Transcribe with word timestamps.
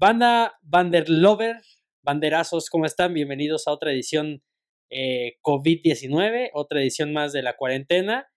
Banda 0.00 0.56
Vanderlover, 0.62 1.56
banderazos, 2.02 2.70
¿cómo 2.70 2.86
están? 2.86 3.14
Bienvenidos 3.14 3.66
a 3.66 3.72
otra 3.72 3.90
edición 3.90 4.44
eh, 4.90 5.38
COVID-19, 5.42 6.50
otra 6.54 6.80
edición 6.80 7.12
más 7.12 7.32
de 7.32 7.42
la 7.42 7.56
cuarentena. 7.56 8.30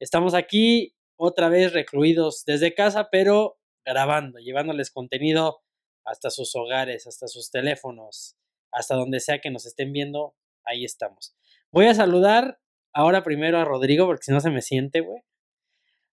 Estamos 0.00 0.34
aquí 0.34 0.96
otra 1.14 1.48
vez 1.48 1.72
recluidos 1.72 2.42
desde 2.44 2.74
casa, 2.74 3.10
pero 3.12 3.60
grabando, 3.84 4.40
llevándoles 4.40 4.90
contenido 4.90 5.60
hasta 6.04 6.30
sus 6.30 6.56
hogares, 6.56 7.06
hasta 7.06 7.28
sus 7.28 7.48
teléfonos, 7.52 8.34
hasta 8.72 8.96
donde 8.96 9.20
sea 9.20 9.38
que 9.38 9.52
nos 9.52 9.66
estén 9.66 9.92
viendo, 9.92 10.34
ahí 10.64 10.84
estamos. 10.84 11.36
Voy 11.70 11.86
a 11.86 11.94
saludar 11.94 12.58
ahora 12.92 13.22
primero 13.22 13.60
a 13.60 13.64
Rodrigo, 13.64 14.06
porque 14.06 14.24
si 14.24 14.32
no 14.32 14.40
se 14.40 14.50
me 14.50 14.62
siente, 14.62 14.98
güey. 14.98 15.22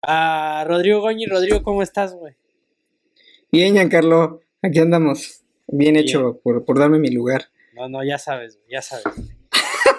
A 0.02 0.64
Rodrigo 0.66 1.00
Goñi. 1.02 1.26
Rodrigo, 1.26 1.62
¿cómo 1.62 1.82
estás, 1.84 2.14
güey? 2.14 2.34
Bien, 3.52 3.74
Giancarlo. 3.74 4.40
Aquí 4.62 4.80
andamos. 4.80 5.42
Bien, 5.68 5.96
hecho 5.96 6.40
por, 6.42 6.64
por, 6.64 6.78
darme 6.78 6.98
mi 6.98 7.10
lugar. 7.10 7.44
No, 7.74 7.88
no, 7.88 8.04
ya 8.04 8.18
sabes, 8.18 8.58
ya 8.68 8.82
sabes. 8.82 9.04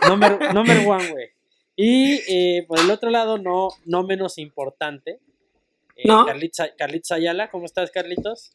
number, 0.07 0.53
number 0.53 0.77
one, 0.85 1.11
güey. 1.11 1.29
Y 1.75 2.21
eh, 2.27 2.65
por 2.67 2.79
el 2.79 2.91
otro 2.91 3.09
lado, 3.09 3.37
no, 3.37 3.69
no 3.85 4.03
menos 4.03 4.37
importante, 4.37 5.19
eh, 5.95 6.03
no. 6.05 6.25
Carlitos, 6.25 7.11
Ayala. 7.11 7.49
¿Cómo 7.49 7.65
estás, 7.65 7.91
Carlitos? 7.91 8.51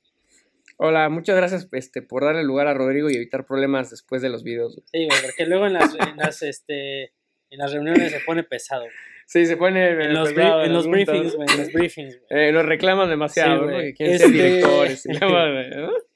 Hola, 0.77 1.09
muchas 1.09 1.37
gracias 1.37 1.69
este, 1.73 2.03
por 2.03 2.25
darle 2.25 2.43
lugar 2.43 2.67
a 2.67 2.75
Rodrigo 2.75 3.09
y 3.09 3.15
evitar 3.15 3.47
problemas 3.47 3.91
después 3.91 4.21
de 4.21 4.29
los 4.29 4.43
videos. 4.43 4.75
Sí, 4.93 5.07
güey, 5.07 5.23
porque 5.23 5.47
luego 5.47 5.67
en 5.67 5.75
las, 5.75 5.95
en 5.95 6.17
las, 6.17 6.43
este, 6.43 7.05
en 7.51 7.59
las 7.59 7.73
reuniones 7.73 8.13
se 8.13 8.21
pone 8.21 8.43
pesado. 8.43 8.85
Sí, 9.27 9.47
se 9.47 9.57
pone 9.57 9.89
en 9.89 10.15
los, 10.15 10.31
en 10.31 10.73
los 10.73 10.87
briefings, 10.87 11.35
güey, 11.35 11.49
en 11.51 11.59
los 11.59 11.73
briefings. 11.73 12.21
Eh, 12.31 12.53
nos 12.53 12.67
reclaman 12.67 13.09
demasiado, 13.09 13.69
sí, 13.69 13.75
¿no? 13.87 13.95
quieren 13.97 14.19
ser 14.19 14.27
este, 14.29 14.45
directores. 14.45 15.07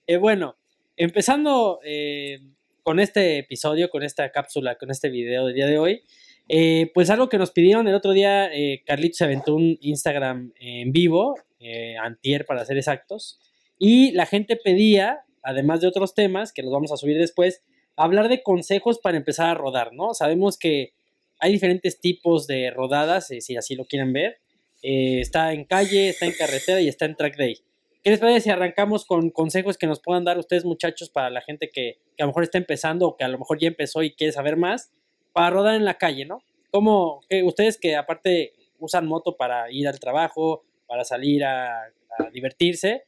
eh, 0.06 0.16
bueno, 0.16 0.56
empezando 0.96 1.80
eh, 1.84 2.38
con 2.83 3.00
este 3.00 3.38
episodio, 3.38 3.91
con 3.91 4.02
esta 4.02 4.30
cápsula, 4.30 4.77
con 4.77 4.91
este 4.91 5.08
video 5.08 5.46
del 5.46 5.55
día 5.55 5.66
de 5.66 5.78
hoy, 5.78 6.02
eh, 6.48 6.91
pues 6.94 7.10
algo 7.10 7.28
que 7.28 7.36
nos 7.36 7.50
pidieron 7.50 7.86
el 7.88 7.94
otro 7.94 8.12
día, 8.12 8.50
eh, 8.52 8.83
Carlitos 8.86 9.18
se 9.18 9.24
aventó 9.24 9.55
un 9.55 9.77
Instagram 9.83 10.52
en 10.58 10.92
vivo, 10.92 11.34
eh, 11.61 11.96
antier 11.98 12.46
para 12.46 12.64
ser 12.64 12.78
exactos, 12.78 13.38
y 13.78 14.12
la 14.12 14.24
gente 14.24 14.56
pedía, 14.56 15.20
además 15.42 15.83
de 15.83 15.88
otros 15.88 16.14
temas, 16.14 16.52
que 16.52 16.62
los 16.62 16.72
vamos 16.72 16.90
a 16.90 16.96
subir 16.96 17.18
después, 17.18 17.62
hablar 17.96 18.28
de 18.28 18.42
consejos 18.42 18.98
para 18.98 19.18
empezar 19.18 19.50
a 19.50 19.55
rodar, 19.55 19.92
¿no? 19.92 20.14
Sabemos 20.14 20.56
que 20.56 20.94
hay 21.41 21.53
diferentes 21.53 22.00
tipos 22.00 22.47
de 22.47 22.70
rodadas, 22.70 23.28
si 23.28 23.56
así 23.56 23.75
lo 23.75 23.84
quieren 23.84 24.12
ver. 24.12 24.39
está 24.83 25.53
en 25.53 25.64
calle, 25.64 26.11
está 26.11 26.27
en 26.27 26.33
carretera 26.33 26.80
y 26.80 26.89
está 26.89 27.05
en 27.05 27.17
track 27.17 27.36
day. 27.36 27.56
¿Qué 28.03 28.11
les 28.11 28.20
parece 28.20 28.41
si 28.42 28.50
arrancamos 28.50 29.05
con 29.05 29.30
consejos 29.30 29.77
que 29.77 29.86
nos 29.86 30.00
puedan 30.00 30.25
dar 30.25 30.39
ustedes, 30.39 30.64
muchachos, 30.64 31.11
para 31.11 31.30
la 31.30 31.41
gente 31.41 31.69
que, 31.69 31.98
que, 32.17 32.22
a 32.22 32.27
lo 32.27 32.28
mejor 32.28 32.45
está 32.45 32.58
empezando 32.58 33.06
o 33.06 33.17
que 33.17 33.25
a 33.25 33.28
lo 33.28 33.39
mejor 33.39 33.58
ya 33.58 33.69
empezó 33.69 34.03
y 34.03 34.12
quiere 34.14 34.33
saber 34.33 34.56
más, 34.56 34.92
para 35.33 35.50
rodar 35.50 35.75
en 35.75 35.84
la 35.84 35.98
calle, 35.98 36.25
¿no? 36.25 36.42
¿Cómo, 36.70 37.20
ustedes 37.45 37.78
que 37.78 37.97
aparte 37.97 38.52
usan 38.78 39.06
moto 39.06 39.36
para 39.36 39.70
ir 39.70 39.89
al 39.89 39.98
trabajo, 39.98 40.64
para 40.86 41.05
salir 41.05 41.45
a, 41.45 41.83
a 41.83 42.30
divertirse, 42.33 43.05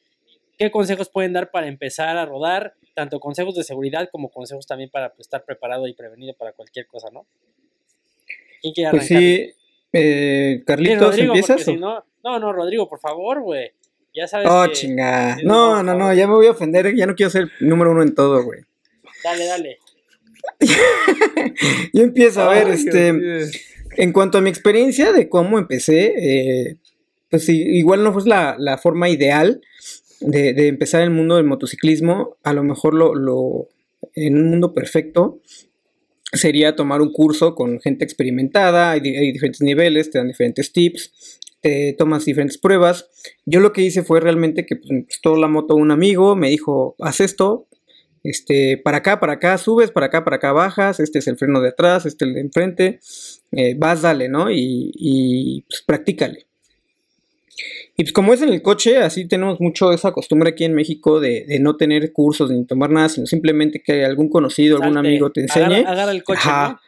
qué 0.59 0.71
consejos 0.71 1.09
pueden 1.09 1.33
dar 1.33 1.51
para 1.51 1.69
empezar 1.69 2.17
a 2.17 2.27
rodar? 2.27 2.75
Tanto 2.95 3.21
consejos 3.21 3.55
de 3.55 3.65
seguridad 3.65 4.09
como 4.11 4.31
consejos 4.31 4.67
también 4.67 4.91
para 4.91 5.11
pues, 5.11 5.27
estar 5.27 5.45
preparado 5.45 5.87
y 5.87 5.95
prevenido 5.95 6.35
para 6.35 6.53
cualquier 6.53 6.87
cosa, 6.87 7.09
¿no? 7.13 7.27
¿Quién 8.61 8.75
quiere 8.75 8.89
arrancar? 8.89 9.09
Pues 9.09 9.21
sí, 9.21 9.53
eh, 9.93 10.63
Carlitos, 10.67 11.15
sí, 11.15 11.23
¿empiezas? 11.23 11.63
Si 11.63 11.77
no, 11.77 12.05
no, 12.25 12.39
no, 12.39 12.53
Rodrigo, 12.53 12.89
por 12.89 13.01
favor, 13.01 13.41
güey. 13.43 13.73
Ya 14.15 14.27
sabes. 14.27 14.49
Oh, 14.51 14.67
chinga. 14.69 15.39
No, 15.45 15.83
no, 15.83 15.95
no, 15.95 16.13
ya 16.13 16.27
me 16.27 16.35
voy 16.35 16.47
a 16.47 16.53
ofender. 16.53 16.95
Ya 16.95 17.07
no 17.07 17.15
quiero 17.15 17.31
ser 17.31 17.51
número 17.61 17.93
uno 17.93 18.03
en 18.03 18.15
todo, 18.15 18.43
güey. 18.43 18.61
Dale, 19.23 19.47
dale. 19.47 19.79
Yo 21.93 22.03
empiezo 22.03 22.43
a 22.43 22.49
ver, 22.49 22.69
este. 22.69 23.13
En 23.97 24.13
cuanto 24.13 24.39
a 24.39 24.41
mi 24.41 24.51
experiencia 24.51 25.13
de 25.13 25.29
cómo 25.29 25.59
empecé, 25.59 26.15
eh, 26.17 26.77
pues 27.29 27.49
igual 27.49 28.03
no 28.03 28.13
fue 28.13 28.25
la, 28.25 28.57
la 28.59 28.79
forma 28.79 29.09
ideal 29.09 29.61
de, 30.21 30.53
de, 30.53 30.69
empezar 30.69 31.03
el 31.03 31.11
mundo 31.11 31.37
del 31.37 31.45
motociclismo. 31.45 32.37
A 32.43 32.53
lo 32.53 32.63
mejor 32.63 32.95
lo, 32.95 33.15
lo, 33.15 33.69
en 34.15 34.37
un 34.37 34.49
mundo 34.49 34.73
perfecto 34.73 35.41
sería 36.33 36.77
tomar 36.77 37.01
un 37.03 37.13
curso 37.13 37.55
con 37.55 37.81
gente 37.81 38.05
experimentada, 38.05 38.93
hay, 38.93 39.01
diferentes 39.01 39.61
niveles, 39.61 40.11
te 40.11 40.19
dan 40.19 40.29
diferentes 40.29 40.73
tips, 40.73 41.41
te 41.61 41.95
tomas 41.99 42.25
diferentes 42.25 42.59
pruebas. 42.59 43.09
Yo 43.47 43.61
lo 43.61 43.73
que 43.73 43.83
hice 43.83 44.03
fue 44.03 44.21
realmente 44.21 44.67
que 44.67 44.77
pues, 44.77 45.05
prestó 45.07 45.37
la 45.37 45.49
moto 45.49 45.75
un 45.75 45.91
amigo, 45.91 46.37
me 46.37 46.49
dijo, 46.49 46.95
haz 47.01 47.21
esto, 47.21 47.67
este, 48.23 48.79
para 48.79 48.99
acá, 48.99 49.19
para 49.19 49.35
acá 49.35 49.57
subes, 49.59 49.91
para 49.91 50.07
acá, 50.07 50.25
para 50.25 50.37
acá 50.37 50.53
bajas, 50.53 51.01
este 51.01 51.19
es 51.19 51.27
el 51.27 51.39
freno 51.39 51.61
de 51.61 51.71
atrás, 51.71 52.07
este 52.07 52.25
es 52.25 52.29
el 52.29 52.35
de 52.35 52.41
enfrente, 52.41 53.01
eh, 53.53 53.75
vas, 53.77 54.03
dale, 54.03 54.29
¿no? 54.29 54.51
Y, 54.51 54.93
y 54.95 55.63
pues 55.63 55.83
practícale. 55.83 56.47
Y 58.01 58.05
pues 58.05 58.15
como 58.15 58.33
es 58.33 58.41
en 58.41 58.49
el 58.49 58.63
coche, 58.63 58.97
así 58.97 59.29
tenemos 59.29 59.61
mucho 59.61 59.93
esa 59.93 60.11
costumbre 60.11 60.49
aquí 60.49 60.65
en 60.65 60.73
México 60.73 61.21
de, 61.21 61.45
de 61.47 61.59
no 61.59 61.77
tener 61.77 62.15
cursos 62.15 62.51
ni 62.51 62.65
tomar 62.65 62.89
nada, 62.89 63.11
sino 63.11 63.27
simplemente 63.27 63.83
que 63.83 64.07
algún 64.07 64.31
conocido, 64.31 64.79
algún 64.81 64.97
amigo 64.97 65.31
te 65.31 65.43
enseñe. 65.43 65.65
Agarra, 65.65 65.91
agarra 65.91 66.13
el 66.13 66.25
coche, 66.25 66.49
¿no? 66.49 66.81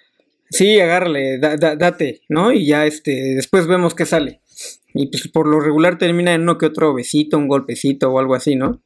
Sí, 0.49 0.81
agárrale, 0.81 1.37
da, 1.37 1.59
da, 1.59 1.77
date, 1.77 2.23
¿no? 2.31 2.51
Y 2.51 2.65
ya 2.65 2.87
este, 2.87 3.35
después 3.35 3.67
vemos 3.67 3.95
qué 3.95 4.07
sale. 4.07 4.41
Y 4.95 5.09
pues 5.09 5.29
por 5.29 5.47
lo 5.47 5.61
regular 5.61 5.99
termina 5.99 6.33
en 6.33 6.45
uno 6.45 6.57
que 6.57 6.65
otro 6.65 6.95
besito, 6.95 7.37
un 7.37 7.47
golpecito 7.47 8.11
o 8.11 8.19
algo 8.19 8.35
así, 8.35 8.57
¿no? 8.57 8.81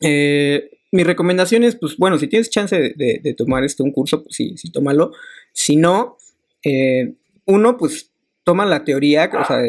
Eh, 0.00 0.68
mi 0.90 1.04
recomendación 1.04 1.62
es, 1.62 1.76
pues 1.76 1.96
bueno, 1.96 2.18
si 2.18 2.26
tienes 2.26 2.50
chance 2.50 2.74
de, 2.76 3.20
de, 3.22 3.34
tomar 3.34 3.62
este 3.62 3.84
un 3.84 3.92
curso, 3.92 4.24
pues 4.24 4.34
sí, 4.34 4.56
sí, 4.56 4.72
tómalo. 4.72 5.12
Si 5.52 5.76
no, 5.76 6.16
eh, 6.64 7.12
uno, 7.44 7.76
pues 7.76 8.10
toma 8.42 8.66
la 8.66 8.82
teoría, 8.82 9.30
o 9.32 9.44
sea, 9.44 9.62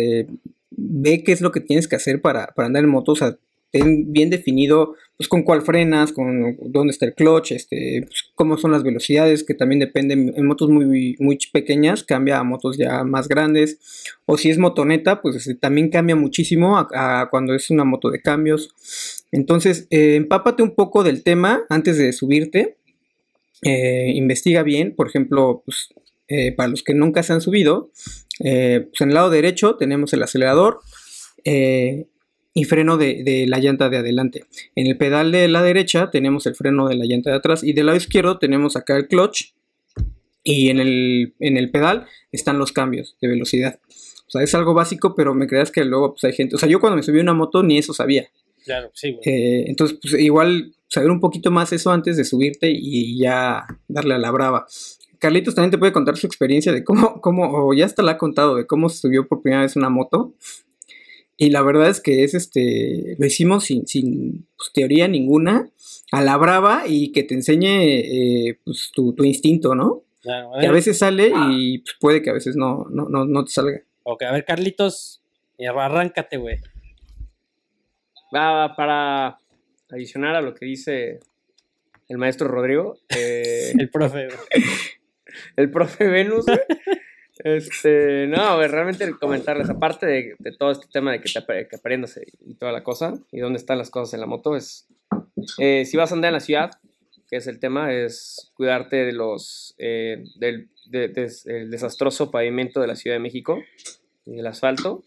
ve 0.78 1.24
qué 1.24 1.34
es 1.34 1.42
lo 1.42 1.52
que 1.52 1.60
tienes 1.60 1.88
que 1.88 1.98
hacer 1.98 2.22
para, 2.22 2.48
para 2.56 2.68
andar 2.68 2.84
en 2.84 2.90
moto, 2.90 3.12
o 3.12 3.16
sea, 3.16 3.38
bien 3.74 4.30
definido 4.30 4.96
pues 5.18 5.28
con 5.28 5.42
cuál 5.42 5.64
frenas, 5.64 6.12
con 6.12 6.58
dónde 6.62 6.92
está 6.92 7.08
el 7.08 7.16
clutch, 7.16 7.52
este, 7.52 8.04
pues, 8.06 8.32
cómo 8.36 8.56
son 8.58 8.72
las 8.72 8.84
velocidades, 8.84 9.44
que 9.44 9.56
también 9.56 9.80
dependen 9.80 10.32
en 10.36 10.46
motos 10.46 10.70
muy, 10.70 11.16
muy 11.20 11.40
pequeñas, 11.52 12.04
cambia 12.04 12.38
a 12.38 12.44
motos 12.44 12.78
ya 12.78 13.04
más 13.04 13.28
grandes, 13.28 13.80
o 14.26 14.38
si 14.38 14.52
es 14.52 14.60
motoneta, 14.60 15.22
pues 15.24 15.36
este, 15.36 15.56
también 15.56 15.90
cambia 15.90 16.16
muchísimo 16.16 16.78
a, 16.78 17.28
cuando 17.32 17.56
es 17.56 17.72
una 17.72 17.84
moto 17.84 18.12
de 18.12 18.22
cambios. 18.22 18.70
Entonces, 19.32 19.88
eh, 19.90 20.16
empápate 20.16 20.62
un 20.62 20.76
poco 20.76 21.04
del 21.04 21.24
tema 21.24 21.64
antes 21.68 21.98
de 21.98 22.14
subirte, 22.14 22.78
eh, 23.64 24.12
investiga 24.14 24.62
bien, 24.62 24.96
por 24.96 25.08
ejemplo, 25.08 25.64
pues, 25.66 25.90
eh, 26.28 26.52
para 26.52 26.70
los 26.70 26.84
que 26.84 26.94
nunca 26.94 27.24
se 27.24 27.34
han 27.34 27.42
subido, 27.42 27.92
pues 28.40 29.02
en 29.02 29.10
el 29.10 29.14
lado 29.14 29.30
derecho 29.30 29.76
tenemos 29.76 30.14
el 30.14 30.24
acelerador, 30.24 30.80
y 32.58 32.64
freno 32.64 32.98
de, 32.98 33.46
la 33.48 33.60
llanta 33.60 33.88
de 33.88 33.98
adelante. 33.98 34.46
En 34.76 34.88
el 34.88 34.98
pedal 34.98 35.32
de 35.32 35.48
la 35.48 35.62
derecha 35.62 36.10
tenemos 36.10 36.48
el 36.48 36.56
freno 36.56 36.88
de 36.88 36.96
la 36.96 37.06
llanta 37.06 37.30
de 37.30 37.36
atrás 37.36 37.64
y 37.64 37.72
del 37.72 37.86
lado 37.86 38.00
izquierdo 38.00 38.40
tenemos 38.40 38.76
acá 38.76 38.98
el 38.98 39.08
clutch 39.08 39.54
y 40.44 40.70
en 40.70 40.80
el, 40.80 41.36
en 41.40 41.58
el 41.58 41.70
pedal 41.70 42.08
están 42.32 42.58
los 42.58 42.72
cambios 42.72 43.16
de 43.22 43.28
velocidad. 43.28 43.80
O 44.28 44.32
sea, 44.32 44.42
es 44.42 44.56
algo 44.56 44.74
básico, 44.74 45.14
pero 45.14 45.36
me 45.36 45.46
creas 45.46 45.70
que 45.70 45.86
luego 45.86 46.14
pues, 46.14 46.24
hay 46.24 46.34
gente. 46.34 46.56
O 46.56 46.58
sea, 46.58 46.68
yo 46.68 46.80
cuando 46.80 46.98
me 46.98 47.04
subí 47.04 47.20
a 47.20 47.22
una 47.22 47.36
moto 47.36 47.62
ni 47.62 47.78
eso 47.78 47.94
sabía. 47.94 48.28
Claro, 48.66 48.90
sí, 48.96 49.12
güey. 49.12 49.22
Eh, 49.24 49.66
entonces, 49.68 50.00
pues 50.02 50.20
igual 50.20 50.74
saber 50.88 51.12
un 51.12 51.20
poquito 51.20 51.52
más 51.52 51.72
eso 51.74 51.92
antes 51.92 52.18
de 52.18 52.26
subirte 52.26 52.72
y 52.72 53.20
ya 53.20 53.68
darle 53.88 54.16
a 54.16 54.18
la 54.18 54.32
brava. 54.32 54.66
Carlitos 55.20 55.56
también 55.56 55.72
te 55.72 55.78
puede 55.78 55.94
contar 55.94 56.18
su 56.18 56.28
experiencia 56.28 56.72
de 56.72 56.84
cómo, 56.84 57.22
cómo, 57.22 57.50
o 57.52 57.74
ya 57.74 57.86
hasta 57.86 58.04
la 58.04 58.14
ha 58.14 58.18
contado, 58.18 58.56
de 58.56 58.68
cómo 58.68 58.90
se 58.90 59.00
subió 59.00 59.28
por 59.28 59.42
primera 59.42 59.64
vez 59.64 59.76
una 59.76 59.90
moto. 59.90 60.34
Y 61.38 61.52
la 61.52 61.62
verdad 61.62 61.90
es 61.90 62.02
que 62.02 62.24
es 62.24 62.34
este, 62.34 63.16
lo 63.20 63.26
hicimos 63.26 63.66
sin, 63.66 63.86
sin 63.86 64.48
pues, 64.58 64.72
teoría 64.74 65.08
ninguna, 65.08 65.69
a 66.12 66.22
la 66.22 66.36
brava 66.38 66.84
y 66.88 67.12
que 67.12 67.24
te 67.24 67.36
enseñe 67.36 68.00
eh, 68.00 68.60
pues, 68.64 68.92
tu, 68.94 69.14
tu, 69.14 69.24
instinto, 69.24 69.75
¿no? 69.75 70.04
Claro, 70.22 70.56
a 70.56 70.60
que 70.60 70.68
a 70.68 70.72
veces 70.72 70.98
sale 70.98 71.31
y 71.52 71.80
pues, 71.80 71.96
puede 72.00 72.22
que 72.22 72.31
a 72.31 72.34
veces 72.34 72.56
no, 72.56 72.88
no, 72.90 73.08
no, 73.08 73.25
no 73.25 73.46
te 73.46 73.52
salga. 73.52 73.81
Ok, 74.04 74.24
a 74.24 74.31
ver, 74.31 74.46
Carlitos, 74.46 75.22
arráncate, 75.60 76.38
güey. 76.38 76.58
Va 78.36 78.75
para 78.75 79.40
adicionar 79.90 80.36
a 80.36 80.42
lo 80.42 80.54
que 80.54 80.66
dice 80.66 81.20
el 82.08 82.18
maestro 82.18 82.48
Rodrigo. 82.48 82.98
Eh, 83.10 83.74
el 83.78 83.90
profe. 83.90 84.28
el 85.56 85.72
profe 85.72 86.07
Venus, 86.07 86.45
güey. 86.45 86.60
Este, 87.44 88.28
no, 88.28 88.60
realmente 88.68 89.12
comentarles, 89.19 89.69
aparte 89.69 90.06
de, 90.06 90.36
de, 90.39 90.51
todo 90.54 90.72
este 90.72 90.88
tema 90.92 91.12
de 91.12 91.22
que 91.22 91.31
te 91.31 91.68
que 91.68 91.75
aprendas 91.75 92.19
y 92.45 92.56
toda 92.56 92.72
la 92.72 92.84
cosa, 92.84 93.13
y 93.31 93.39
dónde 93.39 93.57
están 93.57 93.78
las 93.78 93.89
cosas 93.89 94.13
en 94.13 94.22
la 94.22 94.25
moto, 94.25 94.56
es, 94.56 94.88
eh, 95.60 95.86
si 95.86 95.98
vas 95.98 96.12
a 96.12 96.16
andar 96.16 96.30
en 96.30 96.34
la 96.34 96.39
ciudad, 96.39 96.72
que 97.30 97.38
es 97.38 97.48
el 97.48 97.60
tema, 97.60 97.94
es 97.94 98.51
cuidarte 98.56 98.98
de 98.98 99.13
los, 99.13 99.75
eh, 99.78 100.24
del 100.38 100.69
de, 100.89 101.30
el 101.45 101.69
desastroso 101.69 102.31
pavimento 102.31 102.80
de 102.80 102.88
la 102.88 102.95
Ciudad 102.95 103.16
de 103.16 103.19
México, 103.19 103.62
del 104.25 104.48
asfalto, 104.48 105.04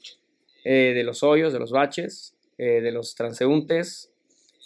eh, 0.65 0.93
de 0.95 1.03
los 1.05 1.23
hoyos, 1.23 1.53
de 1.53 1.59
los 1.59 1.73
baches, 1.73 2.37
de 2.59 2.93
los 2.93 3.15
transeúntes, 3.15 4.10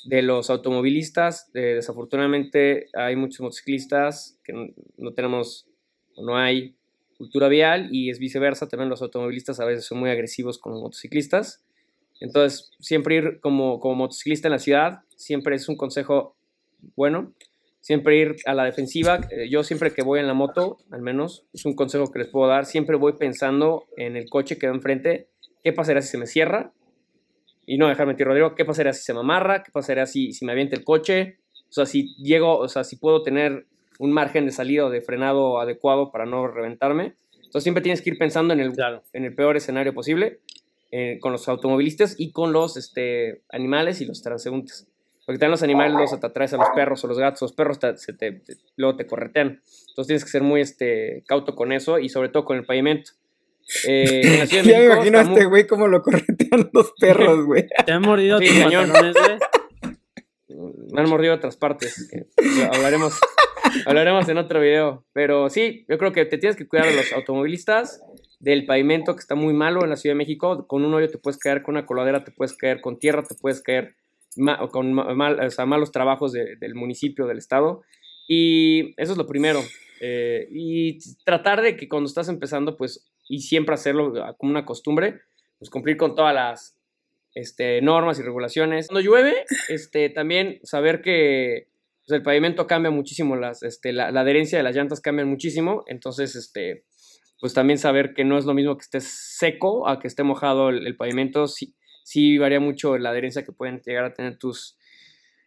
de 0.05 0.23
los 0.23 0.51
automovilistas. 0.51 1.51
Eh, 1.55 1.75
desafortunadamente 1.75 2.89
hay 2.95 3.17
muchos 3.17 3.41
motociclistas 3.41 4.39
que 4.45 4.75
no, 4.97 5.13
tenemos 5.13 5.67
no 6.17 6.37
hay 6.37 6.77
cultura 7.17 7.49
vial 7.49 7.89
y 7.91 8.11
es 8.11 8.19
viceversa. 8.19 8.69
También 8.69 8.91
los 8.91 9.03
automovilistas 9.03 9.61
a 9.61 9.65
veces 9.65 9.85
son 9.85 9.99
muy 9.99 10.11
agresivos 10.11 10.59
con 10.59 10.73
los 10.73 10.83
motociclistas. 10.83 11.65
Entonces, 12.21 12.71
siempre 12.79 13.17
ir 13.17 13.41
como, 13.41 13.81
como 13.81 13.95
motociclista 13.97 14.49
en 14.49 14.53
la 14.53 14.59
ciudad, 14.59 15.01
siempre 15.17 15.57
es 15.57 15.69
un 15.69 15.77
consejo 15.77 16.37
bueno. 16.97 17.33
Siempre 17.81 18.17
ir 18.17 18.37
a 18.47 18.55
la 18.55 18.65
defensiva. 18.65 19.21
Eh, 19.31 19.49
Yo 19.51 19.63
siempre 19.63 19.93
que 19.93 20.03
voy 20.03 20.21
en 20.21 20.27
la 20.27 20.33
moto, 20.33 20.79
al 20.91 21.03
menos, 21.03 21.45
es 21.53 21.67
un 21.67 21.75
consejo 21.75 22.11
que 22.11 22.21
les 22.21 22.29
puedo 22.29 22.49
dar. 22.49 22.65
Siempre 22.65 22.97
voy 22.97 23.15
pensando 23.19 23.85
en 23.97 24.17
el 24.17 24.29
coche 24.31 24.57
que 24.57 24.69
va 24.69 24.75
enfrente. 24.75 25.29
¿Qué 25.63 25.73
pasaría 25.73 26.01
si 26.01 26.09
se 26.09 26.19
me 26.19 26.27
cierra? 26.27 26.73
Y 27.67 27.79
no 27.79 27.89
dejar 27.89 28.07
mentir, 28.07 28.27
Rodrigo. 28.27 28.55
¿Qué 28.55 28.65
pasaría 28.65 28.93
si 28.93 29.03
se 29.03 29.15
me 29.15 29.21
amarra? 29.21 29.63
¿Qué 29.63 29.71
pasaría 29.73 30.07
si, 30.07 30.33
si 30.33 30.45
me 30.45 30.53
avienta 30.53 30.77
el 30.77 30.85
coche? 30.85 31.39
O 31.69 31.73
sea, 31.73 31.87
si 31.87 32.15
llego, 32.17 32.59
o 32.59 32.69
sea, 32.69 32.85
si 32.85 32.97
puedo 32.97 33.23
tener 33.23 33.67
un 33.99 34.13
margen 34.13 34.45
de 34.47 34.53
salida 34.53 34.85
o 34.87 34.91
de 34.91 35.01
frenado 35.01 35.61
adecuado 35.61 36.11
para 36.13 36.27
no 36.27 36.47
reventarme. 36.47 37.15
Entonces 37.37 37.63
siempre 37.63 37.83
tienes 37.83 38.03
que 38.03 38.11
ir 38.11 38.19
pensando 38.19 38.53
en 38.53 38.61
el, 38.61 38.73
Claro. 38.73 39.03
en 39.13 39.25
el 39.25 39.35
peor 39.35 39.57
escenario 39.57 39.95
posible 39.95 40.41
eh, 40.91 41.19
con 41.21 41.33
los 41.33 41.49
automovilistas 41.49 42.17
y 42.19 42.33
con 42.33 42.53
los 42.53 42.77
este, 42.77 43.43
animales 43.51 44.01
y 44.01 44.07
los 44.07 44.23
transeúntes. 44.23 44.87
Porque 45.25 45.39
también 45.39 45.53
los 45.53 45.63
animales 45.63 45.97
los 45.99 46.13
atraes 46.13 46.53
a 46.53 46.59
los 46.59 46.69
perros 46.75 47.03
o 47.03 47.07
los 47.09 47.19
gatos, 47.19 47.41
los 47.43 47.53
perros 47.55 47.79
te- 47.79 47.97
se 47.97 48.13
te- 48.13 48.33
te- 48.33 48.57
luego 48.77 48.97
te 48.97 49.07
corretean. 49.07 49.63
Entonces 49.89 50.07
tienes 50.07 50.25
que 50.25 50.31
ser 50.31 50.43
muy 50.43 50.61
este, 50.61 51.25
cauto 51.27 51.55
con 51.57 51.73
eso 51.73 51.99
y 51.99 52.09
sobre 52.11 52.29
todo 52.29 52.45
con 52.45 52.59
el 52.59 52.67
pavimento. 52.67 53.13
Eh, 53.87 54.21
en 54.25 54.39
la 54.41 54.47
Ciudad 54.47 54.65
de 54.65 54.71
Ya 54.73 54.79
me 54.79 54.85
imagino 54.87 55.19
a 55.19 55.23
este 55.23 55.33
muy- 55.35 55.45
güey 55.45 55.67
cómo 55.67 55.89
lo 55.89 56.03
corretean 56.03 56.71
los 56.73 56.93
perros, 57.01 57.45
güey. 57.47 57.65
¿Te 57.87 57.93
han 57.93 58.03
mordido 58.03 58.39
Sí, 58.39 58.47
tus 58.49 58.59
pantalones, 58.59 59.15
güey? 59.15 59.39
Me 60.93 61.01
han 61.01 61.09
mordido 61.09 61.35
otras 61.35 61.57
partes. 61.57 62.09
que 62.11 62.27
hablaremos, 62.73 63.19
hablaremos 63.87 64.29
en 64.29 64.39
otro 64.39 64.61
video. 64.61 65.05
Pero 65.13 65.49
sí, 65.51 65.85
yo 65.89 65.99
creo 65.99 66.13
que 66.13 66.25
te 66.27 66.39
tienes 66.39 66.57
que 66.57 66.69
cuidar 66.69 66.87
de 66.87 66.95
los 66.97 67.13
automovilistas, 67.13 68.01
del 68.39 68.67
pavimento 68.67 69.15
que 69.15 69.21
está 69.21 69.35
muy 69.35 69.55
malo 69.55 69.83
en 69.83 69.91
la 69.91 69.97
Ciudad 69.97 70.15
de 70.15 70.19
México. 70.19 70.67
Con 70.67 70.85
un 70.85 70.93
hoyo 70.95 71.09
te 71.09 71.19
puedes 71.19 71.39
caer, 71.39 71.63
con 71.63 71.75
una 71.77 71.87
coladera 71.87 72.23
te 72.25 72.31
puedes 72.31 72.55
caer, 72.57 72.81
con 72.81 72.99
tierra 72.99 73.23
te 73.25 73.35
puedes 73.35 73.63
caer, 73.63 73.97
ma- 74.37 74.59
con 74.71 74.93
mal- 74.93 75.41
o 75.41 75.51
sea, 75.51 75.67
malos 75.67 75.91
trabajos 75.91 76.33
de- 76.33 76.57
del 76.57 76.75
municipio, 76.75 77.27
del 77.27 77.39
estado. 77.39 77.83
Y 78.29 78.95
eso 79.01 79.13
es 79.13 79.19
lo 79.19 79.27
primero. 79.27 79.61
Eh, 80.01 80.47
y 80.51 80.99
tratar 81.25 81.63
de 81.63 81.77
que 81.77 81.89
cuando 81.89 82.07
estás 82.09 82.29
empezando, 82.29 82.77
pues, 82.77 83.11
y 83.29 83.41
siempre 83.41 83.75
hacerlo 83.75 84.13
ah, 84.23 84.35
como 84.37 84.51
una 84.51 84.65
costumbre, 84.65 85.21
pues 85.59 85.71
cumplir 85.71 85.97
con 85.97 86.15
todas 86.15 86.35
las 86.35 86.79
este, 87.35 87.81
normas 87.83 88.19
y 88.19 88.23
regulaciones. 88.23 88.89
Cuando 88.89 89.01
llueve, 89.01 89.45
este, 89.69 90.09
también 90.11 90.61
saber 90.63 91.03
que 91.03 91.69
pues, 92.07 92.17
el 92.17 92.23
pavimento 92.23 92.67
cambia 92.67 92.91
muchísimo, 92.91 93.37
las, 93.37 93.63
este, 93.63 93.93
la, 93.93 94.11
la 94.11 94.21
adherencia 94.21 94.59
de 94.59 94.65
las 94.65 94.77
llantas 94.77 95.01
cambia 95.01 95.25
muchísimo, 95.25 95.85
entonces, 95.87 96.37
este, 96.37 96.85
pues 97.41 97.55
también 97.55 97.79
saber 97.79 98.15
que 98.15 98.25
no 98.25 98.39
es 98.39 98.45
lo 98.45 98.55
mismo 98.55 98.77
que 98.77 98.83
esté 98.83 99.01
seco 99.01 99.89
a 99.89 99.99
que 99.99 100.09
esté 100.09 100.23
mojado 100.23 100.71
el, 100.71 100.87
el 100.87 100.97
pavimento, 100.97 101.47
sí, 101.49 101.75
sí 102.05 102.39
varía 102.39 102.61
mucho 102.61 102.99
la 102.99 103.11
adherencia 103.11 103.45
que 103.45 103.53
pueden 103.53 103.81
llegar 103.85 104.05
a 104.05 104.15
tener 104.15 104.39
tus 104.39 104.79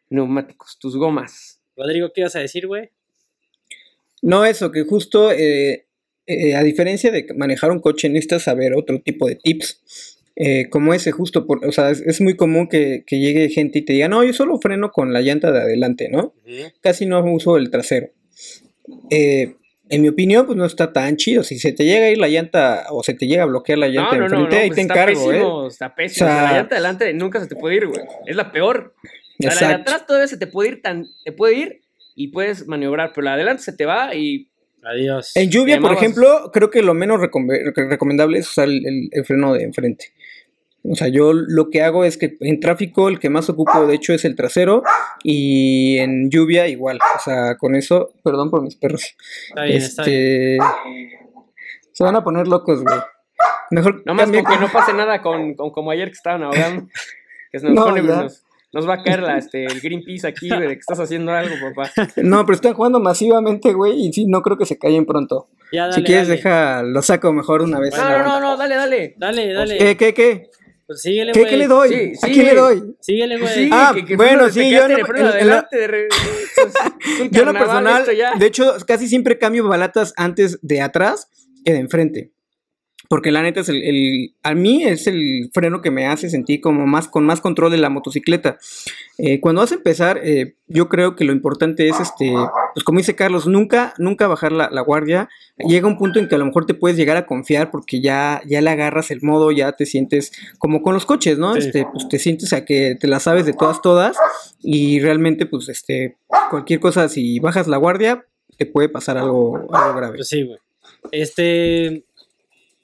neumáticos, 0.10 0.78
tus 0.80 0.98
gomas. 0.98 1.62
Rodrigo, 1.76 2.12
¿qué 2.14 2.22
ibas 2.22 2.36
a 2.36 2.40
decir, 2.40 2.68
güey? 2.68 2.92
No, 4.22 4.46
eso, 4.46 4.72
que 4.72 4.84
justo 4.84 5.32
eh, 5.32 5.87
eh, 6.28 6.56
a 6.56 6.64
diferencia 6.64 7.10
de 7.12 7.26
manejar 7.36 7.72
un 7.72 7.80
coche, 7.80 8.10
necesitas 8.10 8.44
saber 8.44 8.74
otro 8.76 9.00
tipo 9.02 9.28
de 9.28 9.36
tips. 9.36 9.82
eh, 10.36 10.70
como 10.70 10.94
ese, 10.94 11.12
justo, 11.12 11.48
por, 11.48 11.66
o 11.66 11.72
sea, 11.72 11.90
es, 11.90 12.02
es 12.02 12.22
muy 12.22 12.36
común 12.36 12.68
que, 12.68 13.04
que 13.08 13.20
llegue 13.20 13.50
gente 13.50 13.80
y 13.80 13.82
te 13.82 13.94
diga, 13.94 14.08
no, 14.08 14.24
yo 14.24 14.34
solo 14.34 14.60
freno 14.60 14.92
con 14.92 15.12
la 15.12 15.22
llanta 15.22 15.52
de 15.52 15.62
adelante, 15.62 16.10
¿no? 16.10 16.34
Casi 16.82 17.08
no 17.08 17.24
uso 17.34 17.58
el 17.58 17.72
trasero. 17.72 18.10
Eh, 19.10 19.56
en 19.90 20.02
mi 20.02 20.10
opinión, 20.10 20.46
pues 20.46 20.58
no 20.58 20.66
está 20.66 20.94
tan 20.94 21.16
chido. 21.16 21.44
Si 21.44 21.58
se 21.58 21.72
te 21.72 21.86
llega 21.86 22.06
a 22.06 22.10
ir 22.10 22.18
la 22.18 22.28
llanta 22.28 22.86
o 22.92 23.02
se 23.04 23.14
te 23.16 23.26
llega 23.26 23.44
a 23.44 23.46
bloquear 23.48 23.80
la 23.80 23.88
llanta 23.88 24.16
de 24.18 24.24
enfrente, 24.26 24.58
ahí 24.58 24.68
pues 24.68 24.76
te 24.76 24.82
está 24.82 24.94
encargo, 24.94 25.32
¿eh? 25.32 25.36
pésimo, 25.36 25.68
Está 25.68 25.96
pésimo. 25.96 26.28
O 26.28 26.30
sea, 26.30 26.44
la 26.44 26.52
llanta 26.52 26.76
de 26.76 26.80
adelante 26.80 27.14
nunca 27.14 27.40
se 27.40 27.48
te 27.48 27.56
puede 27.56 27.76
ir, 27.78 27.88
güey. 27.88 28.02
Es 28.26 28.36
la 28.36 28.52
peor. 28.52 28.94
La 29.40 29.56
de 29.56 29.66
atrás 29.74 30.06
todavía 30.06 30.28
se 30.28 30.38
te 30.38 30.48
puede 30.48 30.70
ir 30.70 30.82
tan, 30.82 31.06
te 31.24 31.32
puede 31.32 31.56
ir 31.56 31.82
y 32.16 32.28
puedes 32.28 32.68
maniobrar, 32.68 33.12
pero 33.16 33.26
la 33.26 33.32
de 33.32 33.36
adelante 33.42 33.64
se 33.64 33.74
te 33.74 33.86
va 33.86 34.14
y 34.14 34.50
Adiós. 34.84 35.32
En 35.36 35.50
lluvia, 35.50 35.80
por 35.80 35.92
ejemplo, 35.94 36.50
creo 36.54 36.70
que 36.70 36.82
lo 36.82 36.94
menos 36.94 37.20
recomendable 37.20 38.40
es 38.40 38.50
usar 38.50 38.68
el, 38.68 38.86
el- 38.86 39.10
el 39.12 39.26
freno 39.26 39.54
de 39.54 39.64
enfrente. 39.64 40.14
O 40.90 40.96
sea, 40.96 41.10
yo 41.10 41.34
lo 41.34 41.70
que 41.70 41.82
hago 41.82 42.06
es 42.06 42.18
que 42.18 42.38
en 42.40 42.60
tráfico 42.62 43.10
el 43.10 43.20
que 43.20 43.30
más 43.30 43.50
ocupo 43.50 43.86
de 43.86 43.96
hecho 43.96 44.14
es 44.14 44.24
el 44.24 44.36
trasero 44.38 44.84
y 45.24 45.98
en 45.98 46.30
lluvia 46.30 46.68
igual. 46.70 47.00
O 47.18 47.20
sea, 47.20 47.58
con 47.58 47.76
eso, 47.76 48.12
perdón 48.24 48.50
por 48.50 48.62
mis 48.62 48.76
perros. 48.78 49.16
Está 49.50 49.64
bien, 49.64 49.78
está 49.78 50.04
bien. 50.04 50.62
este, 50.62 51.18
se 51.92 52.04
van 52.06 52.16
a 52.16 52.24
poner 52.24 52.48
locos, 52.48 52.84
güey. 52.84 52.96
Mejor 53.72 54.02
nomás 54.06 54.26
cambia 54.26 54.44
con 54.44 54.54
que 54.54 54.60
no 54.62 54.72
pase 54.72 54.94
nada 54.94 55.22
con, 55.22 55.56
con- 55.56 55.72
como 55.72 55.92
ayer 55.92 56.08
que 56.08 56.14
estaban 56.14 56.44
ahogando. 56.44 56.88
Que 57.50 57.60
se 57.60 57.66
nos, 57.68 57.76
No, 57.76 57.96
nos, 57.96 58.44
nos 58.78 58.88
va 58.88 58.94
a 58.96 59.04
caer 59.04 59.22
la, 59.24 59.38
este, 59.38 59.66
el 59.66 59.82
Greenpeace 59.82 60.28
aquí, 60.28 60.48
güey, 60.50 60.62
de 60.62 60.68
que 60.76 60.80
estás 60.80 61.00
haciendo 61.00 61.32
algo, 61.34 61.56
papá. 61.74 61.92
No, 62.18 62.46
pero 62.46 62.56
están 62.56 62.74
jugando 62.74 63.00
masivamente, 63.00 63.74
güey, 63.74 64.08
y 64.08 64.14
sí, 64.14 64.26
no 64.28 64.42
creo 64.44 64.58
que 64.58 64.66
se 64.66 64.78
callen 64.78 65.06
pronto. 65.06 65.50
Ya, 65.72 65.84
dale, 65.88 65.94
si 65.96 66.04
quieres, 66.04 66.28
dale. 66.28 66.38
deja, 66.38 66.84
lo 66.84 67.02
saco 67.02 67.34
mejor 67.34 67.64
una 67.64 67.80
vez. 67.80 67.96
No, 67.98 68.08
no, 68.10 68.24
no, 68.24 68.40
no, 68.40 68.58
dale, 68.58 68.76
dale. 68.76 69.16
Dale, 69.18 69.54
dale. 69.54 69.78
¿Qué, 69.78 69.98
qué, 69.98 70.14
qué? 70.14 70.50
Pues 70.86 71.02
síguele, 71.02 71.32
¿Qué, 71.34 71.40
güey. 71.42 71.52
qué 71.52 71.58
le 71.58 71.68
doy? 71.68 71.90
Sí, 71.90 72.12
¿A 72.22 72.28
sí. 72.28 72.34
quién 72.34 72.46
le 72.46 72.56
doy? 72.56 72.96
Síguele, 73.02 73.38
güey. 73.40 73.54
Sí, 73.54 73.70
Ah, 73.74 73.92
que, 73.94 74.06
que 74.06 74.16
bueno, 74.16 74.50
sí, 74.50 74.72
yo 74.72 74.88
no- 74.88 74.96
en- 74.96 75.48
la- 75.48 75.68
de 75.70 75.88
re- 75.88 76.08
pues, 76.08 76.74
Yo 77.32 77.42
en 77.42 77.46
lo 77.48 77.54
personal, 77.54 78.06
de 78.40 78.46
hecho, 78.46 78.74
casi 78.88 79.08
siempre 79.10 79.38
cambio 79.38 79.68
balatas 79.68 80.14
antes 80.16 80.60
de 80.62 80.80
atrás 80.82 81.28
que 81.66 81.74
de 81.74 81.80
enfrente. 81.80 82.32
Porque 83.10 83.32
la 83.32 83.42
neta 83.42 83.62
es 83.62 83.70
el, 83.70 83.84
el- 83.84 84.34
a 84.44 84.54
mí 84.54 84.84
es 84.84 85.08
el 85.08 85.50
freno 85.54 85.82
que 85.82 85.92
me 85.92 86.06
hace 86.08 86.30
sentir 86.30 86.60
como 86.62 86.86
más 86.86 87.08
con 87.08 87.26
más 87.26 87.40
control 87.42 87.72
de 87.72 87.78
la 87.78 87.90
motocicleta. 87.90 88.58
Eh, 89.18 89.40
cuando 89.40 89.62
vas 89.62 89.72
a 89.72 89.76
empezar, 89.76 90.20
eh, 90.24 90.56
yo 90.68 90.90
creo 90.90 91.16
que 91.16 91.24
lo 91.24 91.32
importante 91.32 91.88
es 91.88 92.00
este, 92.00 92.34
pues 92.74 92.84
como 92.84 93.00
dice 93.00 93.16
Carlos, 93.16 93.48
nunca, 93.48 93.94
nunca 93.98 94.28
bajar 94.28 94.52
la, 94.52 94.70
la 94.72 94.82
guardia. 94.82 95.30
Llega 95.58 95.88
un 95.88 95.98
punto 95.98 96.20
en 96.20 96.28
que 96.28 96.36
a 96.36 96.38
lo 96.38 96.46
mejor 96.46 96.66
te 96.66 96.74
puedes 96.74 96.98
llegar 96.98 97.18
a 97.18 97.26
confiar 97.26 97.72
porque 97.72 98.02
ya, 98.02 98.42
ya 98.46 98.62
le 98.62 98.70
agarras 98.70 99.10
el 99.12 99.22
modo, 99.22 99.52
ya 99.52 99.72
te 99.72 99.86
sientes 99.86 100.32
como 100.60 100.82
con 100.82 100.94
los 100.94 101.06
coches, 101.06 101.38
¿no? 101.38 101.54
Sí. 101.54 101.60
Este, 101.60 101.86
pues 101.92 102.08
te 102.10 102.20
sientes 102.20 102.52
a 102.54 102.66
que 102.66 102.96
te 103.00 103.08
la 103.08 103.20
sabes 103.20 103.46
de 103.46 103.54
todas, 103.54 103.82
todas. 103.82 104.18
Y 104.62 105.00
realmente, 105.00 105.46
pues, 105.46 105.70
este, 105.70 106.18
cualquier 106.50 106.80
cosa, 106.80 107.08
si 107.10 107.40
bajas 107.40 107.68
la 107.68 107.78
guardia, 107.78 108.26
te 108.58 108.66
puede 108.66 108.90
pasar 108.90 109.18
algo, 109.18 109.56
algo 109.72 109.96
grave. 109.98 110.18
Pues 110.18 110.28
sí, 110.28 110.44
güey. 110.44 110.58
Este, 111.12 112.04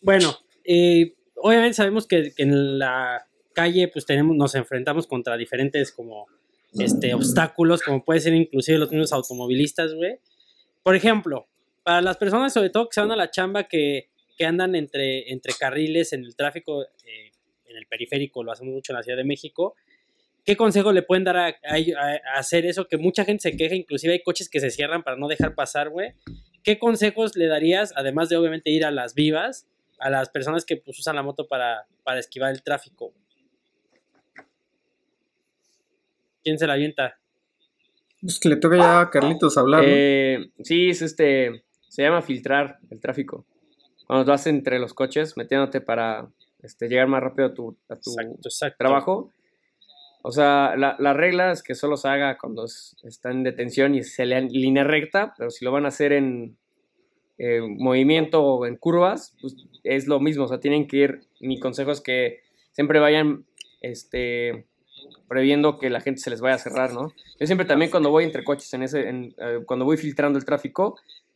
bueno, 0.04 0.38
eh, 0.64 1.14
obviamente 1.38 1.74
sabemos 1.76 2.08
que, 2.08 2.34
en 2.38 2.78
la 2.80 3.26
calle 3.54 3.88
pues 3.88 4.06
tenemos, 4.06 4.36
nos 4.36 4.56
enfrentamos 4.56 5.08
contra 5.08 5.38
diferentes 5.38 5.92
como 5.92 6.28
este, 6.80 7.14
obstáculos, 7.14 7.82
como 7.82 8.04
puede 8.04 8.20
ser 8.20 8.34
inclusive 8.34 8.78
los 8.80 8.90
mismos 8.92 9.14
automovilistas, 9.14 9.94
güey. 9.94 10.18
Por 10.82 10.96
ejemplo, 10.96 11.48
para 11.84 12.02
las 12.02 12.18
personas 12.18 12.54
sobre 12.54 12.70
todo 12.70 12.88
que 12.90 12.96
se 12.96 13.02
van 13.02 13.12
a 13.12 13.16
la 13.16 13.30
chamba 13.32 13.66
que, 13.66 14.10
que 14.38 14.46
andan 14.46 14.76
entre, 14.76 15.32
entre 15.32 15.54
carriles 15.54 16.14
en 16.14 16.24
el 16.24 16.36
tráfico, 16.36 16.84
eh, 16.84 17.32
en 17.68 17.78
el 17.78 17.86
periférico, 17.88 18.44
lo 18.44 18.52
hacemos 18.52 18.74
mucho 18.74 18.92
en 18.92 18.98
la 18.98 19.04
Ciudad 19.04 19.18
de 19.18 19.24
México, 19.24 19.76
¿qué 20.46 20.58
consejo 20.58 20.92
le 20.92 21.04
pueden 21.04 21.24
dar 21.24 21.38
a- 21.38 21.48
a 21.48 22.40
hacer 22.40 22.66
eso? 22.66 22.88
Que 22.88 22.98
mucha 22.98 23.24
gente 23.26 23.44
se 23.50 23.56
queja, 23.58 23.76
inclusive 23.76 24.14
hay 24.14 24.24
coches 24.24 24.50
que 24.50 24.60
se 24.60 24.70
cierran 24.72 25.04
para 25.04 25.16
no 25.18 25.28
dejar 25.28 25.56
pasar, 25.56 25.90
güey. 25.90 26.14
¿Qué 26.64 26.80
consejos 26.80 27.36
le 27.36 27.48
darías, 27.48 27.94
además 27.96 28.30
de 28.30 28.38
obviamente 28.38 28.70
ir 28.72 28.84
a 28.86 28.92
las 28.92 29.14
vivas, 29.16 29.68
a 30.00 30.10
las 30.10 30.30
personas 30.30 30.66
que 30.66 30.78
pues, 30.78 31.00
usan 31.00 31.16
la 31.16 31.24
moto 31.24 31.48
para, 31.48 31.86
para 32.04 32.20
esquivar 32.20 32.52
el 32.52 32.64
tráfico? 32.64 33.14
¿Quién 36.44 36.58
se 36.58 36.68
la 36.68 36.74
avienta? 36.74 37.18
Pues 38.22 38.40
que 38.40 38.50
le 38.50 38.58
toca 38.58 38.78
ya 38.78 39.02
a 39.02 39.10
Carlitos 39.10 39.58
hablar, 39.58 39.82
¿no? 39.84 39.90
Eh, 39.90 40.52
sí, 40.64 40.90
es 40.90 41.02
este. 41.02 41.64
Se 41.90 42.02
llama 42.04 42.22
filtrar 42.22 42.80
el 42.90 43.00
tráfico. 43.00 43.46
Cuando 44.08 44.30
vas 44.30 44.48
entre 44.48 44.80
los 44.80 44.94
coches, 44.94 45.38
metiéndote 45.38 45.80
para 45.82 46.28
este, 46.62 46.88
llegar 46.88 47.08
más 47.08 47.22
rápido 47.22 47.48
a 47.50 47.54
tu, 47.54 47.78
a 47.90 47.96
tu 47.96 48.12
Exacto, 48.12 48.40
exacto. 48.46 48.76
trabajo. 48.78 49.32
O 50.24 50.32
sea, 50.32 50.76
la, 50.78 50.96
la 51.00 51.14
regla 51.14 51.52
es 51.52 51.62
que 51.64 51.76
solo 51.76 51.98
se 51.98 52.08
haga 52.08 52.38
cuando 52.38 52.66
es- 52.66 52.96
está 53.04 53.30
en 53.32 53.44
detención 53.44 53.94
y 53.94 54.04
se 54.04 54.26
lea 54.26 54.40
en 54.40 54.48
línea 54.48 54.84
recta, 54.84 55.34
pero 55.38 55.50
si 55.50 55.66
lo 55.66 55.72
van 55.72 55.86
a 55.86 55.90
hacer 55.90 56.14
en 56.14 56.58
eh, 57.38 57.62
movimiento 57.62 58.66
en 58.66 58.78
curvas, 58.78 59.36
pues 59.42 59.56
es 59.84 60.08
lo 60.08 60.20
mismo. 60.20 60.46
O 60.46 60.48
sea, 60.48 60.60
tienen 60.60 60.88
que 60.88 60.98
ir. 60.98 61.22
Mi 61.40 61.60
consejo 61.60 61.92
es 61.92 62.02
que 62.02 62.42
siempre 62.72 63.00
vayan 63.00 63.46
este, 63.82 64.66
previendo 65.28 65.78
que 65.78 65.90
la 65.90 66.02
gente 66.02 66.22
se 66.22 66.30
les 66.30 66.42
vaya 66.42 66.56
a 66.56 66.60
cerrar, 66.60 66.94
¿no? 66.94 67.12
Yo 67.40 67.46
siempre 67.46 67.66
también 67.66 67.92
cuando 67.92 68.10
voy 68.10 68.24
entre 68.24 68.44
coches, 68.44 68.74
en 68.74 68.84
ese, 68.84 69.10
en, 69.10 69.36
eh, 69.38 69.60
cuando 69.66 69.86
voy 69.86 69.98
filtrando 69.98 70.38
el 70.38 70.46
tráfico, 70.46 70.96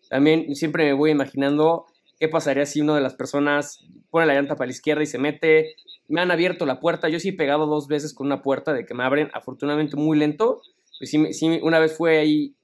también 0.10 0.56
siempre 0.56 0.86
me 0.86 0.94
voy 0.94 1.12
imaginando 1.12 1.86
qué 2.20 2.27
pasaría 2.27 2.66
si 2.66 2.82
una 2.82 2.96
de 2.96 3.01
las 3.01 3.16
personas 3.16 3.86
pone 4.10 4.25
la 4.25 4.34
llanta 4.34 4.56
para 4.56 4.68
la 4.68 4.72
izquierda 4.72 5.04
y 5.04 5.08
se 5.08 5.18
mete. 5.18 5.75
Me 6.08 6.22
han 6.22 6.32
abierto 6.32 6.66
la 6.66 6.80
puerta. 6.80 7.10
Yo 7.10 7.20
sí 7.20 7.30
he 7.30 7.34
pegado 7.34 7.66
dos 7.66 7.88
veces 7.88 8.13
con 8.13 8.27
una 8.27 8.42
puerta 8.42 8.74
de 8.74 8.86
que 8.86 8.94
me 8.94 9.04
abren, 9.04 9.30
afortunadamente 9.34 9.98
muy 9.98 10.18
lento. 10.18 10.62
Pues 10.98 11.10
sí, 11.12 11.34
sí, 11.34 11.60
una 11.62 11.80
vez 11.80 11.96
fue 11.96 12.18
ahí 12.18 12.56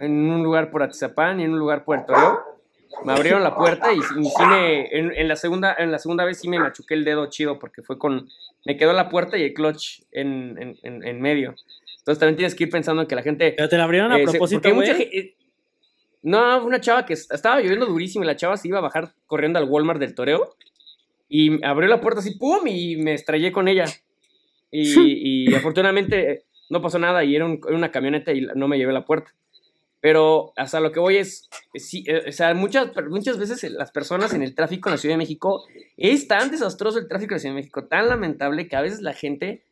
en 0.00 0.30
un 0.30 0.42
lugar 0.42 0.70
por 0.70 0.82
Atizapán 0.82 1.40
y 1.40 1.44
en 1.44 1.52
un 1.52 1.58
lugar 1.58 1.84
por 1.84 1.98
el 1.98 2.06
Toreo. 2.06 2.40
Me 3.04 3.12
abrieron 3.12 3.42
la 3.42 3.54
puerta 3.54 3.92
y, 3.92 4.00
sí- 4.02 4.14
sí 4.36 4.42
me, 4.48 4.86
en, 4.98 5.12
en 5.14 5.28
la 5.28 5.36
segunda, 5.36 5.74
en 5.78 5.90
la 5.92 5.98
segunda 5.98 6.24
vez 6.24 6.38
sí 6.40 6.48
me 6.48 6.58
machuqué 6.58 6.94
el 6.94 7.04
dedo 7.04 7.26
chido 7.30 7.58
porque 7.58 7.82
fue 7.82 7.98
con... 7.98 8.28
Me 8.66 8.76
quedó 8.76 8.92
la 8.92 9.08
puerta 9.08 9.38
y 9.38 9.42
el 9.44 9.54
clutch 9.54 10.02
en, 10.12 10.76
en, 10.82 11.04
en- 11.06 11.20
medio. 11.20 11.54
Entonces 11.98 12.18
también 12.18 12.36
tienes 12.36 12.54
que 12.54 12.64
ir 12.64 12.70
pensando 12.70 13.00
en 13.02 13.08
que 13.08 13.14
la 13.14 13.22
gente... 13.22 13.54
Pero 13.56 13.68
te 13.68 13.76
la 13.78 13.84
abrieron 13.84 14.12
a 14.12 14.16
eh, 14.18 14.24
se- 14.26 14.30
propósito, 14.32 14.60
porque 14.60 14.74
mucha 14.74 14.92
eh, 14.98 15.34
No, 16.22 16.64
una 16.64 16.80
chava 16.80 17.06
que 17.06 17.14
est- 17.14 17.32
estaba 17.32 17.60
lloviendo 17.60 17.86
durísimo 17.86 18.24
y 18.24 18.26
la 18.26 18.36
chava 18.36 18.56
se 18.56 18.68
iba 18.68 18.78
a 18.78 18.82
bajar 18.82 19.12
corriendo 19.26 19.58
al 19.58 19.64
Walmart 19.66 20.00
del 20.00 20.14
Toreo 20.14 20.56
y 21.28 21.64
abrió 21.64 21.88
la 21.88 22.00
puerta 22.00 22.20
así, 22.20 22.34
¡pum! 22.36 22.66
y 22.66 22.96
me 22.96 23.14
estrellé 23.14 23.52
con 23.52 23.68
ella. 23.68 23.86
Y, 24.70 24.82
y 25.50 25.54
afortunadamente 25.54 26.44
no 26.68 26.82
pasó 26.82 26.98
nada 26.98 27.24
y 27.24 27.34
era, 27.36 27.46
un- 27.46 27.60
era 27.66 27.76
una 27.76 27.90
camioneta 27.90 28.32
y 28.32 28.42
no 28.54 28.68
me 28.68 28.76
llevé 28.76 28.92
la 28.92 29.04
puerta. 29.06 29.32
Pero 30.00 30.52
hasta 30.56 30.80
lo 30.80 30.92
que 30.92 31.00
voy 31.00 31.18
es, 31.18 31.48
eh, 31.74 31.78
sí, 31.80 32.04
o 32.26 32.32
sea, 32.32 32.54
muchas, 32.54 32.88
muchas 33.08 33.38
veces 33.38 33.62
las 33.70 33.90
personas 33.90 34.32
en 34.32 34.42
el 34.42 34.54
tráfico 34.54 34.88
en 34.88 34.94
la 34.94 34.98
Ciudad 34.98 35.14
de 35.14 35.18
México, 35.18 35.64
es 35.96 36.26
tan 36.26 36.50
desastroso 36.50 36.98
el 36.98 37.06
tráfico 37.08 37.32
en 37.32 37.36
la 37.36 37.38
Ciudad 37.40 37.54
de 37.54 37.60
México, 37.60 37.84
tan 37.86 38.08
lamentable 38.08 38.66
que 38.68 38.76
a 38.76 38.80
veces 38.80 39.00
la 39.02 39.12
gente 39.12 39.62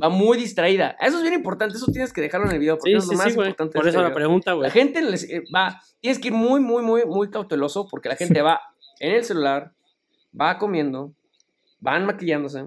va 0.00 0.08
muy 0.08 0.36
distraída. 0.36 0.96
Eso 1.00 1.18
es 1.18 1.22
bien 1.22 1.34
importante, 1.34 1.76
eso 1.76 1.86
tienes 1.86 2.12
que 2.12 2.20
dejarlo 2.20 2.46
en 2.48 2.52
el 2.54 2.58
video 2.58 2.76
porque 2.78 2.90
Sí, 2.90 2.96
es 2.96 3.04
lo 3.04 3.10
sí, 3.12 3.16
más 3.16 3.24
sí, 3.32 3.38
importante. 3.38 3.78
Por 3.78 3.88
eso 3.88 4.02
la 4.02 4.12
pregunta, 4.12 4.52
güey. 4.52 4.64
La 4.68 4.72
gente 4.72 5.00
les- 5.02 5.30
eh, 5.30 5.44
va, 5.54 5.80
tienes 6.00 6.18
que 6.18 6.28
ir 6.28 6.34
muy, 6.34 6.60
muy, 6.60 6.82
muy, 6.82 7.04
muy 7.06 7.30
cauteloso 7.30 7.86
porque 7.88 8.08
la 8.08 8.16
gente 8.16 8.42
va 8.42 8.60
en 8.98 9.14
el 9.14 9.24
celular, 9.24 9.72
va 10.38 10.58
comiendo, 10.58 11.12
van 11.80 12.04
maquillándose. 12.06 12.64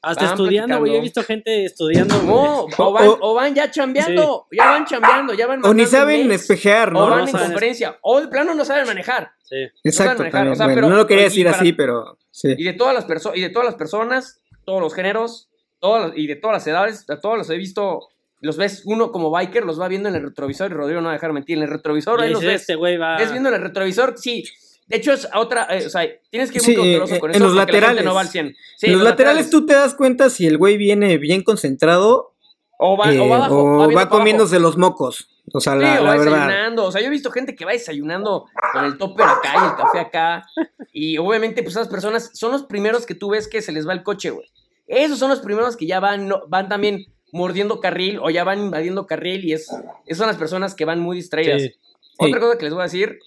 Hasta 0.00 0.24
van 0.26 0.34
estudiando, 0.34 0.78
güey. 0.78 0.92
Yo 0.92 0.98
he 0.98 1.00
visto 1.00 1.22
gente 1.24 1.64
estudiando. 1.64 2.22
No, 2.22 2.34
o, 2.34 2.68
O- 2.78 2.92
van, 2.92 3.08
o- 3.08 3.18
o 3.20 3.34
van 3.34 3.54
ya 3.54 3.70
chambeando, 3.70 4.46
ya 4.52 4.66
van 4.70 4.84
chambeando, 4.86 5.34
ya 5.34 5.46
van 5.46 5.64
O 5.64 5.74
ni 5.74 5.86
saben 5.86 6.30
espejear, 6.30 6.90
O 6.90 6.92
¿no? 6.92 7.00
van 7.08 7.18
No 7.18 7.24
en 7.24 7.28
saben. 7.32 7.46
conferencia, 7.48 7.98
o 8.02 8.20
de 8.20 8.28
plano 8.28 8.54
no 8.54 8.64
saben 8.64 8.86
manejar. 8.86 9.32
Sí. 9.42 9.56
Exacto, 9.82 10.18
manejar, 10.18 10.30
también. 10.40 10.52
o 10.52 10.56
sea, 10.56 10.66
Bueno, 10.66 10.76
pero- 10.82 10.88
no 10.90 10.96
lo 10.96 11.06
quería 11.06 11.24
decir 11.24 11.46
para- 11.46 11.56
así, 11.58 11.72
pero 11.72 12.18
sí. 12.30 12.54
Y 12.56 12.64
de 12.64 12.74
todas 12.74 12.94
las 12.94 13.04
personas, 13.06 13.36
y 13.38 13.40
de 13.40 13.50
todas 13.50 13.66
las 13.66 13.74
personas, 13.74 14.40
todos 14.64 14.80
los 14.80 14.94
géneros, 14.94 15.48
todas 15.80 16.08
las- 16.10 16.16
y 16.18 16.26
de 16.26 16.36
todas 16.36 16.54
las 16.56 16.66
edades, 16.66 17.04
a 17.10 17.18
todos 17.20 17.36
los 17.38 17.50
he 17.50 17.56
visto, 17.56 18.08
los 18.40 18.56
ves, 18.56 18.82
uno 18.84 19.10
como 19.10 19.30
biker 19.30 19.64
los 19.64 19.80
va 19.80 19.88
viendo 19.88 20.08
en 20.08 20.14
el 20.14 20.22
retrovisor, 20.22 20.70
y 20.70 20.74
Rodrigo 20.74 21.00
no 21.00 21.06
va 21.06 21.12
a 21.12 21.14
dejar 21.14 21.32
mentir, 21.32 21.56
en 21.56 21.64
el 21.64 21.70
retrovisor, 21.70 22.20
ahí 22.22 22.30
los 22.30 22.42
ves. 22.44 22.60
este 22.60 22.76
güey 22.76 22.96
va. 22.98 23.16
¿Ves 23.16 23.32
viendo 23.32 23.48
en 23.48 23.56
el 23.56 23.62
retrovisor? 23.62 24.14
Sí. 24.16 24.44
De 24.88 24.96
hecho, 24.96 25.12
es 25.12 25.28
otra. 25.34 25.66
eh, 25.70 25.86
o 25.86 25.90
sea, 25.90 26.08
tienes 26.30 26.50
que 26.50 26.58
ir 26.58 26.62
Sí, 26.64 26.70
muy 26.76 26.76
cauteloso 26.76 27.14
eh, 27.14 27.20
con 27.20 27.30
en 27.30 27.36
eso. 27.36 27.44
los 27.44 27.54
la 27.54 27.60
gente 27.62 27.72
laterales. 27.74 28.04
no 28.04 28.14
va 28.14 28.20
al 28.22 28.28
100. 28.28 28.56
Sí, 28.76 28.86
en 28.86 28.92
los 28.94 29.02
laterales, 29.02 29.50
tú 29.50 29.66
te 29.66 29.74
das 29.74 29.94
cuenta 29.94 30.30
si 30.30 30.46
el 30.46 30.56
güey 30.58 30.76
viene 30.76 31.18
bien 31.18 31.42
concentrado 31.42 32.34
O 32.78 32.96
va, 32.96 33.12
eh, 33.12 33.18
o 33.20 33.28
va 33.28 33.36
abajo. 33.36 33.54
o 33.56 33.64
va, 33.64 33.70
va, 33.70 33.76
viendo 33.78 33.94
para 33.94 34.00
abajo. 34.06 34.18
comiéndose 34.18 34.58
los 34.60 34.76
mocos. 34.78 35.28
O 35.52 35.60
sea, 35.60 35.74
Sí, 35.74 35.78
la, 35.80 36.00
o 36.00 36.04
la 36.04 36.10
va 36.10 36.16
verdad. 36.16 36.24
desayunando. 36.46 36.84
O 36.84 36.92
sea, 36.92 37.00
yo 37.00 37.06
he 37.08 37.10
visto 37.10 37.30
gente 37.30 37.54
que 37.54 37.64
va 37.64 37.72
desayunando 37.72 38.46
con 38.72 38.84
el 38.84 38.98
topper 38.98 39.26
acá 39.26 39.52
y 39.54 39.64
el 39.70 39.76
café 39.76 40.00
acá. 40.00 40.44
Y 40.92 41.18
obviamente, 41.18 41.62
pues 41.62 41.74
esas 41.76 41.88
personas 41.88 42.30
son 42.34 42.52
los 42.52 42.64
primeros 42.64 43.04
que 43.06 43.14
tú 43.14 43.30
ves 43.30 43.48
que 43.48 43.62
se 43.62 43.72
les 43.72 43.86
va 43.86 43.92
el 43.92 44.02
coche, 44.02 44.30
güey. 44.30 44.46
Esos 44.86 45.18
son 45.18 45.28
los 45.30 45.40
primeros 45.40 45.76
que 45.76 45.86
ya 45.86 46.00
van, 46.00 46.28
no- 46.28 46.42
van 46.48 46.68
también 46.68 47.06
mordiendo 47.32 47.78
carril 47.80 48.18
o 48.22 48.30
ya 48.30 48.42
van 48.44 48.58
invadiendo 48.58 49.06
carril 49.06 49.44
y 49.44 49.52
es, 49.52 49.68
esas 50.06 50.18
son 50.18 50.26
las 50.28 50.36
personas 50.38 50.74
que 50.74 50.84
van 50.86 50.98
muy 51.00 51.16
distraídas. 51.16 51.60
Sí. 51.62 51.74
Otra 52.18 52.34
Sí. 52.34 52.40
cosa 52.40 52.58
que 52.58 52.64
les 52.64 52.72
voy 52.74 52.80
a 52.80 52.84
decir 52.84 53.18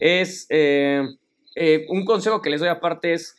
es 0.00 0.46
eh, 0.48 1.02
eh, 1.54 1.86
un 1.88 2.04
consejo 2.04 2.42
que 2.42 2.50
les 2.50 2.60
doy 2.60 2.68
aparte 2.68 3.12
es 3.12 3.36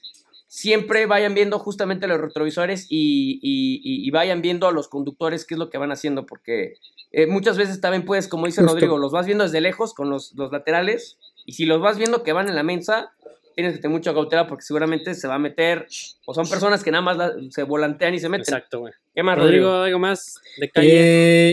siempre 0.48 1.06
vayan 1.06 1.34
viendo 1.34 1.60
justamente 1.60 2.08
los 2.08 2.20
retrovisores 2.20 2.86
y, 2.90 3.40
y- 3.42 3.82
y- 3.84 4.08
y 4.08 4.12
vayan 4.12 4.42
viendo 4.42 4.68
a 4.68 4.72
los 4.72 4.88
conductores 4.90 5.46
qué 5.46 5.56
es 5.56 5.60
lo 5.60 5.70
que 5.70 5.78
van 5.78 5.92
haciendo 5.92 6.26
porque 6.26 6.74
eh, 7.14 7.26
muchas 7.28 7.58
veces 7.58 7.80
también 7.82 8.04
puedes, 8.06 8.28
como 8.28 8.46
dice 8.46 8.62
Justo. 8.62 8.74
Rodrigo, 8.76 8.98
los 8.98 9.12
vas 9.12 9.26
viendo 9.26 9.44
desde 9.44 9.60
lejos 9.62 9.94
con 9.94 10.10
los, 10.10 10.34
los 10.36 10.52
laterales 10.52 11.18
y 11.46 11.54
si 11.54 11.66
los 11.66 11.82
vas 11.82 11.98
viendo 11.98 12.24
que 12.24 12.34
van 12.34 12.48
en 12.50 12.56
la 12.56 12.64
mensa, 12.64 13.12
tienes 13.56 13.74
que 13.76 13.80
tener 13.82 13.96
mucha 13.96 14.14
cautela 14.14 14.48
porque 14.48 14.64
seguramente 14.64 15.14
se 15.16 15.28
va 15.28 15.36
a 15.36 15.40
meter 15.40 15.88
o 16.26 16.34
son 16.34 16.48
personas 16.50 16.84
que 16.84 16.92
nada 16.92 17.02
más 17.02 17.18
la- 17.18 17.34
se 17.50 17.64
volantean 17.64 18.14
y 18.14 18.20
se 18.20 18.30
meten. 18.30 18.54
Exacto, 18.54 18.80
güey. 18.82 18.94
¿Qué 19.16 19.24
más, 19.24 19.38
Rodrigo, 19.38 19.66
Rodrigo? 19.68 19.84
algo 19.84 20.00
más 20.00 20.36
de 20.58 20.70
calle. 20.70 20.90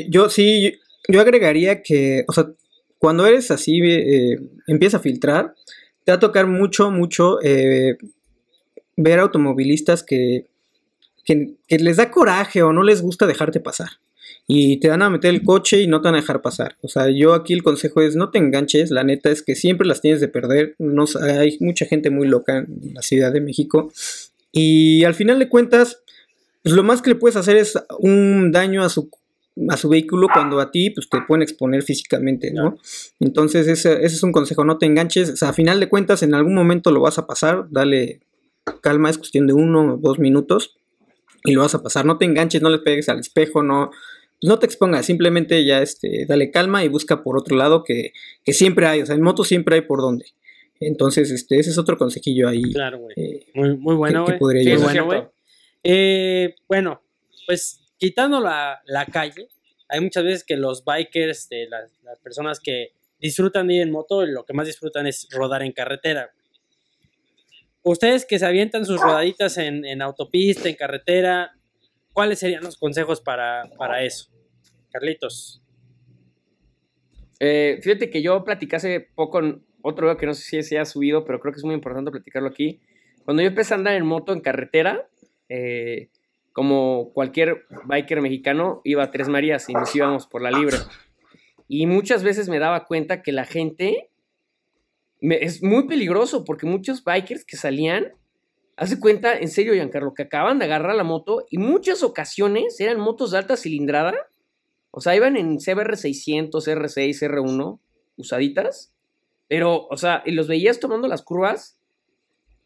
Eh, 0.00 0.06
yo 0.10 0.28
sí, 0.28 0.62
yo, 0.62 0.70
yo 1.08 1.20
agregaría 1.20 1.82
que, 1.82 2.24
o 2.28 2.32
sea, 2.32 2.46
cuando 2.98 3.26
eres 3.26 3.50
así, 3.50 3.80
eh, 3.82 4.38
empieza 4.66 4.98
a 4.98 5.00
filtrar, 5.00 5.54
te 6.04 6.12
va 6.12 6.16
a 6.16 6.20
tocar 6.20 6.46
mucho, 6.46 6.90
mucho 6.90 7.38
eh, 7.42 7.96
ver 8.96 9.20
automovilistas 9.20 10.02
que, 10.02 10.46
que, 11.24 11.56
les 11.78 11.96
da 11.98 12.10
coraje 12.10 12.62
o 12.62 12.72
no 12.72 12.82
les 12.82 13.02
gusta 13.02 13.26
dejarte 13.26 13.60
pasar. 13.60 13.88
Y 14.46 14.80
te 14.80 14.88
van 14.88 15.02
a 15.02 15.10
meter 15.10 15.34
el 15.34 15.42
coche 15.42 15.82
y 15.82 15.86
no 15.86 16.00
te 16.00 16.08
van 16.08 16.14
a 16.14 16.20
dejar 16.20 16.40
pasar. 16.40 16.76
O 16.80 16.88
sea, 16.88 17.10
yo 17.10 17.34
aquí 17.34 17.52
el 17.52 17.62
consejo 17.62 18.00
es 18.00 18.16
no 18.16 18.30
te 18.30 18.38
enganches. 18.38 18.90
La 18.90 19.04
neta 19.04 19.30
es 19.30 19.42
que 19.42 19.54
siempre 19.54 19.86
las 19.86 20.00
tienes 20.00 20.22
de 20.22 20.28
perder. 20.28 20.74
No, 20.78 21.04
hay 21.20 21.58
mucha 21.60 21.84
gente 21.84 22.08
muy 22.08 22.26
loca 22.26 22.58
en 22.58 22.94
la 22.94 23.02
Ciudad 23.02 23.30
de 23.30 23.42
México. 23.42 23.92
Y 24.50 25.04
al 25.04 25.14
final 25.14 25.38
de 25.38 25.50
cuentas, 25.50 26.00
pues 26.62 26.74
lo 26.74 26.82
más 26.82 27.02
que 27.02 27.10
le 27.10 27.16
puedes 27.16 27.36
hacer 27.36 27.58
es 27.58 27.78
un 27.98 28.50
daño 28.50 28.82
a 28.82 28.88
su, 28.88 29.10
a 29.68 29.76
su 29.76 29.88
vehículo 29.88 30.28
cuando 30.32 30.60
a 30.60 30.70
ti 30.70 30.90
pues, 30.90 31.08
te 31.08 31.20
pueden 31.26 31.42
exponer 31.42 31.82
físicamente, 31.82 32.52
¿no? 32.52 32.78
Entonces 33.20 33.66
ese, 33.66 33.94
ese 34.04 34.16
es 34.16 34.22
un 34.22 34.32
consejo, 34.32 34.64
no 34.64 34.78
te 34.78 34.86
enganches. 34.86 35.30
O 35.30 35.36
sea, 35.36 35.50
a 35.50 35.52
final 35.52 35.80
de 35.80 35.88
cuentas 35.88 36.22
en 36.22 36.34
algún 36.34 36.54
momento 36.54 36.90
lo 36.90 37.00
vas 37.00 37.18
a 37.18 37.26
pasar, 37.26 37.66
dale 37.70 38.20
calma, 38.82 39.10
es 39.10 39.18
cuestión 39.18 39.46
de 39.46 39.54
uno 39.54 39.94
o 39.94 39.96
dos 39.96 40.18
minutos 40.18 40.76
y 41.44 41.52
lo 41.52 41.62
vas 41.62 41.74
a 41.74 41.82
pasar. 41.82 42.04
No 42.04 42.18
te 42.18 42.24
enganches, 42.24 42.62
no 42.62 42.70
le 42.70 42.78
pegues 42.78 43.08
al 43.08 43.18
espejo, 43.18 43.62
no, 43.62 43.90
pues, 44.40 44.48
no 44.50 44.58
te 44.58 44.66
expongas, 44.66 45.06
simplemente 45.06 45.64
ya 45.64 45.82
este, 45.82 46.26
dale 46.26 46.50
calma 46.50 46.84
y 46.84 46.88
busca 46.88 47.22
por 47.22 47.36
otro 47.38 47.56
lado 47.56 47.82
que, 47.82 48.12
que 48.44 48.52
siempre 48.52 48.86
hay, 48.86 49.02
o 49.02 49.06
sea, 49.06 49.14
en 49.16 49.22
moto 49.22 49.44
siempre 49.44 49.76
hay 49.76 49.82
por 49.82 50.00
donde. 50.00 50.26
Entonces, 50.80 51.32
este, 51.32 51.58
ese 51.58 51.70
es 51.70 51.78
otro 51.78 51.98
consejillo 51.98 52.48
ahí. 52.48 52.62
Claro, 52.72 52.98
güey. 52.98 53.14
eh, 53.16 53.46
Muy, 53.54 53.76
muy 53.76 53.96
bueno, 53.96 54.24
güey. 54.24 54.62
Sí, 54.64 54.76
bueno. 54.76 55.32
Eh, 55.82 56.54
bueno, 56.68 57.02
pues 57.46 57.77
quitando 57.98 58.40
la, 58.40 58.80
calle, 59.12 59.48
hay 59.88 60.00
muchas 60.00 60.24
veces 60.24 60.44
que 60.44 60.56
los 60.56 60.84
bikers, 60.84 61.48
de 61.48 61.68
las, 61.68 61.92
las 62.02 62.18
personas 62.20 62.60
que 62.60 62.92
disfrutan 63.20 63.66
de 63.66 63.74
ir 63.74 63.82
en 63.82 63.90
moto, 63.90 64.24
lo 64.24 64.44
que 64.44 64.54
más 64.54 64.66
disfrutan 64.66 65.06
es 65.06 65.28
rodar 65.30 65.62
en 65.62 65.72
carretera. 65.72 66.30
Ustedes 67.82 68.24
que 68.24 68.38
se 68.38 68.46
avientan 68.46 68.84
sus 68.84 69.00
rodaditas 69.00 69.56
en, 69.58 69.84
en 69.84 70.02
autopista, 70.02 70.68
en 70.68 70.74
carretera, 70.74 71.52
¿cuáles 72.12 72.38
serían 72.38 72.62
los 72.62 72.76
consejos 72.76 73.20
para, 73.20 73.68
para 73.76 74.02
eso? 74.02 74.28
Carlitos. 74.90 75.62
Eh, 77.40 77.78
fíjate 77.82 78.10
que 78.10 78.22
yo 78.22 78.42
platicé 78.44 78.76
hace 78.76 79.00
poco 79.14 79.38
en 79.38 79.64
otro 79.82 80.06
video 80.06 80.16
que 80.16 80.26
no 80.26 80.34
sé 80.34 80.42
si 80.42 80.62
se 80.62 80.78
ha 80.78 80.84
subido, 80.84 81.24
pero 81.24 81.40
creo 81.40 81.52
que 81.52 81.58
es 81.58 81.64
muy 81.64 81.74
importante 81.74 82.10
platicarlo 82.10 82.48
aquí. 82.48 82.80
Cuando 83.24 83.42
yo 83.42 83.48
empecé 83.48 83.74
a 83.74 83.76
andar 83.76 83.94
en 83.94 84.04
moto 84.06 84.32
en 84.32 84.40
carretera, 84.40 85.08
eh, 85.48 86.10
como 86.58 87.12
cualquier 87.12 87.66
biker 87.84 88.20
mexicano, 88.20 88.80
iba 88.82 89.04
a 89.04 89.12
Tres 89.12 89.28
Marías 89.28 89.68
y 89.68 89.74
nos 89.74 89.94
íbamos 89.94 90.26
por 90.26 90.42
la 90.42 90.50
libre. 90.50 90.78
Y 91.68 91.86
muchas 91.86 92.24
veces 92.24 92.48
me 92.48 92.58
daba 92.58 92.86
cuenta 92.86 93.22
que 93.22 93.30
la 93.30 93.44
gente 93.44 94.10
es 95.20 95.62
muy 95.62 95.86
peligroso 95.86 96.44
porque 96.44 96.66
muchos 96.66 97.04
bikers 97.04 97.44
que 97.44 97.56
salían, 97.56 98.14
hace 98.74 98.98
cuenta, 98.98 99.38
en 99.38 99.48
serio, 99.48 99.72
Giancarlo, 99.74 100.14
que 100.14 100.24
acaban 100.24 100.58
de 100.58 100.64
agarrar 100.64 100.96
la 100.96 101.04
moto 101.04 101.46
y 101.48 101.58
muchas 101.58 102.02
ocasiones 102.02 102.80
eran 102.80 102.98
motos 102.98 103.30
de 103.30 103.38
alta 103.38 103.56
cilindrada 103.56 104.16
o 104.90 105.00
sea, 105.00 105.14
iban 105.14 105.36
en 105.36 105.58
CBR 105.58 105.96
600, 105.96 106.66
R6, 106.66 107.22
R1, 107.22 107.78
usaditas. 108.16 108.92
Pero, 109.46 109.86
o 109.86 109.96
sea, 109.96 110.24
y 110.26 110.32
los 110.32 110.48
veías 110.48 110.80
tomando 110.80 111.06
las 111.06 111.22
curvas, 111.22 111.77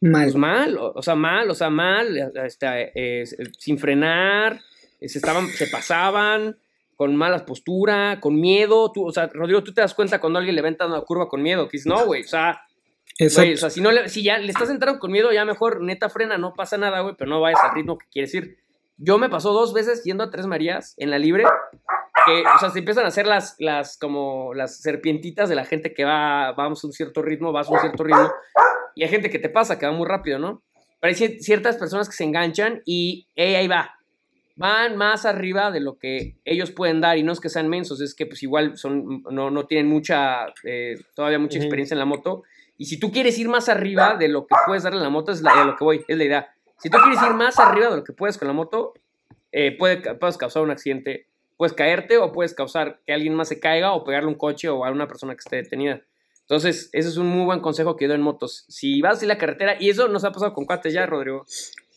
mal. 0.02 0.24
pues 0.24 0.34
mal, 0.36 0.76
o, 0.78 0.92
o 0.94 1.02
sea, 1.02 1.14
mal, 1.14 1.50
o 1.50 1.54
sea, 1.54 1.70
mal, 1.70 2.32
este, 2.44 2.92
eh, 2.94 3.24
sin 3.58 3.78
frenar, 3.78 4.60
eh, 5.00 5.08
se, 5.08 5.18
estaban, 5.18 5.46
se 5.48 5.66
pasaban, 5.68 6.58
con 6.96 7.16
malas 7.16 7.42
postura, 7.42 8.20
con 8.20 8.38
miedo. 8.40 8.92
Tú, 8.92 9.06
o 9.06 9.12
sea, 9.12 9.28
Rodrigo, 9.32 9.62
tú 9.64 9.72
te 9.72 9.80
das 9.80 9.94
cuenta 9.94 10.20
cuando 10.20 10.38
alguien 10.38 10.54
le 10.54 10.62
va 10.62 10.68
entrando 10.68 10.94
una 10.96 11.04
curva 11.04 11.28
con 11.28 11.42
miedo, 11.42 11.66
que 11.68 11.78
dices, 11.78 11.86
no, 11.86 12.04
güey, 12.06 12.22
o 12.22 12.28
sea. 12.28 12.62
Güey, 13.18 13.54
o 13.54 13.56
sea, 13.56 13.70
si, 13.70 13.80
no 13.80 13.90
le- 13.92 14.08
si 14.08 14.22
ya 14.22 14.38
le 14.38 14.50
estás 14.50 14.70
entrando 14.70 14.98
con 14.98 15.10
miedo, 15.12 15.32
ya 15.32 15.44
mejor 15.44 15.82
neta 15.82 16.08
frena, 16.08 16.38
no 16.38 16.54
pasa 16.54 16.76
nada, 16.78 17.00
güey, 17.00 17.14
pero 17.18 17.28
no 17.30 17.40
vayas 17.40 17.60
al 17.62 17.74
ritmo 17.74 17.98
que 17.98 18.06
quieres 18.10 18.34
ir. 18.34 18.58
Yo 18.96 19.18
me 19.18 19.28
pasó 19.28 19.52
dos 19.52 19.72
veces 19.74 20.02
yendo 20.04 20.24
a 20.24 20.30
Tres 20.30 20.46
Marías 20.46 20.94
en 20.96 21.10
la 21.10 21.18
libre, 21.18 21.44
que, 22.26 22.42
o 22.54 22.58
sea, 22.58 22.70
se 22.70 22.78
empiezan 22.78 23.04
a 23.04 23.08
hacer 23.08 23.26
las, 23.26 23.56
las, 23.58 23.98
como 23.98 24.54
las 24.54 24.80
serpientitas 24.80 25.48
de 25.48 25.56
la 25.56 25.64
gente 25.64 25.92
que 25.92 26.04
va, 26.04 26.52
vamos 26.52 26.82
a 26.82 26.86
un 26.86 26.92
cierto 26.92 27.20
ritmo, 27.22 27.52
vas 27.52 27.68
a 27.68 27.72
un 27.72 27.80
cierto 27.80 28.04
ritmo, 28.04 28.30
y 28.94 29.02
hay 29.04 29.08
gente 29.08 29.30
que 29.30 29.38
te 29.38 29.48
pasa, 29.48 29.78
que 29.78 29.86
va 29.86 29.92
muy 29.92 30.06
rápido, 30.06 30.38
¿no? 30.38 30.62
Pero 31.00 31.08
hay 31.10 31.14
cier- 31.14 31.38
ciertas 31.40 31.76
personas 31.76 32.08
que 32.08 32.14
se 32.14 32.24
enganchan 32.24 32.82
y, 32.84 33.26
hey, 33.34 33.54
ahí 33.56 33.68
va, 33.68 33.96
van 34.56 34.96
más 34.96 35.24
arriba 35.26 35.70
de 35.70 35.80
lo 35.80 35.98
que 35.98 36.36
ellos 36.44 36.70
pueden 36.70 37.00
dar, 37.00 37.18
y 37.18 37.22
no 37.22 37.32
es 37.32 37.40
que 37.40 37.48
sean 37.48 37.68
mensos, 37.68 38.00
es 38.00 38.14
que 38.14 38.26
pues 38.26 38.42
igual 38.42 38.76
son, 38.76 39.22
no, 39.30 39.50
no 39.50 39.66
tienen 39.66 39.88
mucha, 39.88 40.46
eh, 40.64 40.96
todavía 41.14 41.38
mucha 41.38 41.58
experiencia 41.58 41.94
en 41.94 41.98
la 41.98 42.04
moto, 42.04 42.42
Y 42.78 42.86
si 42.86 42.98
tú 42.98 43.12
quieres 43.12 43.38
ir 43.38 43.48
más 43.48 43.68
arriba 43.68 44.16
de 44.16 44.28
lo 44.28 44.46
que 44.46 44.54
puedes 44.66 44.82
darle 44.82 44.98
a 45.00 45.02
la 45.02 45.10
moto, 45.10 45.30
es 45.30 45.40
la, 45.42 45.52
a 45.52 45.64
lo 45.64 45.76
que 45.76 45.84
voy, 45.84 46.04
es 46.08 46.16
la 46.16 46.24
idea. 46.24 46.54
Si 46.78 46.90
tú 46.90 46.98
quieres 46.98 47.22
ir 47.22 47.34
más 47.34 47.58
arriba 47.60 47.90
de 47.90 47.96
lo 47.98 48.02
que 48.04 48.12
puedes 48.12 48.38
con 48.38 48.48
la 48.48 48.54
moto, 48.54 48.94
eh, 49.52 49.76
puede, 49.76 50.14
puedes 50.16 50.36
causar 50.36 50.62
un 50.62 50.70
accidente. 50.70 51.26
Puedes 51.56 51.74
caerte 51.74 52.16
o 52.18 52.32
puedes 52.32 52.54
causar 52.54 53.00
que 53.06 53.12
alguien 53.12 53.34
más 53.34 53.48
se 53.48 53.60
caiga 53.60 53.92
o 53.92 54.02
pegarle 54.02 54.28
un 54.28 54.34
coche 54.34 54.68
o 54.68 54.84
a 54.84 54.90
una 54.90 55.06
persona 55.06 55.34
que 55.34 55.40
esté 55.40 55.56
detenida. 55.56 56.02
Entonces, 56.42 56.90
ese 56.92 57.08
es 57.08 57.16
un 57.16 57.28
muy 57.28 57.44
buen 57.44 57.60
consejo 57.60 57.96
que 57.96 58.06
doy 58.06 58.16
en 58.16 58.22
motos. 58.22 58.64
Si 58.68 59.00
vas 59.00 59.22
a 59.22 59.26
la 59.26 59.38
carretera, 59.38 59.76
y 59.80 59.90
eso 59.90 60.08
nos 60.08 60.24
ha 60.24 60.32
pasado 60.32 60.52
con 60.52 60.66
cuates 60.66 60.92
ya, 60.92 61.06
Rodrigo, 61.06 61.46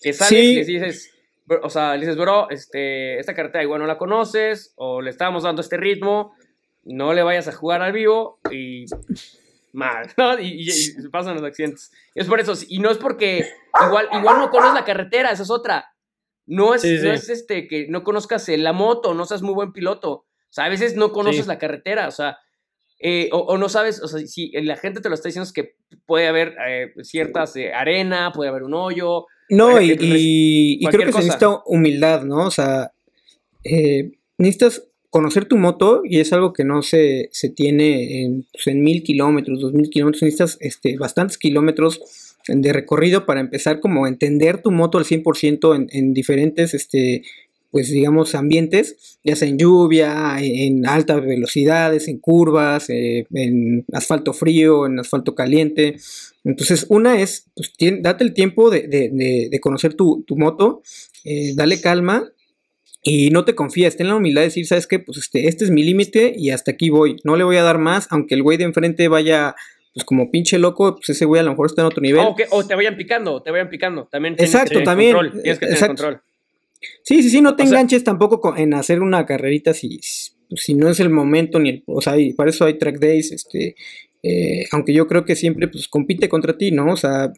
que 0.01 0.13
sales 0.13 0.33
y 0.33 0.55
les 0.55 0.67
dices, 0.67 1.11
o 1.61 1.69
sea, 1.69 1.93
le 1.95 2.01
dices, 2.01 2.15
bro, 2.15 2.49
este, 2.49 3.19
esta 3.19 3.33
carretera 3.33 3.63
igual 3.63 3.81
no 3.81 3.87
la 3.87 3.97
conoces, 3.97 4.73
o 4.75 5.01
le 5.01 5.09
estábamos 5.09 5.43
dando 5.43 5.61
este 5.61 5.77
ritmo, 5.77 6.35
no 6.83 7.13
le 7.13 7.23
vayas 7.23 7.47
a 7.47 7.51
jugar 7.51 7.81
al 7.81 7.91
vivo 7.91 8.39
y 8.51 8.85
mal, 9.73 10.07
¿no? 10.17 10.39
Y, 10.39 10.67
pasan 11.11 11.35
los 11.35 11.43
accidentes. 11.43 11.91
Es 12.13 12.27
por 12.27 12.39
eso, 12.39 12.53
y 12.67 12.79
no 12.79 12.89
es 12.89 12.97
porque 12.97 13.47
igual, 13.85 14.07
igual 14.13 14.39
no 14.39 14.49
conoces 14.49 14.73
la 14.73 14.85
carretera, 14.85 15.31
esa 15.31 15.43
es 15.43 15.49
otra. 15.49 15.91
No 16.47 16.75
es, 16.75 16.83
no 16.83 17.11
es 17.11 17.29
este 17.29 17.67
que 17.67 17.87
no 17.89 18.03
conozcas 18.03 18.47
la 18.49 18.71
moto, 18.71 19.15
no 19.15 19.25
seas 19.25 19.41
muy 19.41 19.55
buen 19.55 19.73
piloto. 19.73 20.11
O 20.11 20.53
sea, 20.55 20.65
a 20.65 20.69
veces 20.69 20.95
no 20.95 21.11
conoces 21.11 21.47
la 21.47 21.57
carretera, 21.57 22.07
o 22.07 22.11
sea, 22.11 22.37
eh, 22.99 23.29
o, 23.31 23.57
no 23.57 23.67
sabes, 23.69 24.01
o 24.01 24.07
sea, 24.07 24.25
si 24.25 24.51
la 24.51 24.77
gente 24.77 25.01
te 25.01 25.09
lo 25.09 25.15
está 25.15 25.27
diciendo 25.27 25.45
es 25.45 25.53
que 25.53 25.75
puede 26.05 26.27
haber 26.27 26.55
eh, 26.67 26.93
ciertas 27.03 27.55
eh, 27.55 27.73
arena, 27.73 28.31
puede 28.33 28.49
haber 28.49 28.63
un 28.63 28.73
hoyo. 28.73 29.25
No, 29.49 29.81
y, 29.81 29.95
creo 29.97 31.05
que 31.05 31.11
se 31.11 31.19
necesita 31.19 31.61
humildad, 31.65 32.23
¿no? 32.23 32.47
O 32.47 32.51
sea, 32.51 32.91
necesitas 34.37 34.87
conocer 35.09 35.45
tu 35.45 35.57
moto 35.57 36.01
y 36.03 36.19
es 36.19 36.33
algo 36.33 36.51
que 36.51 36.63
no 36.63 36.81
se, 36.81 37.29
se 37.31 37.49
tiene 37.49 38.23
en, 38.23 38.47
pues, 38.51 38.67
en 38.67 38.81
mil 38.81 39.03
kilómetros, 39.03 39.61
dos 39.61 39.73
mil 39.73 39.89
kilómetros, 39.89 40.23
necesitas 40.23 40.57
este, 40.61 40.97
bastantes 40.97 41.37
kilómetros 41.37 42.01
de 42.47 42.73
recorrido 42.73 43.25
para 43.25 43.39
empezar 43.39 43.79
como 43.79 44.05
a 44.05 44.09
entender 44.09 44.61
tu 44.61 44.71
moto 44.71 44.97
al 44.97 45.05
100% 45.05 45.75
en, 45.75 45.87
en 45.91 46.13
diferentes 46.13 46.73
este, 46.73 47.23
pues 47.75 47.89
digamos, 47.89 48.35
ambientes, 48.35 49.19
ya 49.21 49.35
sea 49.35 49.49
en 49.49 49.57
lluvia, 49.57 50.37
en 50.39 50.87
altas 50.87 51.21
velocidades, 51.25 52.07
en 52.07 52.19
curvas, 52.19 52.89
eh, 52.89 53.27
en 53.33 53.83
asfalto 53.91 54.31
frío, 54.31 54.85
en 54.85 54.97
asfalto 54.97 55.35
caliente. 55.35 55.97
Entonces, 56.45 56.85
una 56.87 57.19
es, 57.19 57.47
pues, 57.53 57.73
date 57.99 58.23
el 58.23 58.33
tiempo 58.33 58.69
de, 58.69 59.59
conocer 59.61 59.93
tu, 59.93 60.23
moto, 60.37 60.83
eh, 61.25 61.51
dale 61.53 61.81
calma 61.81 62.31
y 63.03 63.29
no 63.31 63.43
te 63.43 63.55
confías, 63.55 63.97
ten 63.97 64.07
la 64.07 64.15
humildad 64.15 64.43
de 64.43 64.47
decir, 64.47 64.65
¿sabes 64.65 64.87
qué? 64.87 64.99
Pues 64.99 65.17
este, 65.17 65.49
este 65.49 65.65
es 65.65 65.69
mi 65.69 65.83
límite 65.83 66.33
y 66.33 66.51
hasta 66.51 66.71
aquí 66.71 66.89
voy. 66.89 67.17
No 67.25 67.35
le 67.35 67.43
voy 67.43 67.57
a 67.57 67.63
dar 67.63 67.77
más, 67.77 68.07
aunque 68.09 68.35
el 68.35 68.41
güey 68.41 68.57
de 68.57 68.63
enfrente 68.63 69.09
vaya 69.09 69.53
pues 69.93 70.05
como 70.05 70.31
pinche 70.31 70.57
loco, 70.59 70.95
pues 70.95 71.09
ese 71.09 71.25
güey 71.25 71.41
a 71.41 71.43
lo 71.43 71.49
mejor 71.49 71.65
está 71.65 71.81
en 71.81 71.87
otro 71.87 72.01
nivel. 72.01 72.25
O, 72.51 72.65
te 72.65 72.73
vayan 72.73 72.95
picando, 72.95 73.41
te 73.41 73.51
vayan 73.51 73.67
picando. 73.67 74.07
También 74.09 74.35
exacto, 74.37 74.81
también. 74.81 75.13
Control, 75.13 75.41
tienes 75.41 75.59
que 75.59 75.65
tener 75.65 75.87
control. 75.87 76.21
Sí, 77.03 77.21
sí, 77.23 77.29
sí, 77.29 77.41
no 77.41 77.55
te 77.55 77.63
enganches 77.63 78.03
tampoco 78.03 78.55
en 78.55 78.73
hacer 78.73 79.01
una 79.01 79.25
carrerita 79.25 79.73
si, 79.73 79.99
si 80.01 80.73
no 80.73 80.89
es 80.89 80.99
el 80.99 81.09
momento 81.09 81.59
ni 81.59 81.69
el, 81.69 81.83
o 81.85 82.01
sea, 82.01 82.15
para 82.35 82.49
eso 82.49 82.65
hay 82.65 82.77
track 82.77 82.99
days, 82.99 83.31
este, 83.31 83.75
eh, 84.27 84.65
aunque 84.71 84.91
yo 84.91 85.05
creo 85.05 85.23
que 85.23 85.35
siempre 85.35 85.67
pues 85.67 85.87
compite 85.87 86.29
contra 86.29 86.57
ti, 86.57 86.71
¿no? 86.71 86.91
O 86.91 86.97
sea, 86.97 87.31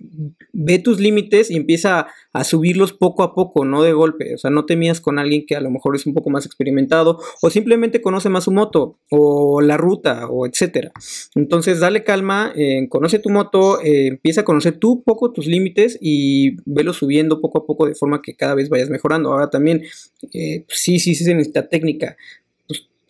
ve 0.54 0.80
tus 0.80 1.02
límites 1.02 1.52
y 1.52 1.58
empieza 1.58 2.08
a, 2.32 2.44
subirlos 2.46 2.94
poco 2.94 3.24
a 3.24 3.36
poco, 3.36 3.66
no 3.66 3.84
de 3.84 3.92
golpe. 3.92 4.36
O 4.36 4.38
sea, 4.38 4.52
no 4.52 4.66
te 4.66 4.78
mías 4.78 5.02
con 5.02 5.20
alguien 5.20 5.46
que 5.46 5.58
a 5.58 5.60
lo 5.60 5.70
mejor 5.70 5.98
es 5.98 6.06
un 6.06 6.14
poco 6.14 6.30
más 6.30 6.46
experimentado 6.46 7.20
o 7.42 7.50
simplemente 7.50 8.00
conoce 8.02 8.30
más 8.30 8.46
su 8.46 8.52
moto 8.52 9.00
o 9.12 9.60
la 9.60 9.76
ruta 9.76 10.28
o 10.30 10.48
etcétera. 10.48 10.94
Entonces, 11.36 11.82
dale 11.82 12.06
calma, 12.06 12.54
eh, 12.56 12.88
conoce 12.88 13.20
tu 13.20 13.32
moto, 13.32 13.82
eh, 13.84 14.08
empieza 14.08 14.42
a 14.42 14.46
conocer 14.46 14.78
tú 14.78 15.04
poco 15.04 15.34
tus 15.34 15.46
límites 15.46 15.98
y 16.00 16.56
velo 16.66 16.94
subiendo 16.94 17.42
poco 17.42 17.58
a 17.58 17.66
poco 17.66 17.86
de 17.86 17.96
forma 17.96 18.22
que 18.22 18.38
cada 18.38 18.56
vez 18.56 18.70
vayas 18.70 18.90
mejorando. 18.90 19.34
Ahora 19.34 19.50
también, 19.50 19.84
sí, 20.32 20.64
sí, 21.00 21.00
sí 21.00 21.16
se 21.16 21.34
necesita 21.34 21.68
técnica. 21.68 22.16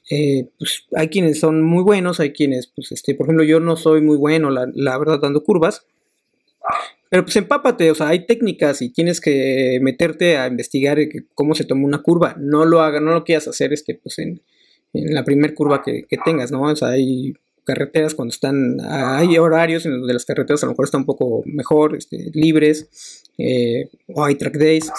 Eh, 0.10 0.50
pues 0.58 0.86
hay 0.96 1.10
quienes 1.10 1.40
son 1.40 1.64
muy 1.64 1.84
buenos, 1.84 2.20
hay 2.20 2.32
quienes, 2.32 2.68
pues, 2.68 2.92
este, 2.92 3.16
por 3.16 3.26
ejemplo, 3.26 3.44
yo 3.44 3.60
no 3.60 3.76
soy 3.76 4.02
muy 4.02 4.18
bueno, 4.18 4.50
la, 4.50 4.98
verdad, 4.98 5.20
dando 5.22 5.44
curvas. 5.44 5.86
Pero 7.10 7.24
pues 7.24 7.36
empápate, 7.38 7.90
o 7.90 7.96
sea, 7.96 8.10
hay 8.10 8.26
técnicas 8.26 8.82
y 8.82 8.90
tienes 8.90 9.22
que 9.22 9.80
meterte 9.82 10.38
a 10.38 10.48
investigar 10.48 11.00
cómo 11.34 11.56
se 11.56 11.64
toma 11.64 11.86
una 11.86 12.02
curva. 12.02 12.36
No 12.38 12.66
lo 12.66 12.82
hagas, 12.82 13.02
no 13.02 13.14
lo 13.14 13.24
quieras 13.24 13.48
hacer 13.48 13.72
este, 13.72 13.96
pues 13.96 14.20
en, 14.20 14.42
la 14.94 15.24
primera 15.24 15.54
curva 15.54 15.82
que, 15.84 16.06
tengas, 16.26 16.52
¿no? 16.52 16.62
O 16.64 16.76
sea, 16.76 16.90
hay 16.90 17.34
carreteras 17.64 18.16
cuando 18.16 18.34
están, 18.34 18.78
hay 18.82 19.38
horarios 19.38 19.86
en 19.86 20.00
donde 20.00 20.14
las 20.14 20.26
carreteras 20.26 20.64
a 20.64 20.66
lo 20.66 20.74
mejor 20.74 20.86
están 20.86 21.02
un 21.02 21.06
poco 21.06 21.44
mejor, 21.46 21.96
este, 21.96 22.30
libres, 22.34 23.24
eh, 23.38 23.90
o 24.08 24.26
hay 24.26 24.36
track 24.36 24.58
days. 24.58 24.92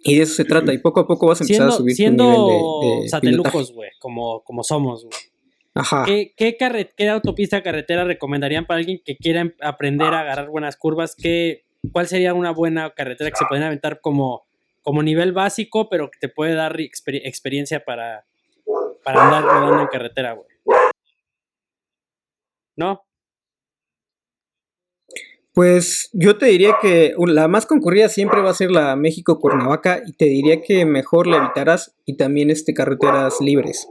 Y 0.00 0.16
de 0.16 0.22
eso 0.22 0.34
se 0.34 0.44
trata, 0.44 0.72
y 0.72 0.78
poco 0.78 1.00
a 1.00 1.06
poco 1.06 1.26
vas 1.26 1.40
a 1.40 1.44
empezar 1.44 1.68
a 1.68 1.72
subir 1.72 1.94
siendo 1.94 2.24
tu 2.24 2.30
nivel 2.30 3.02
de, 3.02 3.08
satelujos, 3.08 3.72
güey, 3.72 3.90
como, 3.98 4.42
como 4.44 4.62
somos, 4.62 5.04
güey. 5.04 5.18
Ajá. 5.74 6.04
¿Qué, 6.04 6.34
qué, 6.36 7.08
autopista 7.08 7.62
carretera 7.62 8.04
recomendarían 8.04 8.66
para 8.66 8.78
alguien 8.78 9.00
que 9.04 9.16
quiera 9.16 9.42
em, 9.42 9.52
aprender 9.60 10.08
a 10.08 10.20
agarrar 10.20 10.48
buenas 10.48 10.76
curvas? 10.76 11.14
¿Qué, 11.14 11.64
¿Cuál 11.92 12.08
sería 12.08 12.34
una 12.34 12.50
buena 12.50 12.90
carretera 12.90 13.30
que 13.30 13.36
se 13.36 13.46
pueden 13.46 13.64
aventar 13.64 14.00
como, 14.00 14.46
como 14.82 15.02
nivel 15.02 15.32
básico, 15.32 15.88
pero 15.88 16.10
que 16.10 16.18
te 16.18 16.28
puede 16.28 16.54
dar 16.54 16.80
experiencia 16.80 17.84
para, 17.84 18.24
para 19.04 19.24
andar 19.24 19.44
rodando 19.44 19.82
en 19.82 19.88
carretera, 19.88 20.32
güey? 20.32 20.48
¿No? 22.76 23.07
Pues 25.58 26.08
yo 26.12 26.38
te 26.38 26.46
diría 26.46 26.76
que 26.80 27.16
la 27.26 27.48
más 27.48 27.66
concurrida 27.66 28.08
siempre 28.08 28.42
va 28.42 28.50
a 28.50 28.54
ser 28.54 28.70
la 28.70 28.94
México-Cuernavaca 28.94 30.02
y 30.06 30.12
te 30.12 30.26
diría 30.26 30.62
que 30.62 30.84
mejor 30.84 31.26
la 31.26 31.38
evitarás 31.38 31.96
y 32.06 32.16
también 32.16 32.50
este, 32.50 32.74
carreteras 32.74 33.40
libres. 33.40 33.88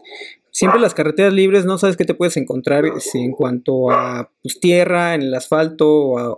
Siempre 0.49 0.80
las 0.80 0.93
carreteras 0.93 1.34
libres 1.34 1.65
no 1.65 1.77
sabes 1.77 1.97
qué 1.97 2.06
te 2.06 2.13
puedes 2.13 2.38
encontrar 2.38 2.86
este, 2.86 3.19
en 3.19 3.34
cuanto 3.34 3.91
a 3.91 4.32
pues, 4.41 4.62
tierra, 4.62 5.13
en 5.13 5.23
el 5.23 5.34
asfalto 5.34 5.89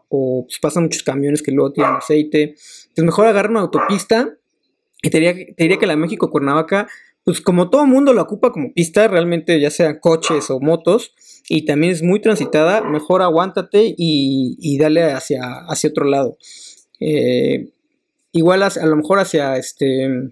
o, 0.10 0.46
pues, 0.48 0.58
pasan 0.60 0.86
muchos 0.86 1.04
camiones 1.04 1.44
que 1.44 1.52
luego 1.52 1.74
tienen 1.74 1.94
aceite. 1.94 2.56
Entonces 2.88 3.06
mejor 3.06 3.28
agarrar 3.28 3.52
una 3.52 3.60
autopista 3.60 4.34
y 5.04 5.12
te 5.12 5.20
diría, 5.20 5.36
te 5.36 5.63
diría 5.63 5.78
que 5.78 5.86
la 5.86 5.96
México-Cuernavaca, 5.96 6.88
pues 7.24 7.39
como 7.39 7.70
todo 7.70 7.86
mundo 7.86 8.13
lo 8.13 8.24
ocupa 8.24 8.52
como 8.52 8.74
pista, 8.74 9.08
realmente 9.08 9.60
ya 9.60 9.70
sean 9.70 10.00
coches 10.00 10.50
o 10.50 10.60
motos, 10.60 11.13
y 11.52 11.66
también 11.66 11.92
es 11.92 12.04
muy 12.04 12.22
transitada, 12.22 12.82
mejor 12.82 13.24
aguántate 13.24 13.96
y, 13.98 14.78
dale 14.78 15.12
hacia, 15.12 15.42
hacia 15.68 15.90
otro 15.90 16.06
lado. 16.06 16.38
Eh, 17.00 17.72
igual 18.32 18.62
a, 18.62 18.70
lo 18.86 18.96
mejor 18.96 19.20
hacia 19.20 19.58
este 19.58 20.32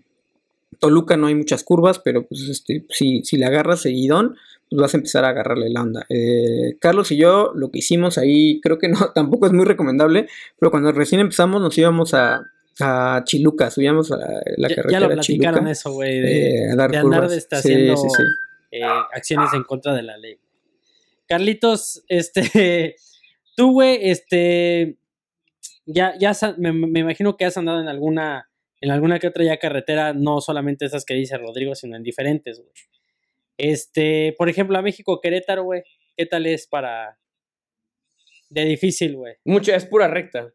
Toluca 0.80 1.18
no 1.18 1.26
hay 1.26 1.34
muchas 1.34 1.64
curvas, 1.64 1.98
pero 1.98 2.28
pues 2.28 2.42
este, 2.44 2.86
si, 2.90 3.24
si 3.24 3.38
le 3.38 3.46
agarras 3.46 3.82
seguidón, 3.82 4.36
pues 4.70 4.80
vas 4.80 4.94
a 4.94 4.98
empezar 4.98 5.26
a 5.26 5.30
agarrarle 5.30 5.72
la 5.72 5.82
onda. 5.82 6.06
Eh, 6.10 6.78
Carlos 6.80 7.12
y 7.12 7.18
yo 7.18 7.52
lo 7.56 7.72
que 7.72 7.80
hicimos 7.80 8.20
ahí, 8.20 8.62
creo 8.62 8.78
que 8.78 8.88
no, 8.88 8.98
tampoco 9.16 9.48
es 9.48 9.54
muy 9.54 9.66
recomendable, 9.66 10.28
pero 10.60 10.70
cuando 10.70 10.92
recién 10.92 11.20
empezamos 11.20 11.60
nos 11.62 11.76
íbamos 11.80 12.14
a, 12.14 12.44
a 12.80 13.24
Chiluca, 13.26 13.72
subíamos 13.72 14.12
a 14.12 14.18
la, 14.18 14.70
carretera. 14.70 14.92
Ya 14.92 15.00
lo 15.00 15.10
platicaron 15.10 15.68
eso, 15.68 15.94
güey, 15.94 16.20
de, 16.20 16.66
eh, 16.66 16.72
andar 16.72 17.28
de 17.28 17.38
estar 17.38 17.58
haciendo 17.58 17.96
acciones 19.12 19.52
en 19.56 19.64
contra 19.64 19.96
de 19.96 20.04
la 20.04 20.16
ley. 20.18 20.38
Carlitos, 21.28 22.04
este, 22.08 22.96
tú, 23.56 23.74
güey, 23.74 24.10
este, 24.10 24.98
ya, 25.86 26.14
ya 26.20 26.34
me, 26.58 27.00
imagino 27.00 27.38
que 27.38 27.46
has 27.46 27.58
andado 27.58 27.82
en 27.82 27.88
alguna, 27.88 28.50
en 28.82 28.92
alguna 28.92 29.20
que 29.20 29.28
otra 29.28 29.44
ya 29.44 29.58
carretera, 29.58 30.14
no 30.14 30.42
solamente 30.42 30.86
esas 30.86 31.06
que 31.06 31.14
dice 31.14 31.38
Rodrigo, 31.38 31.76
sino 31.76 31.96
en 31.96 32.04
diferentes, 32.04 32.60
güey. 32.60 32.72
Este, 33.58 34.36
por 34.38 34.50
ejemplo, 34.50 34.78
a 34.78 34.82
México 34.82 35.20
Querétaro, 35.20 35.64
güey, 35.64 35.84
¿qué 36.16 36.26
tal 36.26 36.46
es 36.46 36.68
para 36.68 37.18
de 38.50 38.66
difícil, 38.66 39.16
güey? 39.16 39.36
Mucho, 39.46 39.74
es 39.74 39.86
pura 39.86 40.08
recta. 40.08 40.54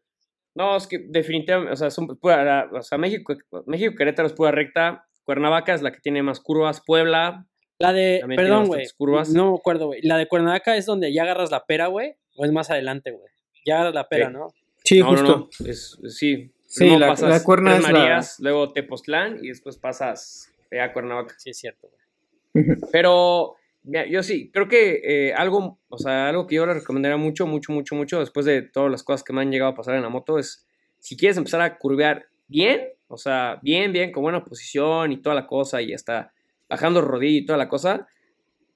No, 0.55 0.77
es 0.77 0.87
que 0.87 0.99
definitivamente, 0.99 1.73
o 1.73 1.75
sea, 1.75 1.89
son 1.89 2.07
pura, 2.19 2.69
o 2.71 2.81
sea, 2.81 2.97
México, 2.97 3.35
México 3.65 3.95
Querétaro 3.97 4.27
es 4.27 4.33
pura 4.33 4.51
recta. 4.51 5.05
Cuernavaca 5.23 5.73
es 5.73 5.81
la 5.81 5.91
que 5.91 5.99
tiene 5.99 6.21
más 6.21 6.39
curvas. 6.39 6.81
Puebla, 6.85 7.47
la 7.83 7.91
de, 7.91 8.23
perdón, 8.37 8.67
güey. 8.67 8.87
No 9.33 9.51
me 9.51 9.57
acuerdo, 9.57 9.87
güey. 9.87 10.01
La 10.03 10.17
de 10.17 10.25
Cuernavaca 10.25 10.77
es 10.77 10.85
donde 10.85 11.11
ya 11.11 11.23
agarras 11.23 11.51
la 11.51 11.65
pera, 11.65 11.87
güey. 11.87 12.15
O 12.37 12.45
es 12.45 12.51
más 12.53 12.69
adelante, 12.69 13.11
güey. 13.11 13.29
Ya 13.65 13.75
agarras 13.75 13.93
la 13.93 14.07
pera, 14.07 14.29
¿no? 14.29 14.47
Sí, 14.85 15.01
justo. 15.01 15.49
sí. 16.07 16.49
Sí, 16.65 16.97
la, 16.97 17.09
pasas 17.09 17.29
la 17.29 17.43
cuerna 17.43 17.75
es 17.75 17.83
Marías, 17.83 18.39
luego 18.39 18.71
Tepoztlán 18.71 19.37
y 19.43 19.49
después 19.49 19.77
pasas 19.77 20.51
a 20.71 20.93
Cuernavaca. 20.93 21.35
Sí, 21.37 21.49
es 21.49 21.57
cierto, 21.57 21.89
güey. 22.53 22.77
Pero 22.91 23.57
yo 24.09 24.23
sí, 24.23 24.49
creo 24.51 24.69
que 24.69 25.01
eh, 25.03 25.33
algo, 25.33 25.79
o 25.89 25.97
sea, 25.97 26.29
algo 26.29 26.47
que 26.47 26.55
yo 26.55 26.65
le 26.65 26.73
recomendaría 26.73 27.17
mucho, 27.17 27.45
mucho, 27.45 27.73
mucho, 27.73 27.95
mucho, 27.95 28.21
después 28.21 28.45
de 28.45 28.61
todas 28.61 28.89
las 28.89 29.03
cosas 29.03 29.23
que 29.23 29.33
me 29.33 29.41
han 29.41 29.51
llegado 29.51 29.71
a 29.71 29.75
pasar 29.75 29.95
en 29.95 30.01
la 30.01 30.09
moto, 30.09 30.39
es 30.39 30.65
si 30.99 31.17
quieres 31.17 31.37
empezar 31.37 31.61
a 31.61 31.77
curvear 31.77 32.25
bien, 32.47 32.87
o 33.07 33.17
sea, 33.17 33.59
bien, 33.61 33.91
bien, 33.91 34.11
con 34.11 34.23
buena 34.23 34.43
posición 34.43 35.11
y 35.11 35.21
toda 35.21 35.35
la 35.35 35.45
cosa 35.45 35.79
y 35.81 35.93
hasta 35.93 36.32
bajando 36.73 37.01
rodillo 37.01 37.39
y 37.39 37.45
toda 37.45 37.57
la 37.57 37.69
cosa, 37.69 38.07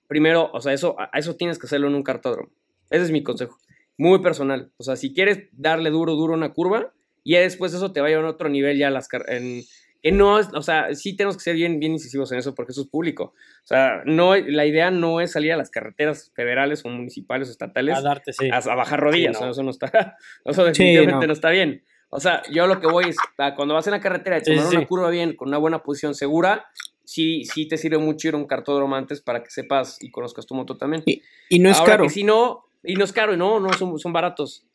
primero, 0.07 0.49
o 0.53 0.61
sea, 0.61 0.73
eso, 0.73 0.95
a 0.99 1.17
eso 1.17 1.35
tienes 1.35 1.59
que 1.59 1.67
hacerlo 1.67 1.87
en 1.87 1.95
un 1.95 2.03
cartódromo. 2.03 2.49
Ese 2.89 3.03
es 3.03 3.11
mi 3.11 3.23
consejo. 3.23 3.57
muy 3.97 4.19
personal. 4.19 4.71
O 4.77 4.83
sea, 4.83 4.95
si 4.95 5.13
quieres 5.13 5.49
darle 5.51 5.89
duro, 5.89 6.13
duro 6.13 6.33
a 6.33 6.37
una 6.37 6.53
curva, 6.53 6.93
y 7.23 7.33
después 7.33 7.73
eso 7.73 7.91
te 7.91 7.99
va 7.99 8.07
a 8.07 8.09
llevar 8.09 8.25
a 8.25 8.29
otro 8.29 8.47
nivel 8.47 8.77
ya 8.77 8.89
las 8.89 9.09
en, 9.27 9.63
que 10.01 10.11
no 10.11 10.39
es, 10.39 10.47
o 10.53 10.61
sea, 10.61 10.93
sí 10.95 11.15
tenemos 11.15 11.35
que 11.35 11.43
ser 11.43 11.55
bien, 11.55 11.79
bien 11.79 11.93
incisivos 11.93 12.31
en 12.31 12.37
eso 12.37 12.55
porque 12.55 12.71
eso 12.71 12.81
es 12.81 12.87
público. 12.87 13.33
O 13.63 13.67
sea, 13.67 14.01
no, 14.05 14.35
la 14.35 14.65
idea 14.65 14.91
no 14.91 15.19
es 15.19 15.31
salir 15.31 15.51
a 15.51 15.57
las 15.57 15.69
carreteras 15.69 16.31
federales 16.35 16.85
o 16.85 16.89
municipales 16.89 17.49
o 17.49 17.51
estatales 17.51 17.97
A 17.97 18.01
darte, 18.01 18.31
sí. 18.31 18.49
a, 18.49 18.57
a 18.57 18.75
bajar 18.75 18.99
rodillas, 18.99 19.35
Sí, 19.35 19.43
no. 19.43 19.49
o 19.49 19.53
sea, 19.53 19.61
eso 19.61 19.63
no 19.63 19.71
está, 19.71 20.15
eso 20.45 20.63
definitivamente 20.63 21.13
no. 21.13 21.27
no. 21.27 21.33
está 21.33 21.49
bien. 21.49 21.83
O 22.09 22.21
sea, 22.21 22.41
yo 22.49 22.67
lo 22.67 22.79
que 22.79 22.87
voy 22.87 23.09
es, 23.09 23.17
a 23.37 23.55
cuando 23.55 23.73
vas 23.73 23.87
en 23.87 23.91
la 23.91 23.99
carretera 23.99 24.41
tomar 24.41 24.67
una 24.67 24.85
curva 24.85 25.09
bien, 25.09 25.35
con 25.35 25.49
una 25.49 25.57
buena 25.57 25.83
posición 25.83 26.15
segura, 26.15 26.67
sí, 27.07 27.45
sí 27.45 27.67
te 27.69 27.77
sirve 27.77 27.97
mucho 27.99 28.27
ir 28.27 28.33
a 28.33 28.37
un 28.37 28.45
cartódromo 28.45 28.95
antes 28.97 29.21
para 29.21 29.41
que 29.41 29.49
sepas 29.49 29.97
y 30.01 30.11
conozcas 30.11 30.45
tu 30.45 30.55
moto 30.55 30.75
también. 30.75 31.03
Y 31.49 31.59
no 31.59 31.69
es 31.69 31.77
Ahora 31.77 31.93
caro. 31.93 32.03
que 32.03 32.09
si 32.09 32.25
no, 32.25 32.65
y 32.83 32.95
no 32.95 33.05
es 33.05 33.13
caro, 33.13 33.33
y 33.33 33.37
no, 33.37 33.61
no, 33.61 33.71
son, 33.73 33.97
son 33.97 34.11
baratos. 34.11 34.65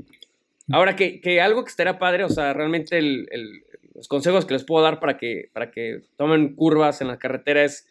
Ahora 0.72 0.96
que, 0.96 1.20
que 1.20 1.40
algo 1.42 1.62
que 1.62 1.68
estaría 1.70 1.98
padre, 1.98 2.24
o 2.24 2.30
sea, 2.30 2.54
realmente 2.54 2.96
el- 2.96 3.28
el- 3.30 3.64
los 3.94 4.08
consejos 4.08 4.46
que 4.46 4.54
les 4.54 4.64
puedo 4.64 4.82
dar 4.82 4.98
para 4.98 5.18
que, 5.18 5.50
para 5.52 5.70
que 5.70 6.00
tomen 6.16 6.54
curvas 6.56 7.02
en 7.02 7.08
la 7.08 7.18
carretera 7.18 7.62
es, 7.64 7.86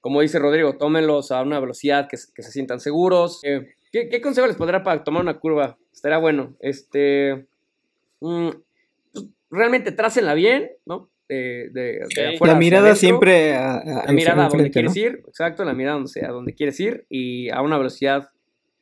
como 0.00 0.20
dice 0.22 0.40
Rodrigo, 0.40 0.76
tómenlos 0.76 1.30
a 1.30 1.42
una 1.42 1.60
velocidad 1.60 2.08
que, 2.08 2.16
se- 2.16 2.32
que 2.34 2.42
se 2.42 2.50
sientan 2.50 2.80
seguros. 2.80 3.40
Eh, 3.44 3.74
¿qué, 3.92 4.08
¿Qué 4.08 4.20
consejo 4.20 4.48
les 4.48 4.56
podrá 4.56 4.82
para 4.82 5.04
tomar 5.04 5.22
una 5.22 5.38
curva? 5.38 5.78
Estaría 5.92 6.18
bueno. 6.18 6.56
Este, 6.58 7.46
mm, 8.20 8.48
pues, 9.12 9.26
realmente 9.50 9.92
trácenla 9.92 10.34
bien, 10.34 10.72
¿no? 10.86 11.08
De, 11.28 11.70
de- 11.72 12.00
de 12.14 12.28
Ok. 12.28 12.34
afuera 12.34 12.52
la 12.54 12.58
mirada 12.58 12.82
adentro. 12.88 13.00
siempre 13.00 13.54
a, 13.54 13.76
a- 13.76 14.04
La 14.06 14.12
mirada 14.12 14.44
a 14.46 14.48
donde 14.48 14.70
quieres 14.70 14.94
¿no? 14.94 15.00
ir, 15.02 15.22
exacto, 15.26 15.64
la 15.64 15.72
mirada 15.72 15.94
donde 15.94 16.10
sea, 16.10 16.28
a 16.28 16.32
donde 16.32 16.54
quieres 16.54 16.78
ir 16.80 17.06
y 17.08 17.48
a 17.50 17.62
una 17.62 17.78
velocidad 17.78 18.28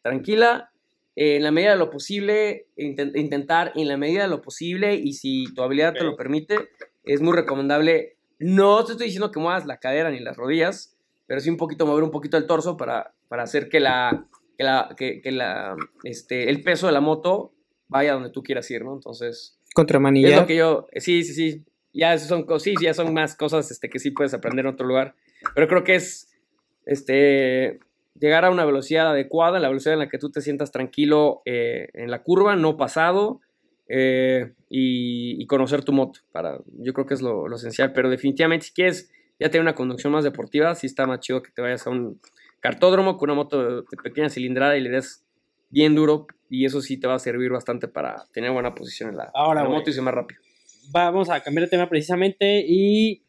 tranquila. 0.03 0.69
eh, 1.15 1.37
en 1.37 1.43
la 1.43 1.51
medida 1.51 1.73
de 1.73 1.77
lo 1.77 1.91
posible, 1.91 2.67
inten- 2.77 3.13
intentar 3.17 3.73
en 3.77 3.87
la 3.87 3.99
medida 3.99 4.23
de 4.23 4.29
lo 4.29 4.41
posible 4.41 4.95
y 4.95 5.13
si 5.13 5.45
tu 5.55 5.63
habilidad 5.63 5.93
te 5.93 6.05
lo 6.05 6.17
permite, 6.17 6.71
es 7.05 7.21
muy 7.21 7.35
recomendable. 7.35 8.17
No 8.39 8.83
te 8.85 8.93
estoy 8.93 9.07
diciendo 9.09 9.31
que 9.31 9.39
muevas 9.39 9.67
la 9.67 9.77
cadera 9.77 10.11
ni 10.11 10.21
las 10.21 10.39
rodillas, 10.39 10.97
pero 11.27 11.41
sí 11.41 11.51
un 11.51 11.59
poquito 11.59 11.85
mover 11.87 12.03
un 12.03 12.11
poquito 12.11 12.39
el 12.39 12.47
torso 12.47 12.79
para, 12.79 13.13
para 13.29 13.43
hacer 13.43 13.69
que 13.69 13.79
la, 13.79 14.27
que 14.57 14.65
la, 14.65 14.95
que, 14.97 15.21
que 15.21 15.33
la, 15.33 15.77
este, 16.03 16.49
el 16.49 16.63
peso 16.63 16.87
de 16.87 16.93
la 16.95 17.01
moto 17.01 17.53
vaya 17.89 18.15
donde 18.15 18.31
tú 18.31 18.43
quieras 18.43 18.71
ir, 18.71 18.83
¿no? 18.83 18.95
Entonces, 18.95 19.59
Contra 19.75 19.99
es 19.99 20.35
lo 20.41 20.47
que 20.47 20.57
yo, 20.57 20.87
sí, 20.97 21.23
sí, 21.25 21.35
sí. 21.35 21.63
Ya 21.93 22.17
son 22.19 22.45
cosas, 22.45 22.63
sí, 22.63 22.75
ya 22.81 22.95
son 22.95 23.13
más 23.13 23.37
cosas 23.37 23.71
este, 23.71 23.91
que 23.91 23.99
sí 23.99 24.11
puedes 24.11 24.35
aprender 24.35 24.65
en 24.65 24.73
otro 24.73 24.87
lugar. 24.87 25.15
Pero 25.55 25.69
creo 25.69 25.85
que 25.85 25.97
es 25.97 26.33
este, 26.87 27.81
llegar 28.19 28.45
a 28.45 28.51
una 28.51 28.65
velocidad 28.65 29.11
adecuada, 29.11 29.61
la 29.61 29.69
velocidad 29.69 29.95
en 29.95 30.01
la 30.01 30.09
que 30.09 30.19
tú 30.19 30.31
te 30.31 30.41
sientas 30.41 30.71
tranquilo 30.71 31.43
eh, 31.45 31.89
en 31.95 32.11
la 32.11 32.23
curva, 32.23 32.57
no 32.57 32.77
pasado, 32.77 33.41
eh, 33.89 34.53
y, 34.69 35.43
y 35.43 35.47
conocer 35.47 35.85
tu 35.85 35.93
moto. 35.93 36.21
Para, 36.33 36.59
yo 36.79 36.93
creo 36.93 37.07
que 37.07 37.15
es 37.15 37.23
lo, 37.23 37.49
lo 37.49 37.57
esencial. 37.57 37.93
Pero 37.93 38.09
definitivamente, 38.09 38.67
si 38.67 38.73
quieres 38.73 39.11
ya 39.39 39.51
tener 39.51 39.63
una 39.63 39.75
conducción 39.75 40.13
más 40.13 40.25
deportiva, 40.25 40.75
sí 40.75 40.87
está 40.87 41.07
más 41.07 41.21
chido 41.21 41.43
que 41.43 41.51
te 41.51 41.63
vayas 41.63 41.87
a 41.87 41.91
un 41.91 42.21
cartódromo 42.61 43.17
con 43.19 43.31
una 43.31 43.37
moto 43.37 43.83
de 43.83 43.83
pequeña 44.03 44.31
cilindrada 44.31 44.77
y 44.77 44.81
le 44.81 44.91
des 44.91 45.25
bien 45.69 45.95
duro. 45.95 46.27
Y 46.49 46.65
eso 46.65 46.81
sí 46.81 46.99
te 46.99 47.07
va 47.07 47.15
a 47.15 47.19
servir 47.19 47.51
bastante 47.51 47.89
para 47.89 48.25
tener 48.33 48.51
buena 48.53 48.75
posición 48.75 49.11
en 49.11 49.17
la, 49.17 49.31
Ahora, 49.35 49.63
en 49.63 49.69
la 49.69 49.75
moto 49.75 49.91
y 49.91 49.93
ser 49.93 50.03
más 50.03 50.15
rápido. 50.15 50.41
Vamos 50.91 51.31
a 51.31 51.41
cambiar 51.41 51.65
de 51.65 51.71
tema 51.71 51.89
precisamente 51.89 52.65
y 52.67 53.23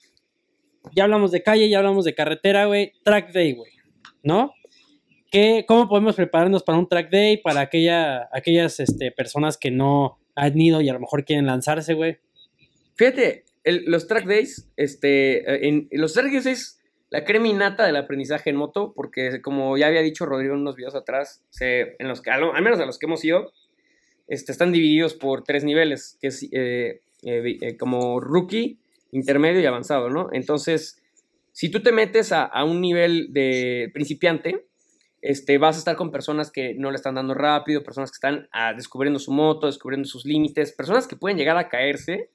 ya 0.92 1.06
hablamos 1.06 1.32
de 1.32 1.44
calle, 1.44 1.70
ya 1.70 1.78
hablamos 1.78 2.06
de 2.06 2.14
carretera, 2.14 2.66
güey. 2.66 2.94
Track 3.04 3.32
day, 3.32 3.54
güey. 3.54 3.72
¿No? 4.24 4.54
¿Qué, 5.32 5.66
¿Cómo 5.68 5.88
podemos 5.88 6.16
prepararnos 6.16 6.64
para 6.64 6.78
un 6.78 6.88
track 6.88 7.10
day 7.10 7.38
para 7.38 7.62
aquella, 7.62 8.30
aquellas 8.32 8.80
este, 8.80 9.12
personas 9.12 9.58
que 9.58 9.72
no 9.72 10.20
han 10.36 10.60
ido 10.60 10.82
y 10.82 10.90
a 10.90 10.94
lo 10.94 11.00
mejor 11.00 11.26
quieren 11.26 11.46
lanzarse, 11.46 11.94
güey? 11.94 12.20
Fíjate, 12.96 13.46
los 13.64 14.08
track 14.08 14.26
days, 14.26 14.70
este, 14.78 15.68
eh, 15.68 15.88
los 15.92 16.14
track 16.14 16.32
days 16.32 16.46
es 16.46 16.80
la 17.10 17.26
creminata 17.26 17.86
del 17.86 17.96
aprendizaje 17.96 18.50
en 18.50 18.56
moto, 18.56 18.94
porque 18.96 19.42
como 19.42 19.78
ya 19.78 19.88
había 19.88 20.02
dicho 20.02 20.26
Rodrigo 20.26 20.54
en 20.56 20.62
unos 20.62 20.76
videos 20.76 20.96
atrás, 20.96 21.44
en 21.60 22.08
los 22.08 22.22
al 22.28 22.64
menos 22.64 22.80
a 22.80 22.86
los 22.86 22.98
que 22.98 23.06
hemos 23.06 23.24
ido, 23.24 23.52
este, 24.28 24.52
están 24.52 24.72
divididos 24.72 25.14
por 25.14 25.44
tres 25.44 25.64
niveles, 25.64 26.18
que 26.22 26.28
es 26.28 26.48
eh, 26.52 27.02
eh, 27.26 27.58
eh, 27.62 27.78
como 27.78 28.20
rookie, 28.20 28.78
intermedio 29.12 29.62
y 29.62 29.66
avanzado, 29.66 30.10
¿no? 30.10 30.30
Entonces, 30.32 31.02
si 31.52 31.70
tú 31.70 31.82
te 31.82 31.92
metes 31.92 32.32
a, 32.32 32.44
a 32.44 32.64
un 32.64 32.82
nivel 32.82 33.32
de 33.32 33.90
principiante, 33.94 34.66
este, 35.24 35.58
vas 35.58 35.78
a 35.78 35.80
estar 35.80 35.96
con 35.96 36.12
personas 36.12 36.52
que 36.52 36.76
no 36.76 36.92
le 36.92 36.98
están 36.98 37.16
dando 37.16 37.34
rápido, 37.34 37.82
personas 37.82 38.12
que 38.12 38.16
están 38.16 38.50
ah, 38.52 38.74
descubriendo 38.74 39.20
su 39.20 39.32
moto, 39.32 39.68
descubriendo 39.68 40.06
sus 40.06 40.26
límites, 40.26 40.74
personas 40.74 41.08
que 41.08 41.16
pueden 41.16 41.38
llegar 41.38 41.58
a 41.58 41.70
caerse. 41.70 42.30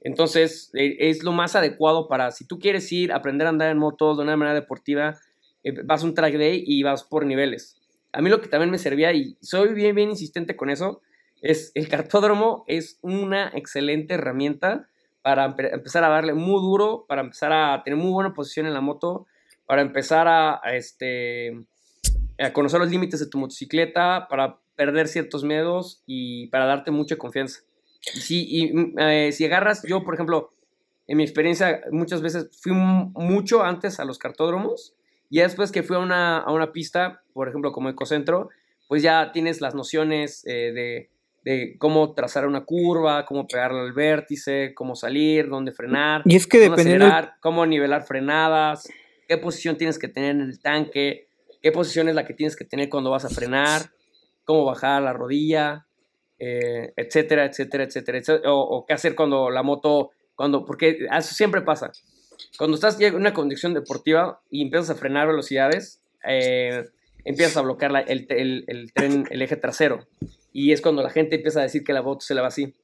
Entonces, 0.00 0.72
eh, 0.74 0.96
es 0.98 1.22
lo 1.22 1.30
más 1.30 1.54
adecuado 1.54 2.08
para 2.08 2.32
si 2.32 2.44
tú 2.44 2.58
quieres 2.58 2.90
ir 2.90 3.12
a 3.12 3.16
aprender 3.18 3.46
a 3.46 3.50
andar 3.50 3.70
en 3.70 3.78
moto 3.78 4.16
de 4.16 4.24
una 4.24 4.36
manera 4.36 4.58
deportiva, 4.58 5.20
eh, 5.62 5.72
vas 5.84 6.02
a 6.02 6.06
un 6.06 6.14
track 6.14 6.34
day 6.34 6.64
y 6.66 6.82
vas 6.82 7.04
por 7.04 7.24
niveles. 7.24 7.76
A 8.10 8.20
mí 8.20 8.28
lo 8.28 8.40
que 8.40 8.48
también 8.48 8.72
me 8.72 8.78
servía, 8.78 9.12
y 9.12 9.36
soy 9.40 9.72
bien, 9.72 9.94
bien 9.94 10.10
insistente 10.10 10.56
con 10.56 10.68
eso, 10.68 11.00
es 11.42 11.72
el 11.74 11.88
cartódromo 11.88 12.64
es 12.66 12.98
una 13.02 13.50
excelente 13.54 14.14
herramienta 14.14 14.88
para 15.22 15.46
empe- 15.46 15.72
empezar 15.72 16.02
a 16.04 16.08
darle 16.08 16.34
muy 16.34 16.60
duro, 16.62 17.04
para 17.08 17.20
empezar 17.20 17.52
a 17.52 17.82
tener 17.84 17.98
muy 17.98 18.10
buena 18.10 18.32
posición 18.32 18.66
en 18.66 18.74
la 18.74 18.80
moto, 18.80 19.26
para 19.66 19.82
empezar 19.82 20.26
a, 20.28 20.60
a, 20.62 20.74
este, 20.74 21.64
a 22.38 22.52
conocer 22.52 22.80
los 22.80 22.90
límites 22.90 23.20
de 23.20 23.26
tu 23.26 23.38
motocicleta, 23.38 24.26
para 24.28 24.58
perder 24.74 25.06
ciertos 25.06 25.44
miedos 25.44 26.02
y 26.06 26.46
para 26.48 26.66
darte 26.66 26.90
mucha 26.90 27.16
confianza. 27.16 27.60
Sí, 28.00 28.46
y 28.48 28.72
mm, 28.72 28.98
eh, 28.98 29.32
si 29.32 29.44
agarras, 29.44 29.82
yo 29.86 30.02
por 30.02 30.14
ejemplo, 30.14 30.52
en 31.06 31.18
mi 31.18 31.22
experiencia 31.22 31.82
muchas 31.90 32.22
veces 32.22 32.48
fui 32.60 32.72
mucho 32.72 33.62
antes 33.62 34.00
a 34.00 34.04
los 34.04 34.18
cartódromos 34.18 34.94
y 35.30 35.38
después 35.40 35.70
que 35.70 35.82
fui 35.82 35.96
a 35.96 36.00
una, 36.00 36.38
a 36.38 36.52
una 36.52 36.72
pista, 36.72 37.22
por 37.32 37.48
ejemplo 37.48 37.72
como 37.72 37.88
Ecocentro, 37.88 38.48
pues 38.88 39.02
ya 39.02 39.30
tienes 39.32 39.60
las 39.60 39.74
nociones 39.74 40.44
eh, 40.46 40.72
de, 40.72 41.10
de 41.44 41.76
cómo 41.78 42.14
trazar 42.14 42.46
una 42.46 42.64
curva, 42.64 43.24
cómo 43.26 43.46
pegarle 43.46 43.80
al 43.80 43.92
vértice, 43.92 44.72
cómo 44.74 44.94
salir, 44.94 45.48
dónde 45.48 45.72
frenar, 45.72 46.22
Y 46.24 46.36
es 46.36 46.46
que 46.46 46.58
dependiendo 46.58 47.04
del- 47.04 47.12
acelerar, 47.12 47.34
cómo 47.40 47.66
nivelar 47.66 48.04
frenadas, 48.04 48.88
qué 49.28 49.38
posición 49.38 49.76
tienes 49.76 49.98
que 49.98 50.08
tener 50.08 50.30
en 50.36 50.42
el 50.42 50.60
tanque, 50.60 51.26
qué 51.60 51.72
posición 51.72 52.08
es 52.08 52.14
la 52.14 52.24
que 52.24 52.34
tienes 52.34 52.54
que 52.56 52.64
tener 52.64 52.88
cuando 52.88 53.10
vas 53.10 53.24
a 53.24 53.28
frenar, 53.28 53.90
cómo 54.44 54.64
bajar 54.64 55.02
la 55.02 55.12
rodilla, 55.12 55.86
eh, 56.38 56.92
etcétera, 56.96 57.44
etcétera, 57.46 57.84
etcétera, 57.84 58.18
etcétera, 58.18 58.52
o, 58.52 58.60
o 58.60 58.86
qué 58.86 58.92
hacer 58.94 59.14
cuando 59.14 59.50
la 59.50 59.62
moto, 59.62 60.10
cuando, 60.34 60.64
porque 60.64 61.06
eso 61.18 61.34
siempre 61.34 61.60
pasa. 61.62 61.92
Cuando 62.58 62.74
estás 62.74 63.00
en 63.00 63.14
una 63.14 63.32
conducción 63.32 63.74
deportiva 63.74 64.40
y 64.50 64.62
empiezas 64.62 64.90
a 64.90 64.94
frenar 64.96 65.28
velocidades, 65.28 66.02
eh, 66.28 66.84
empiezas 67.24 67.56
a 67.56 67.62
bloquear 67.62 67.92
la- 67.92 68.00
el, 68.00 68.26
el- 68.30 68.64
el 68.66 68.92
tren, 68.92 69.24
el 69.30 69.42
eje 69.42 69.56
trasero. 69.56 70.06
Y 70.52 70.72
es 70.72 70.80
cuando 70.80 71.02
la 71.02 71.10
gente 71.10 71.36
empieza 71.36 71.60
a 71.60 71.62
decir 71.64 71.82
que 71.84 71.92
la 71.92 72.02
moto 72.02 72.20
se 72.20 72.34
le 72.34 72.40
va 72.40 72.48
así. 72.48 72.74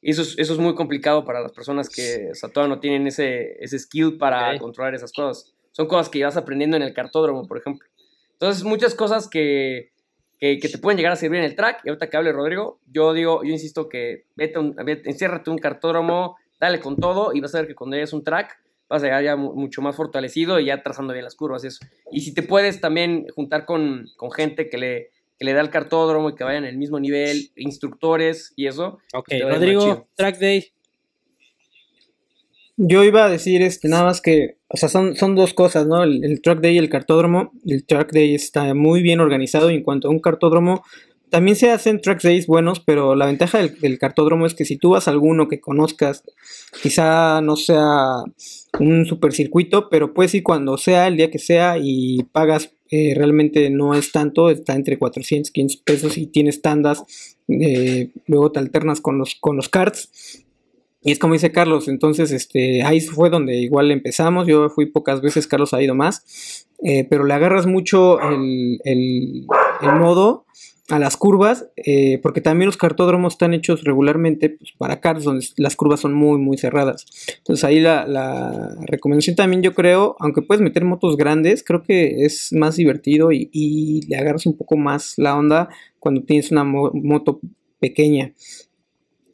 Y 0.00 0.10
eso 0.10 0.22
es, 0.22 0.36
eso 0.38 0.52
es 0.54 0.58
muy 0.58 0.74
complicado 0.74 1.24
para 1.24 1.40
las 1.40 1.52
personas 1.52 1.88
que 1.88 2.30
o 2.32 2.34
sea, 2.34 2.48
todavía 2.50 2.74
no 2.74 2.80
tienen 2.80 3.06
ese, 3.06 3.62
ese 3.62 3.78
skill 3.78 4.18
para 4.18 4.58
controlar 4.58 4.94
esas 4.94 5.12
cosas. 5.12 5.52
Son 5.70 5.86
cosas 5.86 6.08
que 6.08 6.24
vas 6.24 6.36
aprendiendo 6.36 6.76
en 6.76 6.82
el 6.82 6.92
cartódromo, 6.92 7.46
por 7.46 7.58
ejemplo. 7.58 7.86
Entonces, 8.32 8.64
muchas 8.64 8.94
cosas 8.94 9.28
que, 9.28 9.92
que, 10.40 10.58
que 10.58 10.68
te 10.68 10.78
pueden 10.78 10.96
llegar 10.96 11.12
a 11.12 11.16
servir 11.16 11.38
en 11.38 11.44
el 11.44 11.54
track. 11.54 11.82
Y 11.84 11.88
ahorita 11.88 12.10
que 12.10 12.16
hable 12.16 12.32
Rodrigo, 12.32 12.80
yo 12.86 13.12
digo, 13.12 13.44
yo 13.44 13.50
insisto 13.50 13.88
que 13.88 14.24
vete, 14.34 14.58
un, 14.58 14.74
vete 14.74 15.08
enciérrate 15.08 15.50
un 15.50 15.58
cartódromo, 15.58 16.36
dale 16.60 16.80
con 16.80 16.96
todo 16.96 17.32
y 17.32 17.40
vas 17.40 17.54
a 17.54 17.58
ver 17.58 17.68
que 17.68 17.74
cuando 17.76 17.94
llegues 17.94 18.12
un 18.12 18.24
track 18.24 18.58
vas 18.88 19.02
a 19.02 19.06
llegar 19.06 19.22
ya 19.22 19.36
mu- 19.36 19.54
mucho 19.54 19.80
más 19.82 19.94
fortalecido 19.96 20.58
y 20.60 20.66
ya 20.66 20.82
trazando 20.82 21.12
bien 21.12 21.24
las 21.24 21.36
curvas 21.36 21.62
y 21.64 21.68
eso. 21.68 21.86
Y 22.10 22.20
si 22.22 22.34
te 22.34 22.42
puedes 22.42 22.80
también 22.80 23.26
juntar 23.34 23.64
con, 23.64 24.08
con 24.16 24.32
gente 24.32 24.68
que 24.68 24.76
le, 24.78 25.10
que 25.42 25.46
le 25.46 25.54
da 25.54 25.60
el 25.60 25.70
cartódromo 25.70 26.30
y 26.30 26.36
que 26.36 26.44
vayan 26.44 26.62
en 26.62 26.70
el 26.70 26.78
mismo 26.78 27.00
nivel, 27.00 27.50
instructores 27.56 28.52
y 28.54 28.68
eso. 28.68 29.00
Ok, 29.12 29.28
Rodrigo, 29.42 30.06
track 30.14 30.38
day. 30.38 30.68
Yo 32.76 33.02
iba 33.02 33.24
a 33.24 33.28
decir 33.28 33.60
este, 33.60 33.88
nada 33.88 34.04
más 34.04 34.20
que, 34.20 34.58
o 34.68 34.76
sea, 34.76 34.88
son, 34.88 35.16
son 35.16 35.34
dos 35.34 35.52
cosas, 35.52 35.88
¿no? 35.88 36.04
El, 36.04 36.24
el 36.24 36.40
track 36.40 36.60
day 36.60 36.76
y 36.76 36.78
el 36.78 36.88
cartódromo. 36.88 37.50
El 37.66 37.84
track 37.84 38.12
day 38.12 38.36
está 38.36 38.72
muy 38.72 39.02
bien 39.02 39.18
organizado 39.18 39.72
y 39.72 39.74
en 39.74 39.82
cuanto 39.82 40.06
a 40.06 40.12
un 40.12 40.20
cartódromo, 40.20 40.84
también 41.28 41.56
se 41.56 41.72
hacen 41.72 42.00
track 42.00 42.22
days 42.22 42.46
buenos, 42.46 42.78
pero 42.78 43.16
la 43.16 43.26
ventaja 43.26 43.58
del, 43.58 43.80
del 43.80 43.98
cartódromo 43.98 44.46
es 44.46 44.54
que 44.54 44.64
si 44.64 44.76
tú 44.76 44.90
vas 44.90 45.08
a 45.08 45.10
alguno 45.10 45.48
que 45.48 45.58
conozcas, 45.58 46.22
quizá 46.82 47.40
no 47.40 47.56
sea 47.56 48.22
un 48.78 49.06
supercircuito, 49.06 49.88
pero 49.90 50.14
puedes 50.14 50.36
ir 50.36 50.44
cuando 50.44 50.78
sea, 50.78 51.08
el 51.08 51.16
día 51.16 51.32
que 51.32 51.40
sea 51.40 51.78
y 51.80 52.22
pagas, 52.30 52.74
eh, 52.92 53.14
realmente 53.16 53.68
no 53.70 53.94
es 53.94 54.12
tanto, 54.12 54.50
está 54.50 54.74
entre 54.74 54.98
400, 54.98 55.50
500 55.50 55.76
pesos 55.78 56.18
y 56.18 56.26
tienes 56.26 56.60
tandas, 56.62 57.02
eh, 57.48 58.10
luego 58.26 58.52
te 58.52 58.60
alternas 58.60 59.00
con 59.00 59.18
los, 59.18 59.34
con 59.40 59.56
los 59.56 59.68
karts. 59.68 60.44
Y 61.04 61.10
es 61.10 61.18
como 61.18 61.32
dice 61.34 61.50
Carlos, 61.50 61.88
entonces 61.88 62.30
este, 62.30 62.82
ahí 62.84 63.00
fue 63.00 63.28
donde 63.30 63.56
igual 63.56 63.90
empezamos, 63.90 64.46
yo 64.46 64.68
fui 64.70 64.86
pocas 64.86 65.20
veces, 65.20 65.48
Carlos 65.48 65.74
ha 65.74 65.82
ido 65.82 65.96
más, 65.96 66.68
eh, 66.84 67.04
pero 67.10 67.24
le 67.24 67.34
agarras 67.34 67.66
mucho 67.66 68.20
el- 68.20 68.78
el 68.84 69.46
modo 69.98 70.44
a 70.88 70.98
las 70.98 71.16
curvas, 71.16 71.68
eh, 71.76 72.18
porque 72.22 72.40
también 72.40 72.66
los 72.66 72.76
cartódromos 72.76 73.34
están 73.34 73.54
hechos 73.54 73.84
regularmente 73.84 74.50
pues, 74.50 74.72
para 74.76 75.00
karts, 75.00 75.24
donde 75.24 75.46
las 75.56 75.76
curvas 75.76 76.00
son 76.00 76.12
muy, 76.12 76.38
muy 76.38 76.58
cerradas. 76.58 77.06
Entonces 77.38 77.64
ahí 77.64 77.80
la, 77.80 78.76
recomendación 78.86 79.36
también 79.36 79.62
yo 79.62 79.74
creo, 79.74 80.16
aunque 80.18 80.42
puedes 80.42 80.60
meter 80.60 80.84
motos 80.84 81.16
grandes, 81.16 81.62
creo 81.62 81.82
que 81.82 82.24
es 82.24 82.52
más 82.52 82.76
divertido 82.76 83.32
y, 83.32 83.48
y 83.52 84.06
le 84.08 84.16
agarras 84.16 84.46
un 84.46 84.56
poco 84.56 84.76
más 84.76 85.14
la 85.16 85.36
onda 85.36 85.68
cuando 85.98 86.22
tienes 86.22 86.50
una 86.50 86.64
mo 86.64 86.90
moto 86.94 87.40
pequeña. 87.78 88.32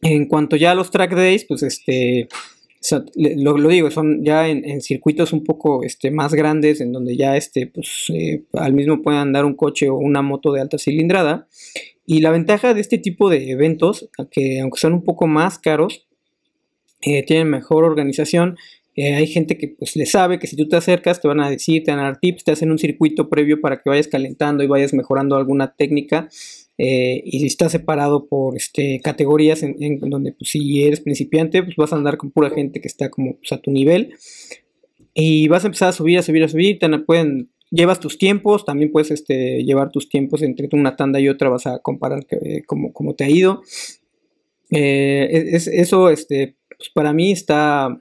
En 0.02 0.26
cuanto 0.26 0.56
ya 0.56 0.72
a 0.72 0.74
los 0.74 0.90
track 0.90 1.14
days, 1.14 1.44
pues 1.44 1.62
este 1.62 2.28
lo, 3.16 3.58
lo, 3.58 3.68
digo, 3.68 3.90
son 3.90 4.24
ya 4.24 4.48
en, 4.48 4.80
circuitos 4.80 5.32
un 5.32 5.44
poco 5.44 5.82
este, 5.82 6.10
más 6.10 6.34
grandes, 6.34 6.80
en 6.80 6.92
donde 6.92 7.16
ya 7.16 7.36
este, 7.36 7.66
pues, 7.66 8.06
eh, 8.08 8.44
al 8.52 8.72
mismo 8.72 9.02
pueden 9.02 9.20
andar 9.20 9.44
un 9.44 9.54
coche 9.54 9.88
o 9.88 9.96
una 9.96 10.22
moto 10.22 10.52
de 10.52 10.60
alta 10.60 10.78
cilindrada. 10.78 11.48
Y 12.06 12.20
la 12.20 12.30
ventaja 12.30 12.72
de 12.74 12.80
este 12.80 12.98
tipo 12.98 13.28
de 13.28 13.50
eventos, 13.50 14.08
que 14.30 14.60
aunque 14.60 14.80
son 14.80 14.94
un 14.94 15.04
poco 15.04 15.26
más 15.26 15.58
caros, 15.58 16.08
eh, 17.00 17.24
tienen 17.24 17.50
mejor 17.50 17.84
organización. 17.84 18.56
Eh, 18.96 19.14
hay 19.14 19.26
gente 19.26 19.56
que 19.56 19.68
pues 19.68 19.94
le 19.94 20.06
sabe 20.06 20.38
que 20.38 20.48
si 20.48 20.56
tú 20.56 20.66
te 20.66 20.76
acercas 20.76 21.20
te 21.20 21.28
van 21.28 21.40
a 21.40 21.48
decir, 21.48 21.84
te 21.84 21.92
van 21.92 22.00
a 22.00 22.04
dar 22.04 22.18
tips, 22.18 22.44
te 22.44 22.52
hacen 22.52 22.72
un 22.72 22.78
circuito 22.78 23.28
previo 23.28 23.60
para 23.60 23.80
que 23.80 23.88
vayas 23.88 24.08
calentando 24.08 24.64
y 24.64 24.66
vayas 24.66 24.92
mejorando 24.92 25.36
alguna 25.36 25.74
técnica. 25.76 26.28
Eh, 26.80 27.22
y 27.24 27.44
está 27.44 27.68
separado 27.68 28.28
por 28.28 28.56
este, 28.56 29.00
categorías 29.00 29.64
en, 29.64 29.98
donde 29.98 30.30
pues, 30.32 30.50
si 30.50 30.84
eres 30.84 31.00
principiante 31.00 31.64
pues 31.64 31.74
vas 31.74 31.92
a 31.92 31.96
andar 31.96 32.18
con 32.18 32.30
pura 32.30 32.50
gente 32.50 32.80
que 32.80 32.86
está 32.86 33.10
como 33.10 33.36
pues, 33.36 33.50
a 33.50 33.58
tu 33.58 33.72
nivel 33.72 34.14
y 35.20 35.48
vas 35.48 35.64
a 35.64 35.66
empezar 35.66 35.88
a 35.88 35.92
subir, 35.92 36.16
a 36.18 36.22
subir, 36.22 36.44
a 36.44 36.48
subir, 36.48 36.78
te 36.78 36.88
pueden, 37.00 37.50
llevas 37.72 37.98
tus 37.98 38.18
tiempos, 38.18 38.64
también 38.64 38.92
puedes 38.92 39.10
este, 39.10 39.64
llevar 39.64 39.90
tus 39.90 40.08
tiempos 40.08 40.42
entre 40.42 40.68
una 40.72 40.94
tanda 40.94 41.18
y 41.18 41.28
otra, 41.28 41.48
vas 41.48 41.66
a 41.66 41.80
comparar 41.80 42.24
que, 42.24 42.62
cómo, 42.64 43.14
te 43.16 43.24
ha 43.24 43.28
ido. 43.28 43.62
Eh, 44.70 45.48
es, 45.52 45.66
eso 45.66 46.10
este, 46.10 46.54
pues, 46.76 46.90
para 46.90 47.12
mí 47.12 47.32
está, 47.32 47.98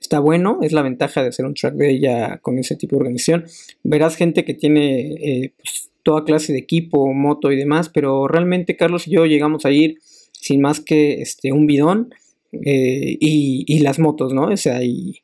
está 0.00 0.20
bueno, 0.20 0.60
es 0.62 0.70
la 0.70 0.82
ventaja 0.82 1.20
de 1.20 1.30
hacer 1.30 1.46
un 1.46 1.54
track 1.54 1.74
day 1.74 1.98
ya 1.98 2.38
con 2.38 2.58
ese 2.58 2.76
tipo 2.76 2.94
de 2.94 3.00
organización. 3.00 3.46
Verás 3.82 4.14
gente 4.14 4.44
que 4.44 4.54
tiene 4.54 5.14
eh, 5.14 5.52
pues, 5.56 5.90
toda 6.04 6.24
clase 6.24 6.52
de 6.52 6.60
equipo, 6.60 7.12
moto 7.12 7.50
y 7.50 7.56
demás, 7.56 7.88
pero 7.88 8.28
realmente 8.28 8.76
Carlos 8.76 9.08
y 9.08 9.12
yo 9.12 9.26
llegamos 9.26 9.64
a 9.64 9.72
ir 9.72 9.98
sin 10.32 10.60
más 10.60 10.80
que 10.80 11.22
este, 11.22 11.52
un 11.52 11.66
bidón 11.66 12.10
eh, 12.52 13.16
y, 13.18 13.78
las 13.80 13.98
motos, 13.98 14.32
¿no? 14.32 14.48
O 14.48 14.56
sea, 14.56 14.84
y, 14.84 15.22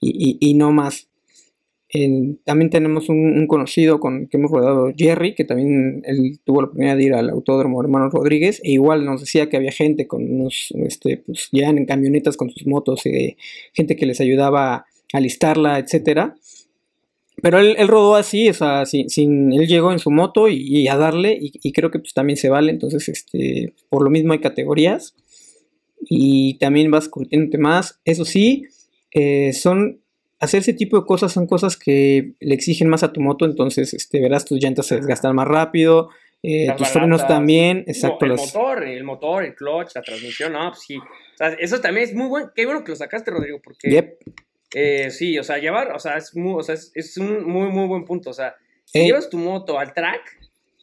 y, 0.00 0.54
no 0.54 0.72
más. 0.72 1.08
también 2.44 2.70
tenemos 2.70 3.08
un, 3.08 3.46
conocido 3.46 4.00
con 4.00 4.26
que 4.26 4.38
hemos 4.38 4.50
rodado, 4.50 4.92
Jerry, 4.96 5.34
que 5.34 5.44
también 5.44 6.02
él 6.04 6.40
tuvo 6.44 6.62
la 6.62 6.66
oportunidad 6.66 6.96
de 6.96 7.04
ir 7.04 7.14
al 7.14 7.30
Autódromo 7.30 7.80
Hermanos 7.80 8.12
Rodríguez, 8.12 8.60
e 8.64 8.72
igual 8.72 9.04
nos 9.04 9.20
decía 9.20 9.48
que 9.48 9.56
había 9.56 9.72
gente 9.72 10.06
con 10.06 10.24
unos, 10.28 10.72
este, 10.86 11.18
pues 11.18 11.48
ya 11.52 11.68
en 11.68 11.84
camionetas 11.86 12.36
con 12.36 12.50
sus 12.50 12.66
motos, 12.66 13.04
eh, 13.06 13.36
gente 13.72 13.96
que 13.96 14.06
les 14.06 14.20
ayudaba 14.20 14.86
a 15.12 15.20
listarla, 15.20 15.78
etcétera. 15.78 16.36
Pero 17.42 17.58
él, 17.58 17.76
rodó 17.88 18.14
así, 18.14 18.48
o 18.48 18.54
sea, 18.54 18.86
sin, 18.86 19.52
él 19.52 19.66
llegó 19.66 19.92
en 19.92 19.98
su 19.98 20.10
moto 20.10 20.48
y, 20.48 20.86
a 20.88 20.96
darle, 20.96 21.36
y, 21.40 21.72
creo 21.72 21.90
que 21.90 21.98
pues 21.98 22.14
también 22.14 22.36
se 22.36 22.48
vale, 22.48 22.70
entonces, 22.70 23.08
este, 23.08 23.74
por 23.88 24.04
lo 24.04 24.10
mismo 24.10 24.32
hay 24.32 24.38
categorías, 24.38 25.16
y 26.00 26.58
también 26.58 26.90
vas 26.90 27.08
curtiéndote 27.08 27.58
más, 27.58 28.00
eso 28.04 28.24
sí, 28.24 28.66
eh, 29.10 29.52
son, 29.52 30.00
hacer 30.38 30.60
ese 30.60 30.74
tipo 30.74 30.98
de 30.98 31.06
cosas 31.06 31.32
son 31.32 31.46
cosas 31.46 31.76
que 31.76 32.34
le 32.40 32.54
exigen 32.54 32.88
más 32.88 33.02
a 33.02 33.12
tu 33.12 33.20
moto, 33.20 33.44
entonces, 33.44 33.94
este, 33.94 34.20
verás, 34.20 34.44
tus 34.44 34.62
llantas 34.62 34.86
se 34.86 34.96
desgastan 34.96 35.34
más 35.34 35.48
rápido, 35.48 36.10
eh, 36.42 36.68
tus 36.78 36.88
frenos 36.88 37.26
también, 37.26 37.84
exacto. 37.88 38.26
el 38.26 38.32
motor, 38.32 38.84
el 38.84 39.04
motor, 39.04 39.44
el 39.44 39.54
clutch, 39.54 39.94
la 39.94 40.02
transmisión, 40.02 40.52
no, 40.52 40.70
pues 40.70 40.82
sí, 40.86 40.98
o 40.98 41.36
sea, 41.36 41.48
eso 41.48 41.80
también 41.80 42.08
es 42.08 42.14
muy 42.14 42.28
bueno, 42.28 42.52
qué 42.54 42.64
bueno 42.64 42.84
que 42.84 42.92
lo 42.92 42.96
sacaste, 42.96 43.32
Rodrigo, 43.32 43.60
porque... 43.62 44.18
Eh, 44.72 45.10
sí, 45.10 45.38
o 45.38 45.44
sea, 45.44 45.58
llevar, 45.58 45.92
o 45.92 45.98
sea, 45.98 46.16
es, 46.16 46.34
muy, 46.34 46.54
o 46.58 46.62
sea, 46.62 46.74
es, 46.74 47.16
un 47.16 47.44
muy, 47.44 47.68
muy 47.68 47.86
buen 47.86 48.04
punto. 48.04 48.30
O 48.30 48.32
sea, 48.32 48.56
si 48.84 49.00
eh. 49.00 49.04
llevas 49.06 49.28
tu 49.28 49.38
moto 49.38 49.78
al 49.78 49.92
track, 49.92 50.38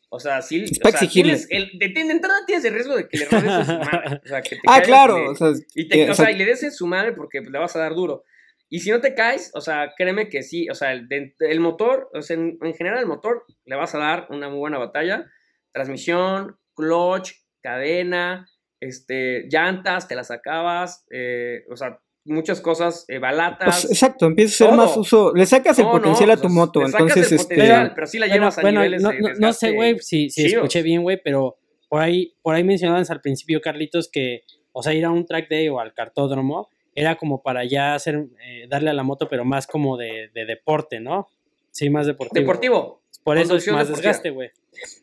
o 0.10 0.20
sea, 0.20 0.42
sí, 0.42 0.66
o 0.84 0.90
sea, 0.90 1.08
tienes 1.08 1.48
el, 1.50 1.72
de, 1.80 1.90
de, 1.90 2.02
entrada 2.02 2.46
tienes 2.46 2.66
el 2.66 2.74
riesgo 2.74 2.96
de 2.96 3.08
que 3.08 3.18
le 3.18 3.26
rodes 3.26 3.50
a 3.50 3.66
su 3.66 3.72
madre. 3.72 4.22
O 4.24 4.28
sea, 4.28 4.42
que 4.42 4.56
te 4.56 4.62
ah, 4.68 4.82
claro. 4.82 5.32
o 5.32 5.36
sea, 5.36 5.52
y, 5.74 5.88
te, 5.88 6.10
o 6.10 6.14
sea, 6.14 6.32
y 6.32 6.36
le 6.36 6.46
des 6.46 6.64
en 6.64 6.72
su 6.72 6.88
madre 6.88 7.14
porque 7.14 7.42
le 7.42 7.60
vas 7.60 7.76
a 7.76 7.80
dar 7.80 7.96
duro. 7.96 8.24
Y 8.70 8.80
si 8.80 8.90
no 8.90 9.02
te 9.02 9.14
caes, 9.14 9.52
o 9.54 9.62
sea, 9.62 9.92
créeme 9.98 10.30
que 10.30 10.44
sí, 10.44 10.70
o 10.70 10.76
sea, 10.76 10.94
el, 10.94 11.08
el 11.40 11.60
motor, 11.60 12.10
o 12.14 12.22
sea, 12.22 12.38
en, 12.38 12.58
en, 12.62 12.74
general 12.74 13.00
el 13.00 13.06
motor 13.06 13.46
le 13.66 13.76
vas 13.76 13.94
a 13.96 14.00
dar 14.00 14.28
una 14.30 14.50
muy 14.50 14.60
buena 14.60 14.78
batalla. 14.78 15.30
Transmisión, 15.74 16.58
clutch, 16.74 17.34
cadena, 17.62 18.48
este, 18.82 19.48
llantas, 19.50 20.08
te 20.08 20.16
las 20.16 20.32
acabas, 20.32 21.06
eh, 21.12 21.64
o 21.70 21.78
sea, 21.78 22.00
muchas 22.26 22.62
cosas, 22.62 23.06
eh, 23.08 23.20
balatas. 23.20 23.82
Pues, 23.82 23.92
exacto, 23.92 24.26
empieza 24.26 24.66
a 24.66 24.68
ser 24.70 24.78
más 24.78 24.96
uso, 24.96 25.34
le 25.34 25.46
sacas 25.46 25.80
el 25.80 25.86
potencial 25.86 26.32
a 26.32 26.38
tu 26.38 26.50
moto, 26.50 26.86
entonces 26.86 27.32
este 27.32 27.56
pero 27.56 28.08
sí 28.08 28.20
la 28.20 28.28
llevas 28.28 28.58
a 28.58 28.64
niveles 28.64 29.02
no, 29.02 29.12
no, 29.40 29.54
sé, 29.54 29.72
güey, 29.72 29.98
si, 30.00 30.30
si 30.30 30.46
escuché 30.46 30.82
bien, 30.82 31.02
güey, 31.02 31.20
pero 31.24 31.58
por 31.90 32.02
ahí 32.02 32.34
por 32.42 32.56
ahí 32.56 32.64
mencionabas 32.64 33.10
al 33.10 33.22
principio 33.22 33.62
Carlitos 33.62 34.10
que 34.10 34.44
o 34.74 34.84
sea, 34.84 34.94
ir 34.94 35.06
a 35.06 35.12
un 35.12 35.26
track 35.26 35.50
day 35.50 35.70
o 35.70 35.80
al 35.80 35.94
cartódromo 35.94 36.70
era 36.96 37.16
como 37.16 37.42
para 37.42 37.64
ya 37.66 37.96
hacer 37.96 38.28
eh, 38.46 38.68
darle 38.70 38.90
a 38.90 38.94
la 38.94 39.04
moto, 39.04 39.28
pero 39.30 39.46
más 39.46 39.68
como 39.68 39.98
de, 39.98 40.30
de, 40.34 40.46
deporte, 40.46 41.00
¿no? 41.00 41.28
Sí, 41.72 41.90
más 41.90 42.06
deportivo. 42.06 42.42
Deportivo. 42.42 43.02
Por 43.24 43.38
eso 43.38 43.56
es 43.56 43.68
más 43.70 43.88
desgaste, 43.88 44.30
güey. 44.32 44.50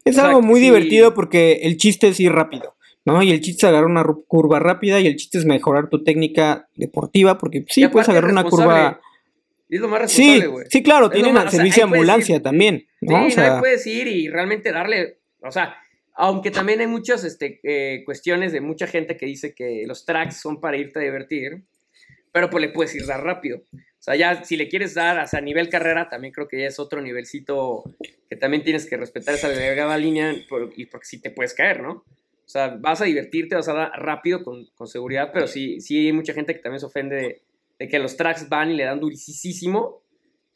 Es 0.05 0.19
algo 0.19 0.43
muy 0.43 0.61
divertido 0.61 1.15
porque 1.15 1.61
el 1.63 1.77
chiste 1.77 2.09
es 2.09 2.21
ir 2.21 2.33
rápido. 2.33 2.75
¿No? 3.09 3.23
Y 3.23 3.31
el 3.31 3.41
chiste 3.41 3.67
es 3.67 3.71
agarrar 3.71 3.91
una 3.91 4.05
curva 4.05 4.59
rápida 4.59 5.01
y 5.01 5.07
el 5.07 5.17
chiste 5.17 5.39
es 5.39 5.45
mejorar 5.45 5.89
tu 5.89 6.05
técnica 6.05 6.69
deportiva, 6.75 7.39
porque 7.39 7.65
sí, 7.69 7.89
puedes 7.89 8.09
agarrar 8.09 8.31
una 8.31 8.45
curva... 8.45 9.01
Es 9.69 9.81
lo 9.81 9.89
más 9.89 10.01
responsable, 10.03 10.47
güey. 10.47 10.67
Sí, 10.71 10.83
claro, 10.83 11.11
tienen 11.11 11.37
servicio 11.51 11.87
de 11.87 11.93
ambulancia 11.93 12.43
también, 12.43 12.87
¿no? 13.01 13.31
Sí, 13.31 13.41
puedes 13.59 13.87
ir 13.87 14.07
y 14.07 14.29
realmente 14.29 14.73
darle, 14.73 15.19
o 15.43 15.51
sea, 15.51 15.77
aunque 16.15 16.51
también 16.51 16.81
hay 16.81 16.87
muchas 16.87 17.25
este, 17.25 17.61
eh, 17.63 18.03
cuestiones 18.05 18.53
de 18.53 18.61
mucha 18.61 18.87
gente 18.87 19.17
que 19.17 19.27
dice 19.27 19.55
que 19.55 19.85
los 19.87 20.05
tracks 20.05 20.41
son 20.41 20.61
para 20.61 20.77
irte 20.77 20.99
a 20.99 21.03
divertir, 21.03 21.63
pero 22.33 22.51
pues 22.51 22.63
le 22.63 22.71
puedes 22.71 22.95
ir 22.95 23.07
dar 23.07 23.23
rápido. 23.23 23.63
O 23.73 24.03
sea, 24.03 24.17
ya 24.17 24.45
si 24.45 24.57
le 24.57 24.69
quieres 24.69 24.95
dar 24.95 25.19
hasta 25.19 25.41
nivel 25.41 25.69
carrera, 25.69 26.09
también 26.09 26.33
creo 26.33 26.49
que 26.49 26.61
ya 26.61 26.67
es 26.67 26.79
otro 26.79 27.03
nivelcito 27.03 27.85
que 28.29 28.37
también 28.37 28.63
tienes 28.63 28.87
que 28.87 28.97
respetar 28.97 29.35
esa 29.35 29.49
delgada 29.49 29.97
línea 29.99 30.35
y 30.77 30.87
porque 30.87 31.07
si 31.07 31.21
te 31.21 31.31
puedes 31.31 31.55
caer, 31.55 31.83
¿no? 31.83 32.05
O 32.49 32.51
sea, 32.51 32.79
vas 32.81 33.03
a 33.03 33.05
divertirte, 33.05 33.57
vas 33.57 33.69
a 33.69 33.75
dar 33.75 33.91
rápido, 33.95 34.43
con, 34.43 34.65
con 34.75 34.87
seguridad, 34.87 35.33
pero 35.35 35.47
sí, 35.47 35.83
sí 35.83 36.07
hay 36.07 36.15
mucha 36.15 36.33
gente 36.33 36.55
que 36.55 36.61
también 36.61 36.81
se 36.81 36.87
ofende 36.87 37.43
de, 37.79 37.89
que 37.89 37.99
los 37.99 38.17
tracks 38.17 38.49
van 38.49 38.71
y 38.71 38.75
le 38.75 38.85
dan 38.85 39.01
durísimo. 39.01 40.01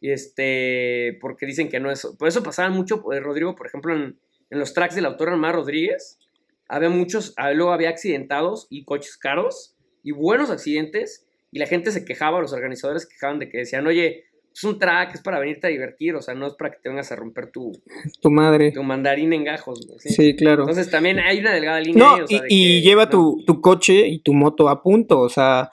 Y 0.00 0.10
este, 0.10 1.18
porque 1.20 1.44
dicen 1.44 1.68
que 1.68 1.80
no 1.80 1.90
es. 1.90 2.06
Por 2.18 2.28
eso 2.28 2.42
pasaba 2.42 2.70
mucho, 2.70 3.12
eh, 3.12 3.20
Rodrigo, 3.20 3.54
por 3.54 3.66
ejemplo, 3.66 3.94
en, 3.94 4.18
en 4.48 4.58
los 4.58 4.72
tracks 4.72 4.94
del 4.94 5.04
autor 5.04 5.34
Omar 5.34 5.54
Rodríguez, 5.54 6.18
había 6.66 6.88
muchos, 6.88 7.34
ah, 7.36 7.52
luego 7.52 7.74
había 7.74 7.90
accidentados 7.90 8.68
y 8.70 8.84
coches 8.84 9.18
caros 9.18 9.76
y 10.02 10.12
buenos 10.12 10.48
accidentes. 10.48 11.26
Y 11.50 11.58
la 11.58 11.66
gente 11.66 11.92
se 11.92 12.06
quejaba, 12.06 12.40
los 12.40 12.54
organizadores 12.54 13.04
quejaban 13.04 13.38
de 13.38 13.50
que 13.50 13.58
decían, 13.58 13.86
oye, 13.86 14.24
es 14.54 14.64
un 14.64 14.78
track, 14.78 15.14
es 15.14 15.22
para 15.22 15.38
venirte 15.38 15.66
a 15.66 15.70
divertir, 15.70 16.14
o 16.14 16.22
sea, 16.22 16.34
no 16.34 16.46
es 16.46 16.54
para 16.54 16.70
que 16.70 16.78
te 16.82 16.88
vengas 16.88 17.10
a 17.12 17.16
romper 17.16 17.50
tu, 17.50 17.72
tu 18.20 18.30
madre. 18.30 18.72
Tu 18.72 18.82
mandarín 18.82 19.32
en 19.32 19.44
gajos, 19.44 19.86
¿sí? 19.98 20.36
claro. 20.36 20.62
Entonces 20.62 20.90
también 20.90 21.18
hay 21.18 21.40
una 21.40 21.52
delgada 21.52 21.80
línea. 21.80 22.04
No, 22.04 22.24
y, 22.28 22.82
lleva 22.82 23.08
tu, 23.08 23.42
tu, 23.46 23.60
coche 23.60 24.06
y 24.08 24.18
tu 24.20 24.34
moto 24.34 24.68
a 24.68 24.82
punto, 24.82 25.20
o 25.20 25.28
sea, 25.28 25.70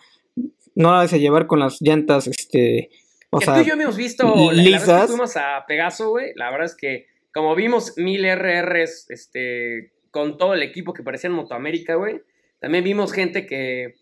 no 0.76 0.92
la 0.92 1.00
vas 1.00 1.14
a 1.14 1.18
llevar 1.18 1.48
con 1.48 1.60
las 1.60 1.82
llantas, 1.82 2.28
este, 2.28 2.90
o 3.30 3.42
sea, 3.42 3.56
tú 3.56 3.62
y 3.62 3.66
yo 3.66 3.74
hemos 3.74 3.98
visto, 3.98 4.52
lisas. 4.52 4.88
La, 4.88 5.08
fuimos 5.08 5.36
a 5.36 5.66
Pegaso, 5.68 6.10
güey, 6.10 6.32
la 6.36 6.50
verdad 6.52 6.66
es 6.66 6.76
que 6.76 7.08
como 7.34 7.56
vimos 7.56 7.94
mil 7.98 8.26
RRs, 8.26 9.10
este, 9.10 9.92
con 10.12 10.38
todo 10.38 10.54
el 10.54 10.64
equipo 10.64 10.94
que 10.94 11.04
parecía 11.04 11.30
en 11.30 11.36
Motoamérica, 11.36 11.96
güey, 11.96 12.22
también 12.60 12.84
vimos 12.84 13.14
gente 13.14 13.46
que 13.46 13.96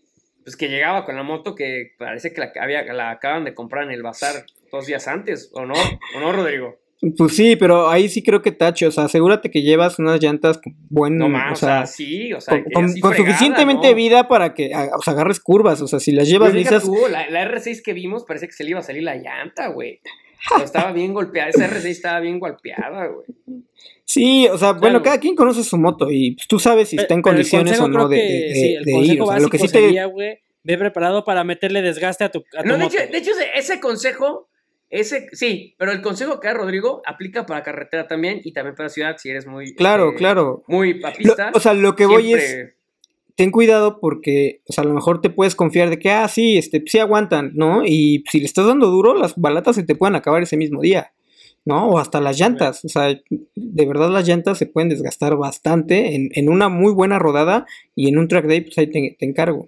pues 0.43 0.55
que 0.55 0.69
llegaba 0.69 1.03
con 1.03 1.17
la 1.17 1.23
moto 1.23 1.55
que 1.55 1.93
parece 1.97 2.31
que 2.31 2.39
la, 2.39 2.53
había, 2.61 2.81
la 2.93 3.11
acaban 3.11 3.43
de 3.43 3.53
comprar 3.53 3.83
en 3.83 3.91
el 3.91 4.01
bazar 4.01 4.45
dos 4.71 4.85
días 4.85 5.07
antes, 5.07 5.51
¿o 5.53 5.65
no? 5.65 5.73
¿O 5.73 6.19
no, 6.19 6.31
Rodrigo? 6.31 6.77
Pues 7.15 7.35
sí, 7.35 7.55
pero 7.55 7.89
ahí 7.89 8.09
sí 8.09 8.23
creo 8.23 8.41
que 8.41 8.51
tache, 8.51 8.87
o 8.87 8.91
sea, 8.91 9.03
asegúrate 9.03 9.51
que 9.51 9.61
llevas 9.61 9.99
unas 9.99 10.19
llantas 10.19 10.59
buenas, 10.89 11.29
no 11.29 11.51
o, 11.51 11.55
sea, 11.55 11.85
sí, 11.85 12.33
o 12.33 12.41
sea, 12.41 12.63
con, 12.73 12.89
suficientemente 12.89 13.93
vida 13.93 14.27
para 14.27 14.55
que 14.55 14.71
o 14.73 15.01
sea, 15.03 15.13
agarres 15.13 15.39
curvas, 15.39 15.79
o 15.81 15.87
sea, 15.87 15.99
si 15.99 16.11
las 16.11 16.27
llevas 16.27 16.55
lisas. 16.55 16.87
la, 17.11 17.27
R6 17.27 17.83
que 17.83 17.93
vimos 17.93 18.23
parece 18.25 18.47
que 18.47 18.53
se 18.53 18.63
le 18.63 18.71
iba 18.71 18.79
a 18.79 18.83
salir 18.83 19.03
la 19.03 19.15
llanta, 19.15 19.67
güey. 19.67 20.01
estaba 20.63 20.91
bien 20.91 21.13
golpeada, 21.13 21.49
esa 21.49 21.69
R6 21.69 21.85
estaba 21.85 22.19
bien 22.19 22.39
golpeada, 22.39 23.05
güey. 23.05 23.27
Sí, 24.03 24.47
o 24.47 24.57
sea, 24.57 24.71
bueno, 24.71 25.03
cada 25.03 25.19
quien 25.19 25.35
conoce 25.35 25.63
su 25.63 25.77
moto 25.77 26.09
y 26.09 26.31
pues, 26.31 26.47
tú 26.47 26.57
sabes 26.57 26.89
si 26.89 26.95
está 26.95 27.13
en 27.13 27.21
condiciones 27.21 27.79
o 27.79 27.87
no 27.87 28.07
de, 28.07 28.17
de, 28.17 28.53
sí, 28.55 28.73
el 28.73 29.05
ir. 29.05 29.21
O 29.21 29.27
sea, 29.27 29.39
lo 29.39 29.49
que 29.49 29.59
sí 29.59 29.67
te... 29.67 30.03
Güey, 30.05 30.39
ve 30.63 30.77
preparado 30.77 31.23
para 31.23 31.43
meterle 31.43 31.83
desgaste 31.83 32.23
a 32.23 32.31
tu, 32.31 32.43
a 32.57 32.63
no, 32.63 32.77
De 32.77 32.85
hecho, 32.85 32.97
de 32.97 33.17
hecho, 33.17 33.31
ese 33.53 33.79
consejo 33.79 34.49
Ese, 34.89 35.27
sí, 35.33 35.75
pero 35.77 35.91
el 35.91 36.01
consejo 36.01 36.39
que 36.39 36.47
da 36.47 36.53
Rodrigo 36.53 37.01
aplica 37.05 37.45
para 37.45 37.61
carretera 37.63 38.07
también 38.07 38.39
y 38.43 38.53
también 38.53 38.75
para 38.75 38.87
ciudad 38.89 39.17
si 39.17 39.29
eres 39.29 39.45
muy... 39.45 39.73
Claro, 39.75 40.07
este, 40.07 40.17
claro. 40.19 40.63
Muy 40.67 40.99
papista. 41.01 41.51
Lo- 41.51 41.57
o 41.57 41.59
sea, 41.59 41.73
lo 41.73 41.95
que 41.95 42.05
voy 42.05 42.33
es, 42.33 42.69
ten 43.35 43.51
cuidado 43.51 43.99
porque, 43.99 44.61
o 44.67 44.71
sea, 44.73 44.83
a 44.83 44.87
lo 44.87 44.93
mejor 44.93 45.19
te 45.19 45.29
puedes 45.29 45.55
confiar 45.55 45.89
de 45.89 45.99
que, 45.99 46.09
ah, 46.11 46.27
sí, 46.29 46.57
este, 46.57 46.81
sí 46.85 46.99
aguantan, 46.99 47.51
¿no? 47.53 47.85
Y 47.85 48.23
si 48.31 48.39
le 48.39 48.45
estás 48.45 48.65
dando 48.65 48.87
duro, 48.87 49.13
las 49.13 49.35
balatas 49.35 49.75
se 49.75 49.83
te 49.83 49.93
pueden 49.95 50.15
acabar 50.15 50.41
ese 50.41 50.55
mismo 50.55 50.81
día, 50.81 51.11
¿no? 51.65 51.89
O 51.89 51.99
hasta 51.99 52.21
las 52.21 52.39
llantas, 52.39 52.85
o 52.85 52.87
sea, 52.87 53.07
de 53.55 53.85
verdad 53.85 54.09
las 54.09 54.25
llantas 54.25 54.57
se 54.57 54.67
pueden 54.67 54.87
desgastar 54.87 55.35
bastante 55.35 56.15
en, 56.15 56.29
en 56.33 56.47
una 56.47 56.69
muy 56.69 56.93
buena 56.93 57.19
rodada 57.19 57.65
y 57.93 58.07
en 58.07 58.17
un 58.17 58.29
track 58.29 58.45
day, 58.45 58.61
pues 58.61 58.77
ahí 58.77 58.87
te, 58.87 59.17
te 59.19 59.25
encargo. 59.25 59.67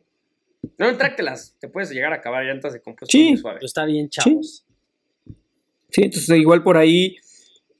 No, 0.77 0.87
entráctelas. 0.87 1.55
Te 1.59 1.67
puedes 1.67 1.89
llegar 1.91 2.13
a 2.13 2.17
acabar 2.17 2.43
llantas 2.45 2.71
de 2.73 2.81
compuesto 2.81 3.11
Sí. 3.11 3.29
muy 3.29 3.37
suave. 3.37 3.59
Está 3.61 3.85
bien, 3.85 4.09
chavos. 4.09 4.65
Sí, 4.65 4.68
entonces 5.95 6.37
igual 6.37 6.63
por 6.63 6.77
ahí, 6.77 7.17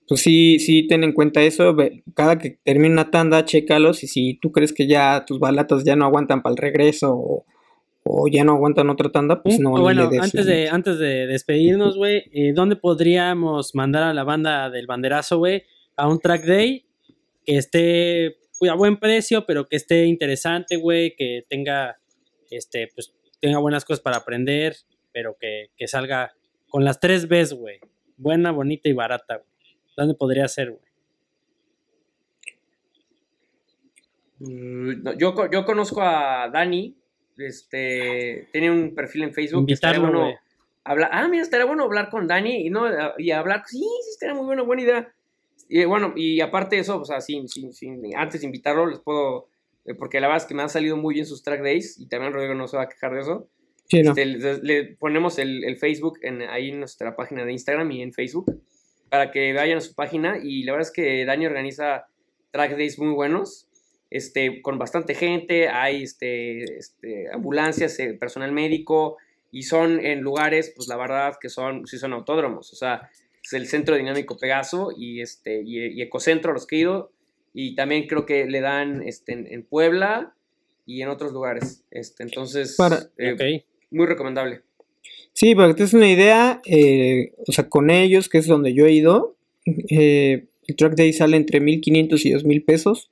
pues 0.08 0.22
sí, 0.22 0.60
sí 0.60 0.88
ten 0.88 1.04
en 1.04 1.14
cuenta 1.14 1.42
eso, 1.44 1.76
cada 2.16 2.38
que 2.38 2.60
termine 2.64 2.94
una 2.94 3.12
tanda, 3.12 3.46
chécalos 3.46 4.04
y 4.04 4.08
si 4.08 4.40
tú 4.42 4.52
crees 4.52 4.74
que 4.74 4.88
ya 4.88 5.24
tus 5.26 5.40
balatas 5.40 5.84
ya 5.84 5.96
no 5.96 6.06
aguantan 6.06 6.42
para 6.42 6.54
el 6.54 6.58
regreso 6.58 7.14
o, 7.14 7.46
o 8.04 8.28
ya 8.28 8.44
no 8.44 8.54
aguantan 8.54 8.90
otra 8.90 9.12
tanda, 9.12 9.44
pues 9.44 9.58
Un- 9.58 9.64
no, 9.64 9.72
bueno, 9.82 10.04
le 10.06 10.10
des 10.10 10.22
antes 10.22 10.46
de, 10.46 10.70
antes 10.70 10.98
de 10.98 11.28
despedirnos, 11.28 11.96
güey, 11.96 12.24
eh, 12.34 12.54
¿dónde 12.54 12.76
podríamos 12.76 13.76
mandar 13.76 14.04
a 14.04 14.14
la 14.14 14.24
banda 14.24 14.70
del 14.72 14.88
banderazo, 14.88 15.38
güey, 15.38 15.64
a 15.96 16.08
un 16.08 16.20
track 16.20 16.44
day 16.44 16.86
que 17.46 17.58
esté 17.58 18.38
pues, 18.58 18.72
a 18.72 18.76
buen 18.76 18.98
precio, 18.98 19.46
pero 19.46 19.68
que 19.68 19.76
esté 19.76 20.06
interesante, 20.06 20.78
güey, 20.78 21.16
que 21.16 21.46
tenga, 21.48 21.98
este, 22.50 22.88
pues, 22.96 23.14
tenga 23.40 23.60
buenas 23.60 23.86
cosas 23.86 24.02
para 24.02 24.18
aprender, 24.18 24.76
pero 25.14 25.38
que, 25.40 25.68
que 25.78 25.88
salga 25.88 26.34
con 26.68 26.84
las 26.84 27.00
tres 27.00 27.28
Bs, 27.28 27.54
güey, 27.54 27.80
buena, 28.20 28.52
bonita 28.52 28.88
y 28.90 28.94
barata, 28.94 29.38
güey. 29.38 29.50
¿Dónde 29.98 30.14
podría 30.14 30.48
ser, 30.48 30.72
güey? 30.72 30.82
Mm, 34.40 35.04
no, 35.04 35.14
yo, 35.18 35.34
yo 35.52 35.66
conozco 35.66 36.02
a 36.02 36.50
Dani. 36.52 36.96
Este, 37.38 38.50
tiene 38.52 38.70
un 38.72 38.94
perfil 38.94 39.24
en 39.24 39.34
Facebook. 39.34 39.66
que 39.68 39.74
estaría 39.74 39.98
Invitarlo, 40.00 40.20
bueno 40.26 40.40
hablar- 40.84 41.10
ah, 41.14 41.28
mira, 41.28 41.44
estaría 41.44 41.66
bueno 41.66 41.84
hablar 41.84 42.10
con 42.10 42.28
Dani 42.28 42.66
y, 42.68 42.70
no, 42.70 42.86
y 43.18 43.32
hablar. 43.32 43.64
Sí, 43.66 43.80
sí, 43.80 44.10
estaría 44.12 44.36
muy 44.36 44.46
buena, 44.46 44.64
buena 44.64 44.82
idea. 44.82 45.14
Y 45.70 45.86
bueno, 45.86 46.14
y 46.16 46.42
aparte 46.42 46.76
de 46.78 46.82
eso, 46.82 47.00
o 47.00 47.06
sea, 47.06 47.22
sin, 47.22 47.48
sin, 47.48 47.74
sin- 47.74 48.16
antes 48.18 48.42
de 48.42 48.48
invitarlo, 48.48 48.88
les 48.88 49.00
puedo. 49.00 49.48
eh, 49.86 49.94
Porque 49.94 50.20
la 50.20 50.28
verdad 50.28 50.44
es 50.44 50.48
que 50.48 50.56
me 50.56 50.64
han 50.64 50.70
salido 50.70 50.98
muy 50.98 51.14
bien 51.14 51.26
sus 51.26 51.44
track 51.44 51.62
days 51.62 51.98
y 52.00 52.08
también 52.08 52.34
Rodrigo 52.34 52.56
no 52.56 52.68
se 52.68 52.76
va 52.78 52.84
a 52.84 52.90
quejar 52.90 53.14
de 53.14 53.22
eso. 53.22 53.48
Sí, 53.90 54.02
no. 54.04 54.12
Este, 54.12 54.26
le, 54.26 54.58
le 54.62 54.84
ponemos 54.96 55.40
el, 55.40 55.64
el 55.64 55.78
Facebook 55.78 56.20
en, 56.22 56.42
ahí 56.44 56.70
en 56.70 56.80
nuestra 56.80 57.16
página 57.16 57.44
de 57.46 57.52
Instagram 57.52 57.92
y 57.92 58.02
en 58.02 58.14
Facebook 58.14 58.62
para 59.10 59.32
que 59.32 59.52
vayan 59.54 59.80
a 59.80 59.82
su 59.82 59.96
página. 59.96 60.38
Y 60.44 60.64
la 60.64 60.74
verdad 60.74 60.88
es 60.88 60.94
que 60.94 61.26
Dani 61.26 61.48
organiza 61.48 62.06
track 62.52 62.72
days 62.78 63.00
muy 63.00 63.12
buenos, 63.14 63.68
este, 64.12 64.62
con 64.62 64.78
bastante 64.78 65.16
gente. 65.16 65.70
Hay 65.70 66.04
este, 66.04 66.78
este, 66.78 67.30
ambulancias, 67.34 68.00
eh, 68.00 68.14
personal 68.14 68.52
médico 68.52 69.18
y 69.52 69.64
son 69.64 70.06
en 70.06 70.22
lugares, 70.22 70.72
pues 70.76 70.88
la 70.88 70.96
verdad 70.96 71.34
que 71.42 71.50
son, 71.50 71.88
sí 71.88 71.98
son 71.98 72.14
autódromos. 72.14 72.72
O 72.72 72.76
sea, 72.76 73.10
es 73.44 73.54
el 73.54 73.66
Centro 73.68 73.96
Dinámico 73.96 74.38
Pegaso 74.38 74.92
y, 74.96 75.22
este, 75.22 75.64
y, 75.66 75.80
y 76.00 76.02
Ecocentro, 76.04 76.54
los 76.54 76.68
que 76.68 76.76
he 76.76 76.80
ido. 76.82 77.12
Y 77.54 77.74
también 77.74 78.06
creo 78.06 78.28
que 78.28 78.46
le 78.46 78.62
dan 78.62 79.02
este, 79.02 79.34
en, 79.34 79.48
en 79.52 79.64
Puebla 79.64 80.36
y 80.86 81.02
en 81.02 81.10
otros 81.10 81.32
lugares. 81.34 81.84
Este, 81.90 82.22
entonces, 82.22 82.76
Para- 82.78 83.10
eh, 83.18 83.34
Ok. 83.34 83.66
Muy 83.92 84.06
recomendable. 84.06 84.62
Sí, 85.34 85.56
para 85.56 85.70
que 85.70 85.74
te 85.76 85.84
des 85.84 85.94
una 85.94 86.10
idea, 86.12 86.62
eh, 86.66 87.34
o 87.48 87.52
sea, 87.52 87.70
con 87.70 87.90
ellos, 87.90 88.28
que 88.30 88.38
es 88.40 88.48
donde 88.48 88.74
yo 88.74 88.86
he 88.86 88.92
ido, 88.92 89.38
eh, 89.90 90.48
el 90.68 90.76
track 90.76 90.96
day 90.96 91.14
sale 91.14 91.38
entre 91.38 91.60
1500 91.60 92.26
y 92.26 92.32
2000 92.32 92.64
pesos. 92.64 93.10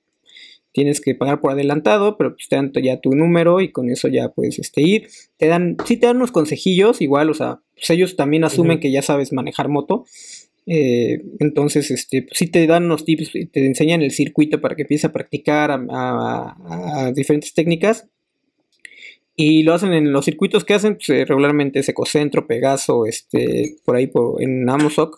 Tienes 0.73 1.01
que 1.01 1.15
pagar 1.15 1.39
por 1.41 1.51
adelantado, 1.51 2.17
pero 2.17 2.35
pues 2.35 2.47
te 2.49 2.55
dan 2.55 2.71
ya 2.83 2.99
tu 2.99 3.11
número 3.15 3.61
y 3.61 3.71
con 3.71 3.89
eso 3.89 4.07
ya 4.09 4.29
puedes 4.29 4.59
este, 4.59 4.81
ir. 4.81 5.07
Te 5.37 5.47
dan, 5.47 5.75
sí 5.85 5.97
te 5.97 6.05
dan 6.05 6.17
unos 6.17 6.31
consejillos, 6.31 7.01
igual, 7.01 7.29
o 7.31 7.33
sea, 7.33 7.61
pues 7.73 7.89
ellos 7.89 8.15
también 8.15 8.43
asumen 8.43 8.79
que 8.79 8.91
ya 8.91 9.01
sabes 9.01 9.31
manejar 9.33 9.69
moto. 9.69 10.05
eh, 10.67 11.21
entonces, 11.39 11.89
este, 11.91 12.23
pues, 12.23 12.37
sí 12.37 12.47
te 12.47 12.67
dan 12.67 12.83
unos 12.85 13.05
tips, 13.05 13.33
y 13.35 13.45
te 13.45 13.65
enseñan 13.65 14.01
el 14.01 14.11
circuito 14.11 14.59
para 14.59 14.75
que 14.75 14.81
empieces 14.83 15.05
a 15.05 15.13
practicar 15.13 15.71
a, 15.71 15.79
a- 15.89 17.05
a 17.07 17.11
diferentes 17.13 17.53
técnicas. 17.53 18.05
Y 19.39 19.61
lo 19.61 19.75
hacen 19.75 19.93
en 19.93 20.11
los 20.11 20.25
circuitos 20.25 20.65
que 20.65 20.73
hacen, 20.73 20.95
pues, 20.95 21.09
eh, 21.09 21.23
regularmente 21.23 21.79
es 21.79 21.87
Ecocentro, 21.87 22.47
Pegaso, 22.47 23.05
este, 23.05 23.75
por 23.85 23.95
ahí 23.95 24.07
por, 24.07 24.41
en 24.41 24.67
Amosoc. 24.67 25.17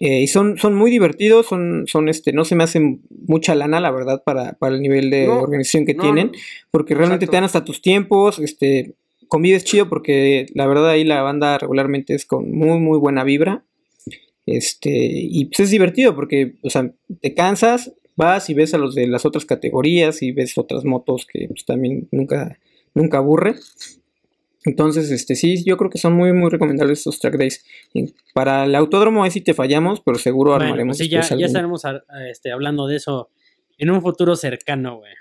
Eh, 0.00 0.22
y 0.22 0.26
son, 0.26 0.56
son 0.58 0.74
muy 0.74 0.90
divertidos, 0.90 1.46
son, 1.46 1.84
son 1.86 2.08
este, 2.08 2.32
no 2.32 2.44
se 2.44 2.56
me 2.56 2.64
hacen 2.64 3.02
mucha 3.28 3.54
lana, 3.54 3.80
la 3.80 3.90
verdad, 3.90 4.22
para, 4.24 4.54
para 4.54 4.74
el 4.74 4.80
nivel 4.80 5.10
de 5.10 5.26
No, 5.26 5.40
organización 5.40 5.84
que 5.84 5.94
No, 5.94 6.02
tienen, 6.02 6.32
porque 6.70 6.94
realmente 6.94 7.26
exacto. 7.26 7.30
te 7.30 7.36
dan 7.36 7.44
hasta 7.44 7.64
tus 7.64 7.82
tiempos, 7.82 8.38
este, 8.38 8.94
convives 9.28 9.64
chido, 9.64 9.88
porque 9.88 10.46
la 10.54 10.66
verdad 10.66 10.88
ahí 10.88 11.04
la 11.04 11.22
banda 11.22 11.58
regularmente 11.58 12.14
es 12.14 12.24
con 12.24 12.50
muy, 12.50 12.80
muy 12.80 12.98
buena 12.98 13.24
vibra. 13.24 13.62
Este, 14.46 14.90
y 14.90 15.46
pues 15.46 15.60
es 15.60 15.70
divertido 15.70 16.14
porque, 16.14 16.54
o 16.62 16.70
sea, 16.70 16.90
te 17.20 17.34
cansas, 17.34 17.92
vas 18.16 18.48
y 18.50 18.54
ves 18.54 18.74
a 18.74 18.78
los 18.78 18.94
de 18.94 19.06
las 19.06 19.24
otras 19.24 19.44
categorías 19.44 20.22
y 20.22 20.32
ves 20.32 20.56
otras 20.58 20.84
motos 20.84 21.26
que 21.26 21.46
pues, 21.48 21.64
también 21.64 22.08
nunca, 22.10 22.58
nunca 22.94 23.18
aburre. 23.18 23.56
Entonces, 24.66 25.10
este, 25.10 25.34
sí, 25.36 25.62
yo 25.64 25.76
creo 25.76 25.90
que 25.90 25.98
son 25.98 26.14
muy, 26.14 26.32
muy 26.32 26.48
recomendables 26.48 26.98
estos 27.00 27.18
track 27.20 27.36
days. 27.36 27.64
Para 28.32 28.64
el 28.64 28.74
autódromo 28.74 29.22
ahí 29.22 29.30
sí 29.30 29.42
te 29.42 29.52
fallamos, 29.52 30.00
pero 30.00 30.18
seguro 30.18 30.52
Bueno, 30.52 30.64
armaremos 30.64 30.96
sí, 30.96 31.08
ya, 31.08 31.20
ya 31.20 31.46
estaremos 31.46 31.84
a- 31.84 32.02
a, 32.08 32.28
este, 32.30 32.50
hablando 32.50 32.86
de 32.86 32.96
eso 32.96 33.30
en 33.76 33.90
un 33.90 34.00
futuro 34.00 34.36
cercano, 34.36 34.98
güey. 34.98 35.12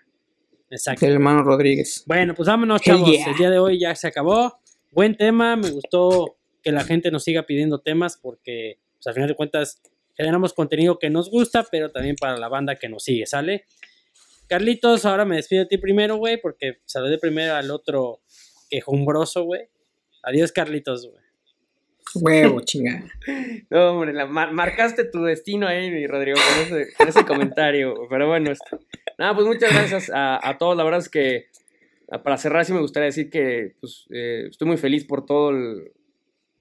Exacto. 0.70 1.06
del 1.06 1.16
hermano 1.16 1.44
Rodríguez. 1.44 2.04
Bueno, 2.08 2.34
pues 2.34 2.48
vámonos, 2.48 2.82
chavos. 2.82 3.08
yeah. 3.12 3.30
El 3.30 3.38
día 3.38 3.50
de 3.52 3.60
hoy 3.60 3.80
ya 3.80 3.94
se 3.96 4.08
acabó. 4.08 4.54
Buen 4.92 5.16
tema. 5.16 5.56
Me 5.56 5.70
gustó 5.70 6.38
que 6.64 6.72
la 6.72 6.84
gente 6.84 7.12
nos 7.12 7.24
siga 7.26 7.44
pidiendo 7.44 7.80
temas 7.80 8.18
porque, 8.20 8.80
pues, 8.96 9.06
al 9.08 9.14
final 9.14 9.30
de 9.30 9.36
cuentas, 9.36 9.82
generamos 10.16 10.54
contenido 10.54 10.98
que 10.98 11.10
nos 11.12 11.30
gusta, 11.30 11.64
pero 11.70 11.92
también 11.92 12.16
para 12.20 12.38
la 12.38 12.48
banda 12.48 12.76
que 12.76 12.90
nos 12.90 13.04
sigue, 13.04 13.26
¿sale? 13.28 13.66
Carlitos, 14.58 15.06
ahora 15.06 15.26
me 15.26 15.36
despido 15.38 15.64
de 15.64 15.68
ti 15.68 15.78
primero, 15.80 16.18
güey, 16.18 16.40
porque 16.40 16.78
saludé 16.86 17.18
primero 17.18 17.56
al 17.56 17.72
otro 17.72 18.20
quejumbroso, 18.70 19.44
güey. 19.46 19.62
Adiós, 20.22 20.52
Carlitos, 20.52 21.08
güey. 21.10 21.24
Huevo, 22.16 22.62
chingada. 22.62 23.04
No, 23.72 23.92
hombre, 23.94 24.14
la- 24.14 24.28
mar- 24.28 24.52
marcaste 24.54 25.06
tu 25.06 25.24
destino 25.24 25.68
ahí, 25.68 25.90
mi 25.90 26.06
Rodrigo, 26.06 26.38
con 26.38 26.66
ese, 26.78 26.94
con 26.96 27.08
ese 27.08 27.26
comentario. 27.26 27.96
Pero 28.10 28.28
bueno, 28.28 28.52
este, 28.52 28.78
nada, 29.18 29.34
pues 29.34 29.48
muchas 29.48 29.74
gracias 29.74 30.12
a, 30.14 30.48
a 30.48 30.58
todos. 30.60 30.78
La 30.78 30.84
verdad 30.84 31.00
es 31.00 31.10
que 31.10 31.46
ah, 32.12 32.22
para 32.22 32.38
cerrar 32.38 32.64
sí 32.66 32.74
me 32.74 32.80
gustaría 32.82 33.06
decir 33.06 33.32
que 33.32 33.76
pues, 33.82 34.06
eh, 34.12 34.46
estoy 34.52 34.68
muy 34.68 34.78
feliz 34.78 35.06
por 35.06 35.26
todo 35.26 35.50
el, 35.50 35.92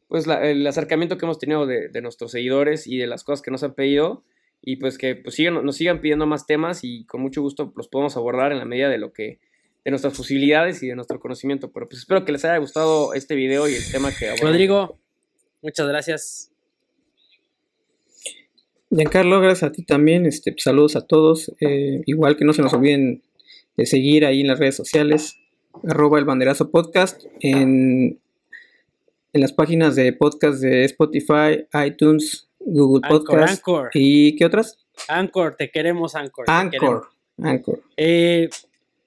pues, 0.09 0.27
la- 0.27 0.43
el 0.49 0.67
acercamiento 0.67 1.19
que 1.19 1.27
hemos 1.27 1.39
tenido 1.39 1.67
de, 1.67 1.89
de 1.89 2.01
nuestros 2.01 2.31
seguidores 2.33 2.87
y 2.87 2.97
de 2.97 3.07
las 3.07 3.23
cosas 3.23 3.43
que 3.43 3.51
nos 3.51 3.63
han 3.63 3.75
pedido. 3.75 4.25
Y 4.62 4.77
pues 4.77 4.96
que 4.96 5.16
pues, 5.16 5.35
sigan, 5.35 5.64
nos 5.64 5.77
sigan 5.77 6.01
pidiendo 6.01 6.27
más 6.27 6.46
temas 6.46 6.85
y 6.85 7.05
con 7.05 7.20
mucho 7.20 7.42
gusto 7.42 7.72
los 7.77 7.88
podemos 7.88 8.16
abordar 8.16 8.53
en 8.53 8.59
la 8.59 8.64
medida 8.64 8.88
de 8.88 8.98
lo 8.98 9.12
que 9.12 9.40
de 9.85 9.90
nuestras 9.90 10.16
posibilidades 10.16 10.83
y 10.83 10.88
de 10.88 10.94
nuestro 10.94 11.18
conocimiento. 11.18 11.72
Pero 11.72 11.88
pues 11.88 12.01
espero 12.01 12.25
que 12.25 12.33
les 12.33 12.44
haya 12.44 12.59
gustado 12.59 13.14
este 13.14 13.35
video 13.35 13.68
y 13.68 13.75
el 13.75 13.90
tema 13.90 14.11
que 14.16 14.27
abordamos. 14.27 14.53
Rodrigo, 14.53 14.98
muchas 15.61 15.88
gracias. 15.88 16.53
Giancarlo, 18.90 19.40
gracias 19.40 19.70
a 19.70 19.72
ti 19.72 19.85
también. 19.85 20.27
Este, 20.27 20.55
saludos 20.59 20.96
a 20.96 21.07
todos. 21.07 21.53
Eh, 21.61 22.03
igual 22.07 22.37
que 22.37 22.44
no 22.44 22.53
se 22.53 22.62
nos 22.62 22.72
olviden 22.75 23.22
de 23.77 23.87
seguir 23.87 24.25
ahí 24.27 24.42
en 24.42 24.48
las 24.48 24.59
redes 24.59 24.77
sociales. 24.77 25.38
Arroba 25.88 26.18
el 26.18 26.25
banderazo 26.25 26.70
podcast. 26.70 27.25
En, 27.40 28.20
en 29.33 29.40
las 29.40 29.53
páginas 29.53 29.96
de 29.96 30.12
podcast 30.12 30.61
de 30.61 30.85
Spotify, 30.85 31.66
iTunes, 31.87 32.51
Google 32.66 33.01
Anchor, 33.05 33.25
Podcast. 33.25 33.59
Anchor. 33.59 33.90
¿Y 33.94 34.37
qué 34.37 34.44
otras? 34.44 34.79
Anchor, 35.09 35.57
te 35.57 35.70
queremos, 35.70 36.14
Anchor. 36.14 36.46
te 36.46 36.70
queremos. 36.70 37.05
Anchor. 37.38 37.51
Anchor. 37.51 37.83
Eh, 37.96 38.48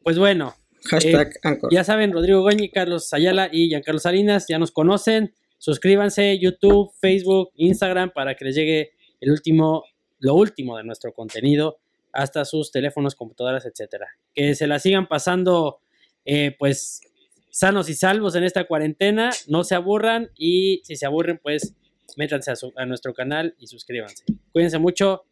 pues 0.03 0.17
bueno, 0.17 0.53
Hashtag 0.85 1.31
Anchor. 1.43 1.71
Ya 1.71 1.83
saben, 1.83 2.11
Rodrigo 2.11 2.41
Goñi, 2.41 2.69
Carlos 2.69 3.11
Ayala 3.13 3.49
y 3.51 3.69
Giancarlo 3.69 3.99
Salinas 3.99 4.45
ya 4.47 4.59
nos 4.59 4.71
conocen. 4.71 5.33
Suscríbanse, 5.57 6.37
YouTube, 6.37 6.91
Facebook, 6.99 7.49
Instagram, 7.55 8.11
para 8.11 8.35
que 8.35 8.45
les 8.45 8.55
llegue 8.55 8.91
el 9.19 9.31
último, 9.31 9.83
lo 10.19 10.35
último 10.35 10.77
de 10.77 10.83
nuestro 10.83 11.13
contenido 11.13 11.79
hasta 12.15 12.45
sus 12.45 12.71
teléfonos, 12.71 13.15
computadoras, 13.15 13.65
etcétera. 13.65 14.07
Que 14.33 14.55
se 14.55 14.67
la 14.67 14.79
sigan 14.79 15.07
pasando, 15.07 15.79
eh, 16.23 16.55
pues, 16.57 17.01
sanos 17.49 17.89
y 17.89 17.93
salvos 17.93 18.35
en 18.35 18.43
esta 18.43 18.65
cuarentena. 18.65 19.31
No 19.47 19.63
se 19.63 19.75
aburran 19.75 20.29
y 20.37 20.81
si 20.85 20.95
se 20.95 21.05
aburren, 21.05 21.39
pues, 21.41 21.75
métanse 22.17 22.51
a, 22.51 22.55
su- 22.55 22.73
a 22.75 22.85
nuestro 22.85 23.13
canal 23.13 23.55
y 23.59 23.67
suscríbanse. 23.67 24.23
Cuídense 24.51 24.79
mucho. 24.79 25.23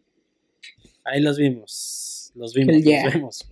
Ahí 1.04 1.22
los 1.22 1.38
vimos. 1.38 2.32
Los 2.36 2.54
vimos. 2.54 2.82
Yeah. 2.84 3.04
Nos 3.06 3.14
vemos. 3.14 3.50